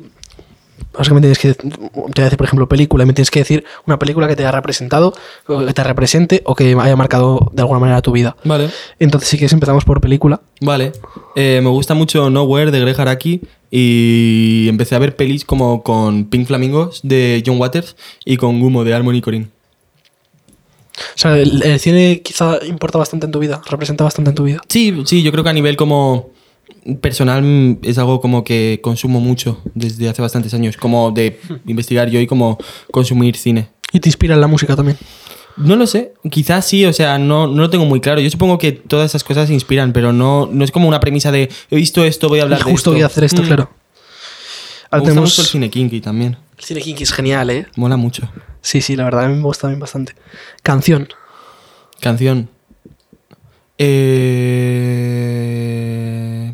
Básicamente 0.93 1.31
tienes 1.33 1.39
que. 1.39 1.53
Te 1.69 1.77
voy 1.93 2.11
a 2.17 2.23
decir, 2.23 2.37
por 2.37 2.47
ejemplo, 2.47 2.67
película. 2.67 3.03
y 3.03 3.07
Me 3.07 3.13
tienes 3.13 3.29
que 3.31 3.39
decir 3.39 3.63
una 3.85 3.97
película 3.99 4.27
que 4.27 4.35
te 4.35 4.43
haya 4.43 4.51
representado, 4.51 5.13
o 5.47 5.65
que 5.65 5.73
te 5.73 5.83
represente 5.83 6.41
o 6.45 6.55
que 6.55 6.75
haya 6.77 6.95
marcado 6.95 7.49
de 7.53 7.61
alguna 7.61 7.79
manera 7.79 8.01
tu 8.01 8.11
vida. 8.11 8.35
Vale. 8.43 8.69
Entonces, 8.99 9.29
si 9.29 9.37
quieres, 9.37 9.53
empezamos 9.53 9.85
por 9.85 10.01
película. 10.01 10.41
Vale. 10.59 10.91
Eh, 11.35 11.59
me 11.63 11.69
gusta 11.69 11.93
mucho 11.93 12.29
Nowhere 12.29 12.71
de 12.71 12.79
Greg 12.81 12.99
Araki 12.99 13.41
y 13.71 14.67
empecé 14.67 14.95
a 14.95 14.99
ver 14.99 15.15
pelis 15.15 15.45
como 15.45 15.81
con 15.81 16.25
Pink 16.25 16.45
Flamingos 16.45 16.99
de 17.03 17.41
John 17.45 17.59
Waters 17.59 17.95
y 18.25 18.37
con 18.37 18.59
Gumo 18.59 18.83
de 18.83 18.93
Harmony 18.93 19.21
Corinne. 19.21 19.47
O 21.15 21.17
sea, 21.17 21.37
el, 21.37 21.63
el 21.63 21.79
cine 21.79 22.21
quizá 22.21 22.59
importa 22.65 22.97
bastante 22.97 23.25
en 23.25 23.31
tu 23.31 23.39
vida, 23.39 23.61
representa 23.69 24.03
bastante 24.03 24.29
en 24.29 24.35
tu 24.35 24.43
vida. 24.43 24.61
Sí, 24.67 25.01
sí, 25.05 25.23
yo 25.23 25.31
creo 25.31 25.43
que 25.43 25.49
a 25.49 25.53
nivel 25.53 25.77
como 25.77 26.29
personal 26.99 27.79
es 27.83 27.97
algo 27.97 28.21
como 28.21 28.43
que 28.43 28.79
consumo 28.81 29.19
mucho 29.19 29.61
desde 29.73 30.09
hace 30.09 30.21
bastantes 30.21 30.53
años, 30.53 30.77
como 30.77 31.11
de 31.11 31.39
investigar 31.65 32.09
yo 32.09 32.19
y 32.19 32.27
como 32.27 32.57
consumir 32.91 33.35
cine. 33.37 33.69
Y 33.93 33.99
te 33.99 34.09
inspira 34.09 34.35
en 34.35 34.41
la 34.41 34.47
música 34.47 34.75
también. 34.75 34.97
No 35.61 35.75
lo 35.75 35.85
sé, 35.87 36.13
quizás 36.29 36.65
sí, 36.65 36.85
o 36.85 36.93
sea, 36.93 37.17
no, 37.17 37.47
no 37.47 37.61
lo 37.61 37.69
tengo 37.69 37.85
muy 37.85 37.99
claro. 38.01 38.19
Yo 38.21 38.29
supongo 38.29 38.57
que 38.57 38.71
todas 38.71 39.11
esas 39.11 39.23
cosas 39.23 39.49
inspiran, 39.49 39.93
pero 39.93 40.11
no, 40.13 40.47
no 40.51 40.63
es 40.63 40.71
como 40.71 40.87
una 40.87 40.99
premisa 40.99 41.31
de 41.31 41.49
he 41.69 41.75
visto 41.75 42.03
esto, 42.03 42.29
voy 42.29 42.39
a 42.39 42.43
hablar 42.43 42.59
Y 42.61 42.63
de 42.65 42.71
justo 42.71 42.89
esto. 42.89 42.91
voy 42.93 43.01
a 43.03 43.05
hacer 43.05 43.23
esto, 43.23 43.41
Mm. 43.43 43.45
claro. 43.45 43.69
Me 43.71 43.77
Ahora 44.91 44.99
gusta 44.99 45.09
tenemos. 45.11 45.29
mucho 45.29 45.41
el 45.41 45.47
cine 45.47 45.69
kinky 45.69 46.01
también. 46.01 46.37
El 46.57 46.63
cine 46.65 46.81
kinky 46.81 47.03
es 47.03 47.11
genial, 47.13 47.49
¿eh? 47.49 47.65
Mola 47.77 47.95
mucho. 47.97 48.29
Sí, 48.61 48.81
sí, 48.81 48.95
la 48.95 49.03
verdad 49.05 49.25
a 49.25 49.27
mí 49.29 49.35
me 49.35 49.41
gusta 49.43 49.61
también 49.61 49.79
bastante. 49.79 50.13
Canción. 50.63 51.07
Canción. 51.99 52.49
Eh... 54.81 56.53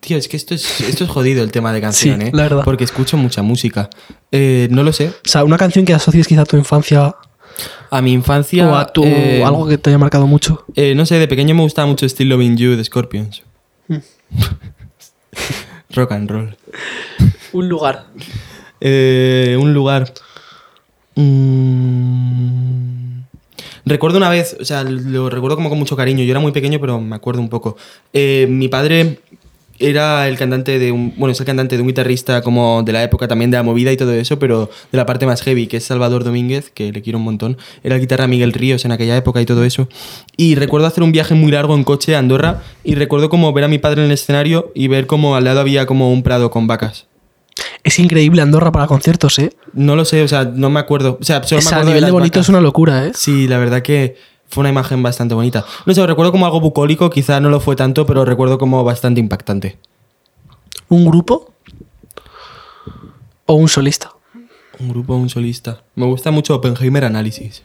Tío, 0.00 0.16
es 0.16 0.26
que 0.28 0.36
esto 0.36 0.54
es, 0.54 0.80
esto 0.80 1.04
es 1.04 1.10
jodido 1.10 1.42
el 1.44 1.52
tema 1.52 1.72
de 1.72 1.80
canción, 1.80 2.20
Sí, 2.20 2.26
¿eh? 2.26 2.30
la 2.34 2.42
verdad. 2.44 2.62
Porque 2.64 2.82
escucho 2.84 3.16
mucha 3.16 3.42
música. 3.42 3.88
Eh, 4.32 4.66
no 4.70 4.82
lo 4.82 4.92
sé. 4.92 5.08
O 5.08 5.28
sea, 5.28 5.44
una 5.44 5.56
canción 5.56 5.84
que 5.84 5.94
asocies 5.94 6.26
quizá 6.26 6.40
a 6.42 6.44
tu 6.44 6.56
infancia 6.56 7.14
A 7.90 8.00
mi 8.00 8.12
infancia... 8.12 8.68
o 8.68 8.74
a 8.74 8.92
tu, 8.92 9.04
eh, 9.04 9.42
algo 9.44 9.66
que 9.66 9.78
te 9.78 9.90
haya 9.90 9.98
marcado 9.98 10.26
mucho. 10.26 10.64
eh, 10.74 10.94
no 10.94 11.06
sé, 11.06 11.18
de 11.18 11.28
pequeño 11.28 11.54
me 11.54 11.62
gustaba 11.62 11.86
mucho 11.86 12.08
Still 12.08 12.28
Loving 12.28 12.56
You 12.56 12.76
de 12.76 12.84
Scorpions. 12.84 13.42
Rock 15.90 16.12
and 16.12 16.30
roll. 16.30 16.56
Un 17.52 17.68
lugar. 17.68 18.06
Eh, 18.80 19.56
un 19.60 19.74
lugar. 19.74 20.12
Mm. 21.14 23.20
Recuerdo 23.84 24.18
una 24.18 24.30
vez, 24.30 24.56
o 24.60 24.64
sea, 24.64 24.84
lo 24.84 25.28
recuerdo 25.28 25.56
como 25.56 25.68
con 25.68 25.78
mucho 25.78 25.96
cariño. 25.96 26.24
Yo 26.24 26.30
era 26.30 26.40
muy 26.40 26.52
pequeño, 26.52 26.80
pero 26.80 27.00
me 27.00 27.16
acuerdo 27.16 27.40
un 27.40 27.48
poco. 27.48 27.76
Eh, 28.12 28.46
mi 28.48 28.68
padre 28.68 29.20
era 29.82 30.28
el 30.28 30.38
cantante 30.38 30.78
de 30.78 30.92
un. 30.92 31.12
Bueno, 31.16 31.32
es 31.32 31.40
el 31.40 31.46
cantante 31.46 31.76
de 31.76 31.82
un 31.82 31.88
guitarrista 31.88 32.42
como 32.42 32.82
de 32.82 32.92
la 32.92 33.02
época 33.02 33.28
también 33.28 33.50
de 33.50 33.56
la 33.56 33.62
movida 33.62 33.92
y 33.92 33.96
todo 33.96 34.12
eso, 34.12 34.38
pero 34.38 34.70
de 34.90 34.96
la 34.98 35.04
parte 35.06 35.26
más 35.26 35.42
heavy, 35.42 35.66
que 35.66 35.78
es 35.78 35.84
Salvador 35.84 36.24
Domínguez, 36.24 36.70
que 36.70 36.92
le 36.92 37.02
quiero 37.02 37.18
un 37.18 37.24
montón. 37.24 37.58
Era 37.82 37.96
el 37.96 38.00
guitarra 38.00 38.26
Miguel 38.26 38.52
Ríos 38.52 38.84
en 38.84 38.92
aquella 38.92 39.16
época 39.16 39.40
y 39.40 39.46
todo 39.46 39.64
eso. 39.64 39.88
Y 40.36 40.54
recuerdo 40.54 40.86
hacer 40.86 41.02
un 41.02 41.12
viaje 41.12 41.34
muy 41.34 41.52
largo 41.52 41.74
en 41.74 41.84
coche 41.84 42.14
a 42.14 42.18
Andorra 42.20 42.62
y 42.84 42.94
recuerdo 42.94 43.28
como 43.28 43.52
ver 43.52 43.64
a 43.64 43.68
mi 43.68 43.78
padre 43.78 44.02
en 44.02 44.06
el 44.06 44.12
escenario 44.12 44.72
y 44.74 44.88
ver 44.88 45.06
como 45.06 45.36
al 45.36 45.44
lado 45.44 45.60
había 45.60 45.86
como 45.86 46.12
un 46.12 46.22
prado 46.22 46.50
con 46.50 46.66
vacas. 46.66 47.06
Es 47.84 47.98
increíble 47.98 48.40
Andorra 48.42 48.70
para 48.72 48.86
conciertos, 48.86 49.38
¿eh? 49.38 49.50
No 49.72 49.96
lo 49.96 50.04
sé, 50.04 50.22
o 50.22 50.28
sea, 50.28 50.44
no 50.44 50.70
me 50.70 50.80
acuerdo. 50.80 51.18
O 51.20 51.24
sea, 51.24 51.42
solo 51.42 51.58
Es 51.58 51.70
me 51.70 51.78
a 51.78 51.84
nivel 51.84 52.04
de, 52.04 52.10
bonito 52.10 52.34
vacas. 52.38 52.46
es 52.46 52.48
una 52.48 52.60
locura, 52.60 53.06
¿eh? 53.06 53.12
Sí, 53.14 53.48
la 53.48 53.58
verdad 53.58 53.82
que 53.82 54.16
fue 54.52 54.60
una 54.60 54.68
imagen 54.68 55.02
bastante 55.02 55.34
bonita. 55.34 55.64
No 55.86 55.94
sé, 55.94 56.06
recuerdo 56.06 56.30
como 56.30 56.44
algo 56.44 56.60
bucólico, 56.60 57.08
quizá 57.08 57.40
no 57.40 57.48
lo 57.48 57.58
fue 57.58 57.74
tanto, 57.74 58.04
pero 58.04 58.26
recuerdo 58.26 58.58
como 58.58 58.84
bastante 58.84 59.18
impactante. 59.18 59.78
¿Un 60.90 61.06
grupo? 61.06 61.54
¿O 63.46 63.54
un 63.54 63.70
solista? 63.70 64.12
Un 64.78 64.90
grupo, 64.90 65.14
un 65.14 65.30
solista. 65.30 65.82
Me 65.94 66.04
gusta 66.04 66.30
mucho 66.30 66.54
Oppenheimer 66.54 67.06
Analysis. 67.06 67.62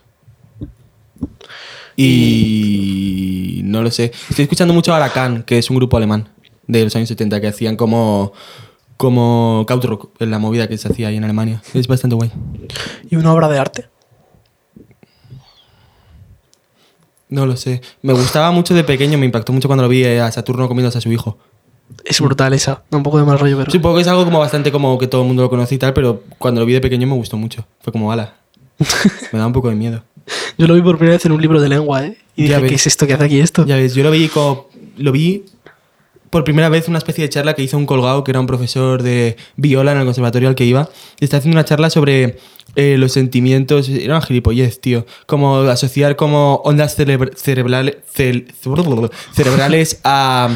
Y 1.97 3.59
no 3.65 3.83
lo 3.83 3.91
sé. 3.91 4.13
Estoy 4.29 4.43
escuchando 4.43 4.73
mucho 4.73 4.93
a 4.93 4.95
Arakan, 4.95 5.43
que 5.43 5.57
es 5.57 5.69
un 5.69 5.75
grupo 5.75 5.97
alemán 5.97 6.29
de 6.67 6.85
los 6.85 6.95
años 6.95 7.09
70 7.09 7.41
que 7.41 7.47
hacían 7.47 7.75
como 7.75 8.31
como 8.95 9.65
Krautrock 9.67 10.09
en 10.21 10.31
la 10.31 10.39
movida 10.39 10.67
que 10.69 10.77
se 10.77 10.87
hacía 10.87 11.09
ahí 11.09 11.17
en 11.17 11.25
Alemania. 11.25 11.61
Es 11.73 11.87
bastante 11.87 12.15
guay. 12.15 12.31
¿Y 13.09 13.17
una 13.17 13.33
obra 13.33 13.49
de 13.49 13.59
arte? 13.59 13.89
No 17.29 17.45
lo 17.45 17.57
sé. 17.57 17.81
Me 18.01 18.13
gustaba 18.13 18.51
mucho 18.51 18.73
de 18.73 18.83
pequeño, 18.83 19.17
me 19.17 19.25
impactó 19.25 19.51
mucho 19.53 19.67
cuando 19.67 19.83
lo 19.83 19.89
vi 19.89 20.05
a 20.05 20.31
Saturno 20.31 20.67
comiéndose 20.67 20.97
a 20.97 21.01
su 21.01 21.11
hijo. 21.11 21.37
Es 22.05 22.19
brutal 22.21 22.53
esa. 22.53 22.83
Da 22.89 22.97
un 22.97 23.03
poco 23.03 23.17
de 23.17 23.25
mal 23.25 23.39
rollo, 23.39 23.57
pero... 23.57 23.71
Supongo 23.71 23.95
que 23.95 24.01
es 24.01 24.07
algo 24.07 24.25
como 24.25 24.39
bastante 24.39 24.71
como 24.71 24.97
que 24.97 25.07
todo 25.07 25.21
el 25.21 25.27
mundo 25.27 25.43
lo 25.43 25.49
conoce 25.49 25.75
y 25.75 25.77
tal, 25.77 25.93
pero 25.93 26.23
cuando 26.37 26.61
lo 26.61 26.65
vi 26.65 26.73
de 26.73 26.81
pequeño 26.81 27.07
me 27.07 27.13
gustó 27.15 27.37
mucho. 27.37 27.65
Fue 27.81 27.91
como, 27.91 28.11
ala. 28.11 28.35
Me 29.31 29.39
da 29.39 29.47
un 29.47 29.53
poco 29.53 29.69
de 29.69 29.75
miedo. 29.75 30.03
Yo 30.57 30.67
lo 30.67 30.73
vi 30.73 30.81
por 30.81 30.97
primera 30.97 31.15
vez 31.15 31.25
en 31.25 31.31
un 31.31 31.41
libro 31.41 31.61
de 31.61 31.69
lengua, 31.69 32.05
¿eh? 32.05 32.17
Y 32.35 32.47
Ya 32.47 32.57
dije, 32.57 32.69
¿qué 32.69 32.75
es 32.75 32.87
esto? 32.87 33.07
¿Qué 33.07 33.13
hace 33.13 33.23
aquí 33.23 33.39
esto? 33.39 33.65
Ya 33.65 33.75
ves, 33.75 33.95
yo 33.95 34.03
lo 34.03 34.11
vi 34.11 34.27
como. 34.27 34.67
Lo 34.97 35.11
vi 35.11 35.45
por 36.29 36.43
primera 36.43 36.69
vez 36.69 36.87
una 36.87 36.97
especie 36.97 37.23
de 37.23 37.29
charla 37.29 37.53
que 37.53 37.63
hizo 37.63 37.77
un 37.77 37.85
colgado, 37.85 38.23
que 38.23 38.31
era 38.31 38.39
un 38.39 38.47
profesor 38.47 39.01
de 39.01 39.37
viola 39.55 39.91
en 39.93 39.99
el 39.99 40.05
conservatorio 40.05 40.49
al 40.49 40.55
que 40.55 40.65
iba. 40.65 40.89
Y 41.19 41.25
está 41.25 41.37
haciendo 41.37 41.55
una 41.55 41.65
charla 41.65 41.89
sobre 41.89 42.37
eh, 42.77 42.95
los 42.97 43.11
sentimientos. 43.11 43.89
Era 43.89 44.15
una 44.15 44.25
gilipollez, 44.25 44.79
tío. 44.79 45.05
Como 45.25 45.57
asociar 45.57 46.15
como 46.15 46.61
ondas 46.63 46.97
cerebr- 46.97 47.35
cerebrales, 47.35 47.97
cerebrales 49.33 49.99
a 50.05 50.49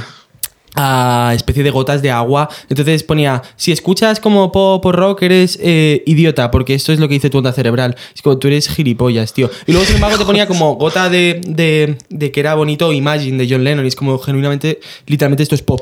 a 0.74 1.34
especie 1.36 1.64
de 1.64 1.70
gotas 1.70 2.02
de 2.02 2.12
agua. 2.12 2.48
Entonces 2.70 3.04
ponía, 3.04 3.42
si 3.58 3.74
escuchas 3.74 4.22
como 4.22 4.54
pop 4.54 4.86
o 4.86 4.92
rock, 4.94 5.24
eres 5.24 5.60
eh, 5.62 6.02
idiota, 6.06 6.50
porque 6.50 6.74
esto 6.74 6.94
es 6.94 7.00
lo 7.02 7.10
que 7.10 7.16
dice 7.16 7.30
tu 7.30 7.40
onda 7.40 7.52
cerebral. 7.52 7.98
Es 8.16 8.22
como 8.22 8.38
tú 8.38 8.48
eres 8.48 8.70
gilipollas, 8.70 9.34
tío. 9.34 9.50
Y 9.68 9.74
luego, 9.74 9.86
sin 9.86 9.96
embargo, 9.96 10.18
te 10.18 10.24
ponía 10.24 10.48
como 10.48 10.76
gota 10.76 11.10
de, 11.10 11.42
de, 11.46 11.98
de 12.10 12.32
que 12.32 12.40
era 12.40 12.56
bonito 12.56 12.94
Imagine 12.94 13.38
de 13.44 13.54
John 13.54 13.66
Lennon. 13.66 13.84
Y 13.84 13.90
es 13.90 13.98
como 13.98 14.18
genuinamente, 14.18 14.80
literalmente 15.08 15.44
esto 15.44 15.56
es 15.56 15.62
pop. 15.62 15.82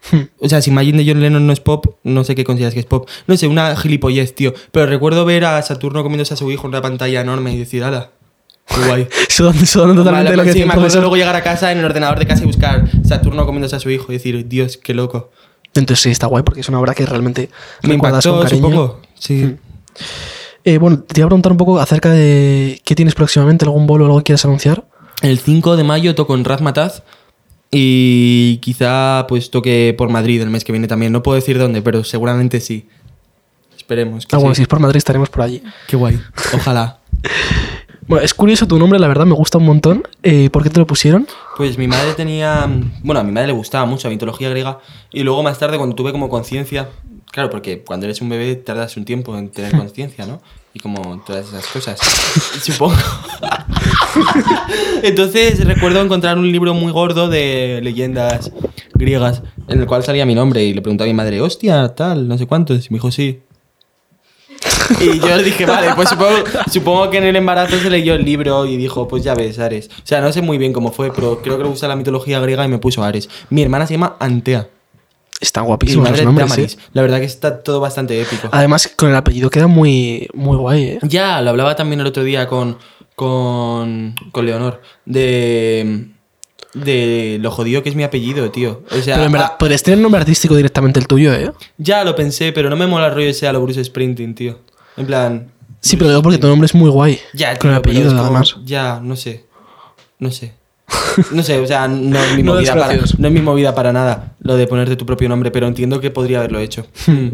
O 0.40 0.48
sea, 0.48 0.62
si 0.62 0.70
Imagine 0.70 1.02
de 1.02 1.10
John 1.10 1.20
Lennon 1.20 1.46
no 1.46 1.52
es 1.52 1.60
pop, 1.60 1.86
no 2.04 2.24
sé 2.24 2.34
qué 2.34 2.44
consideras 2.44 2.74
que 2.74 2.80
es 2.80 2.86
pop. 2.86 3.08
No 3.26 3.36
sé, 3.36 3.46
una 3.48 3.76
gilipollez, 3.76 4.34
tío. 4.34 4.54
Pero 4.72 4.86
recuerdo 4.86 5.24
ver 5.24 5.44
a 5.44 5.60
Saturno 5.62 6.02
comiéndose 6.02 6.34
a 6.34 6.36
su 6.36 6.50
hijo 6.50 6.66
en 6.66 6.70
una 6.70 6.82
pantalla 6.82 7.20
enorme 7.20 7.52
y 7.52 7.58
decir, 7.58 7.84
ala, 7.84 8.10
qué 8.66 8.86
guay. 8.86 9.08
Sudando, 9.28 9.66
sudando 9.66 9.94
totalmente 10.02 10.36
lo 10.36 10.42
que 10.42 10.46
pues 10.46 10.54
sí, 10.54 10.60
decía 10.60 10.66
me 10.66 10.78
acuerdo 10.78 11.00
luego 11.00 11.16
llegar 11.16 11.36
a 11.36 11.42
casa 11.42 11.72
en 11.72 11.78
el 11.78 11.84
ordenador 11.84 12.18
de 12.18 12.26
casa 12.26 12.42
y 12.42 12.46
buscar 12.46 12.88
Saturno 13.04 13.44
comiéndose 13.44 13.76
a 13.76 13.80
su 13.80 13.90
hijo 13.90 14.06
y 14.12 14.14
decir, 14.14 14.48
Dios, 14.48 14.76
qué 14.76 14.94
loco. 14.94 15.30
Entonces 15.74 16.02
sí, 16.02 16.10
está 16.10 16.26
guay 16.26 16.42
porque 16.42 16.60
es 16.60 16.68
una 16.68 16.80
obra 16.80 16.94
que 16.94 17.04
realmente 17.04 17.50
Me 17.82 17.94
impactó, 17.94 18.32
con 18.32 18.42
cariño. 18.42 18.62
supongo. 18.62 19.00
Sí. 19.18 19.56
Eh, 20.64 20.78
bueno, 20.78 21.00
te 21.00 21.20
iba 21.20 21.26
a 21.26 21.28
preguntar 21.28 21.52
un 21.52 21.58
poco 21.58 21.78
acerca 21.78 22.10
de 22.10 22.80
qué 22.84 22.94
tienes 22.94 23.14
próximamente, 23.14 23.64
algún 23.64 23.86
bolo 23.86 24.04
o 24.04 24.06
algo 24.06 24.18
que 24.18 24.24
quieras 24.24 24.44
anunciar. 24.44 24.84
El 25.22 25.38
5 25.38 25.76
de 25.76 25.84
mayo 25.84 26.14
toco 26.14 26.34
en 26.34 26.44
Razmataz 26.44 27.02
y 27.70 28.58
quizá 28.58 29.26
pues 29.28 29.50
toque 29.50 29.94
por 29.96 30.08
Madrid 30.10 30.40
el 30.42 30.50
mes 30.50 30.64
que 30.64 30.72
viene 30.72 30.88
también. 30.88 31.12
No 31.12 31.22
puedo 31.22 31.36
decir 31.36 31.58
dónde, 31.58 31.82
pero 31.82 32.04
seguramente 32.04 32.60
sí. 32.60 32.88
Esperemos. 33.76 34.26
Que 34.26 34.36
Ah, 34.36 34.38
bueno, 34.38 34.54
sí. 34.54 34.58
si 34.58 34.62
es 34.62 34.68
por 34.68 34.80
Madrid 34.80 34.96
estaremos 34.98 35.28
por 35.30 35.42
allí. 35.42 35.62
Qué 35.86 35.96
guay. 35.96 36.20
Ojalá. 36.54 36.98
Bueno, 38.06 38.24
es 38.24 38.32
curioso 38.32 38.66
tu 38.66 38.78
nombre, 38.78 38.98
la 38.98 39.06
verdad, 39.06 39.26
me 39.26 39.34
gusta 39.34 39.58
un 39.58 39.66
montón. 39.66 40.02
Eh, 40.22 40.48
¿Por 40.48 40.62
qué 40.62 40.70
te 40.70 40.80
lo 40.80 40.86
pusieron? 40.86 41.26
Pues 41.58 41.76
mi 41.76 41.86
madre 41.88 42.14
tenía. 42.14 42.66
Bueno, 43.02 43.20
a 43.20 43.22
mi 43.22 43.32
madre 43.32 43.48
le 43.48 43.52
gustaba 43.52 43.84
mucho 43.84 44.08
la 44.08 44.12
mitología 44.14 44.48
griega. 44.48 44.78
Y 45.12 45.24
luego 45.24 45.42
más 45.42 45.58
tarde, 45.58 45.76
cuando 45.76 45.94
tuve 45.94 46.10
como 46.10 46.30
conciencia. 46.30 46.88
Claro, 47.30 47.50
porque 47.50 47.84
cuando 47.84 48.06
eres 48.06 48.22
un 48.22 48.30
bebé 48.30 48.54
tardas 48.56 48.96
un 48.96 49.04
tiempo 49.04 49.36
en 49.36 49.50
tener 49.50 49.76
conciencia, 49.76 50.24
¿no? 50.24 50.40
Y 50.72 50.80
como 50.80 51.22
todas 51.26 51.48
esas 51.48 51.66
cosas. 51.66 52.00
Supongo. 52.62 52.96
Entonces 55.02 55.64
recuerdo 55.64 56.00
encontrar 56.00 56.38
un 56.38 56.50
libro 56.50 56.74
muy 56.74 56.92
gordo 56.92 57.28
de 57.28 57.80
leyendas 57.82 58.52
griegas 58.94 59.42
en 59.68 59.80
el 59.80 59.86
cual 59.86 60.02
salía 60.02 60.26
mi 60.26 60.34
nombre 60.34 60.64
y 60.64 60.74
le 60.74 60.82
pregunté 60.82 61.04
a 61.04 61.06
mi 61.06 61.14
madre, 61.14 61.40
hostia, 61.40 61.88
tal, 61.94 62.28
no 62.28 62.38
sé 62.38 62.46
cuántos. 62.46 62.86
Y 62.86 62.90
me 62.90 62.96
dijo, 62.96 63.10
sí. 63.10 63.40
Y 65.00 65.20
yo 65.20 65.36
le 65.36 65.42
dije, 65.42 65.66
vale, 65.66 65.88
pues 65.94 66.08
supongo, 66.08 66.36
supongo 66.70 67.10
que 67.10 67.18
en 67.18 67.24
el 67.24 67.36
embarazo 67.36 67.78
se 67.78 67.90
leyó 67.90 68.14
el 68.14 68.24
libro 68.24 68.64
y 68.66 68.76
dijo, 68.76 69.06
pues 69.06 69.22
ya 69.22 69.34
ves, 69.34 69.58
Ares. 69.58 69.88
O 69.88 70.06
sea, 70.06 70.20
no 70.20 70.32
sé 70.32 70.42
muy 70.42 70.58
bien 70.58 70.72
cómo 70.72 70.92
fue, 70.92 71.12
pero 71.12 71.42
creo 71.42 71.58
que 71.58 71.64
le 71.64 71.68
gusta 71.68 71.88
la 71.88 71.96
mitología 71.96 72.40
griega 72.40 72.64
y 72.64 72.68
me 72.68 72.78
puso 72.78 73.04
Ares. 73.04 73.28
Mi 73.50 73.62
hermana 73.62 73.86
se 73.86 73.94
llama 73.94 74.16
Antea. 74.18 74.68
Mi 75.40 75.62
guapísimos 75.62 76.10
los 76.10 76.22
nombres. 76.24 76.48
Damaris. 76.48 76.74
¿eh? 76.74 76.78
La 76.94 77.02
verdad 77.02 77.20
que 77.20 77.26
está 77.26 77.62
todo 77.62 77.80
bastante 77.80 78.20
épico. 78.20 78.48
Además, 78.50 78.90
con 78.96 79.10
el 79.10 79.16
apellido 79.16 79.50
queda 79.50 79.68
muy, 79.68 80.28
muy 80.34 80.56
guay, 80.56 80.84
¿eh? 80.84 80.98
Ya, 81.02 81.40
lo 81.42 81.50
hablaba 81.50 81.76
también 81.76 82.00
el 82.00 82.06
otro 82.06 82.24
día 82.24 82.48
con, 82.48 82.78
con, 83.18 84.14
con 84.30 84.46
Leonor. 84.46 84.80
De, 85.04 86.06
de 86.72 87.38
lo 87.40 87.50
jodido 87.50 87.82
que 87.82 87.88
es 87.88 87.96
mi 87.96 88.04
apellido, 88.04 88.50
tío. 88.52 88.84
O 88.90 89.02
sea, 89.02 89.16
Pero 89.16 89.26
en 89.26 89.32
verdad, 89.32 89.50
ah, 89.54 89.58
podrías 89.58 89.82
tener 89.82 89.98
nombre 89.98 90.20
artístico 90.20 90.54
directamente 90.54 91.00
el 91.00 91.08
tuyo, 91.08 91.34
¿eh? 91.34 91.50
ya 91.78 92.04
lo 92.04 92.14
pensé, 92.14 92.52
pero 92.52 92.70
no 92.70 92.76
me 92.76 92.86
mola 92.86 93.08
el 93.08 93.14
rollo 93.14 93.28
ese 93.28 93.48
a 93.48 93.52
lo 93.52 93.60
Bruce 93.60 93.82
Sprinting, 93.84 94.34
tío. 94.36 94.60
En 94.96 95.06
plan. 95.06 95.50
Sí, 95.80 95.96
pero 95.96 96.10
digo 96.10 96.22
porque 96.22 96.38
tu 96.38 96.46
nombre 96.46 96.66
es 96.66 96.74
muy 96.74 96.90
guay. 96.90 97.18
Ya, 97.34 97.56
Con 97.58 97.70
el 97.70 97.74
tío, 97.76 97.78
apellido, 97.80 98.10
como- 98.10 98.22
además. 98.22 98.56
Ya, 98.64 99.00
no 99.02 99.16
sé. 99.16 99.44
No 100.20 100.30
sé. 100.30 100.54
No 101.32 101.42
sé, 101.42 101.58
o 101.58 101.66
sea, 101.66 101.88
no 101.88 102.18
es 102.18 102.36
mi, 102.36 102.42
No 102.44 102.54
movida, 102.54 102.72
para, 102.74 102.86
desgraciados. 102.88 103.18
no 103.18 103.26
es 103.28 103.34
mi 103.34 103.40
movida 103.40 103.74
para 103.74 103.92
nada 103.92 104.34
lo 104.40 104.56
de 104.56 104.66
ponerte 104.68 104.94
tu 104.96 105.04
propio 105.04 105.28
nombre, 105.28 105.50
pero 105.50 105.66
entiendo 105.66 106.00
que 106.00 106.10
podría 106.12 106.38
haberlo 106.38 106.60
hecho. 106.60 106.86
Hmm. 107.06 107.28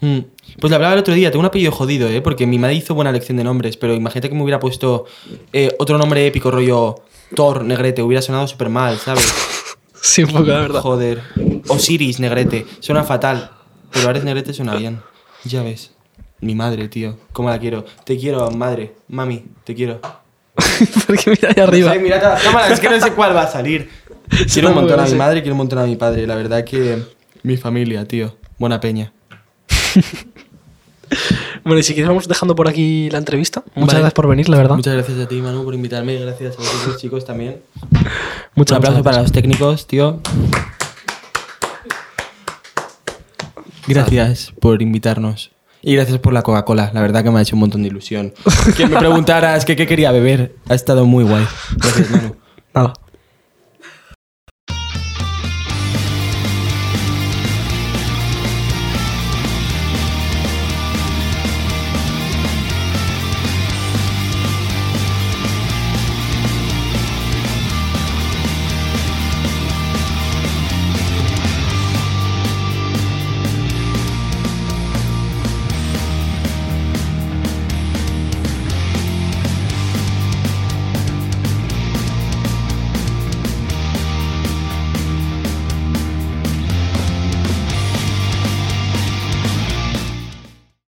Hmm. 0.00 0.18
Pues 0.60 0.70
le 0.70 0.76
hablaba 0.76 0.94
el 0.94 1.00
otro 1.00 1.14
día, 1.14 1.30
tengo 1.30 1.40
un 1.40 1.46
apellido 1.46 1.72
jodido, 1.72 2.08
¿eh? 2.08 2.20
Porque 2.20 2.46
mi 2.46 2.58
madre 2.58 2.74
hizo 2.74 2.94
buena 2.94 3.10
elección 3.10 3.36
de 3.36 3.44
nombres, 3.44 3.76
pero 3.76 3.94
imagínate 3.94 4.28
que 4.28 4.34
me 4.34 4.42
hubiera 4.42 4.60
puesto 4.60 5.06
eh, 5.52 5.74
otro 5.78 5.98
nombre 5.98 6.26
épico, 6.26 6.50
rollo 6.50 6.96
Thor 7.34 7.64
Negrete, 7.64 8.02
hubiera 8.02 8.22
sonado 8.22 8.46
súper 8.46 8.68
mal, 8.68 8.98
¿sabes? 8.98 9.32
Sí, 10.04 10.22
un 10.22 10.32
poco, 10.32 10.44
la 10.44 10.60
verdad. 10.60 10.82
Joder. 10.82 11.22
Osiris 11.66 12.20
Negrete, 12.20 12.66
suena 12.80 13.04
fatal, 13.04 13.50
pero 13.90 14.10
Ares 14.10 14.22
Negrete 14.22 14.52
suena 14.52 14.76
bien. 14.76 15.00
Ya 15.44 15.62
ves. 15.62 15.92
Mi 16.40 16.54
madre, 16.54 16.88
tío, 16.88 17.16
cómo 17.32 17.48
la 17.48 17.58
quiero. 17.58 17.86
Te 18.04 18.18
quiero, 18.18 18.50
madre, 18.50 18.96
mami, 19.08 19.46
te 19.64 19.74
quiero. 19.74 20.02
porque 21.06 21.30
mira 21.30 21.48
ahí 21.48 21.62
arriba. 21.62 21.88
No 21.88 21.94
sé, 21.94 22.00
mira 22.00 22.20
todas 22.20 22.34
las 22.34 22.42
cámaras, 22.42 22.70
es 22.72 22.80
que 22.80 22.90
no 22.90 23.00
sé 23.00 23.12
cuál 23.12 23.34
va 23.34 23.44
a 23.44 23.50
salir. 23.50 23.88
Quiero 24.52 24.68
un 24.68 24.74
montón 24.74 25.00
a 25.00 25.04
mi 25.04 25.14
madre, 25.14 25.42
quiero 25.42 25.54
un 25.54 25.58
montón 25.58 25.78
a 25.78 25.84
mi 25.84 25.96
padre. 25.96 26.26
La 26.26 26.34
verdad 26.34 26.64
que 26.64 26.98
mi 27.42 27.56
familia, 27.56 28.06
tío. 28.06 28.36
Buena 28.58 28.80
peña. 28.80 29.12
Bueno, 31.64 31.78
y 31.78 31.82
si 31.82 31.94
quieres 31.94 32.08
vamos 32.08 32.28
dejando 32.28 32.54
por 32.54 32.68
aquí 32.68 33.08
la 33.10 33.18
entrevista. 33.18 33.62
Muchas 33.74 33.86
Vale. 33.86 33.98
gracias 34.00 34.14
por 34.14 34.28
venir, 34.28 34.48
la 34.48 34.56
verdad. 34.56 34.76
Muchas 34.76 34.94
gracias 34.94 35.18
a 35.18 35.28
ti, 35.28 35.36
Manu, 35.40 35.64
por 35.64 35.74
invitarme. 35.74 36.16
Gracias 36.16 36.54
a 36.56 36.58
vosotros, 36.58 36.96
chicos, 37.00 37.24
también. 37.24 37.60
Muchas 38.54 38.72
un 38.72 38.78
aplauso 38.78 38.98
muchas 38.98 39.02
para 39.04 39.16
gracias. 39.16 39.22
los 39.22 39.32
técnicos, 39.32 39.86
tío. 39.86 40.20
Gracias 43.86 44.52
por 44.60 44.80
invitarnos. 44.82 45.50
Y 45.82 45.94
gracias 45.94 46.18
por 46.18 46.32
la 46.32 46.42
Coca-Cola. 46.42 46.90
La 46.94 47.02
verdad 47.02 47.22
que 47.22 47.30
me 47.30 47.38
ha 47.38 47.42
hecho 47.42 47.56
un 47.56 47.60
montón 47.60 47.82
de 47.82 47.88
ilusión. 47.88 48.32
Que 48.76 48.86
me 48.86 48.96
preguntaras 48.98 49.66
que 49.66 49.76
qué 49.76 49.86
quería 49.86 50.10
beber. 50.12 50.54
Ha 50.68 50.74
estado 50.74 51.04
muy 51.04 51.24
guay. 51.24 51.46
Gracias, 51.76 52.10
Manu. 52.10 52.36
Nada. 52.74 52.94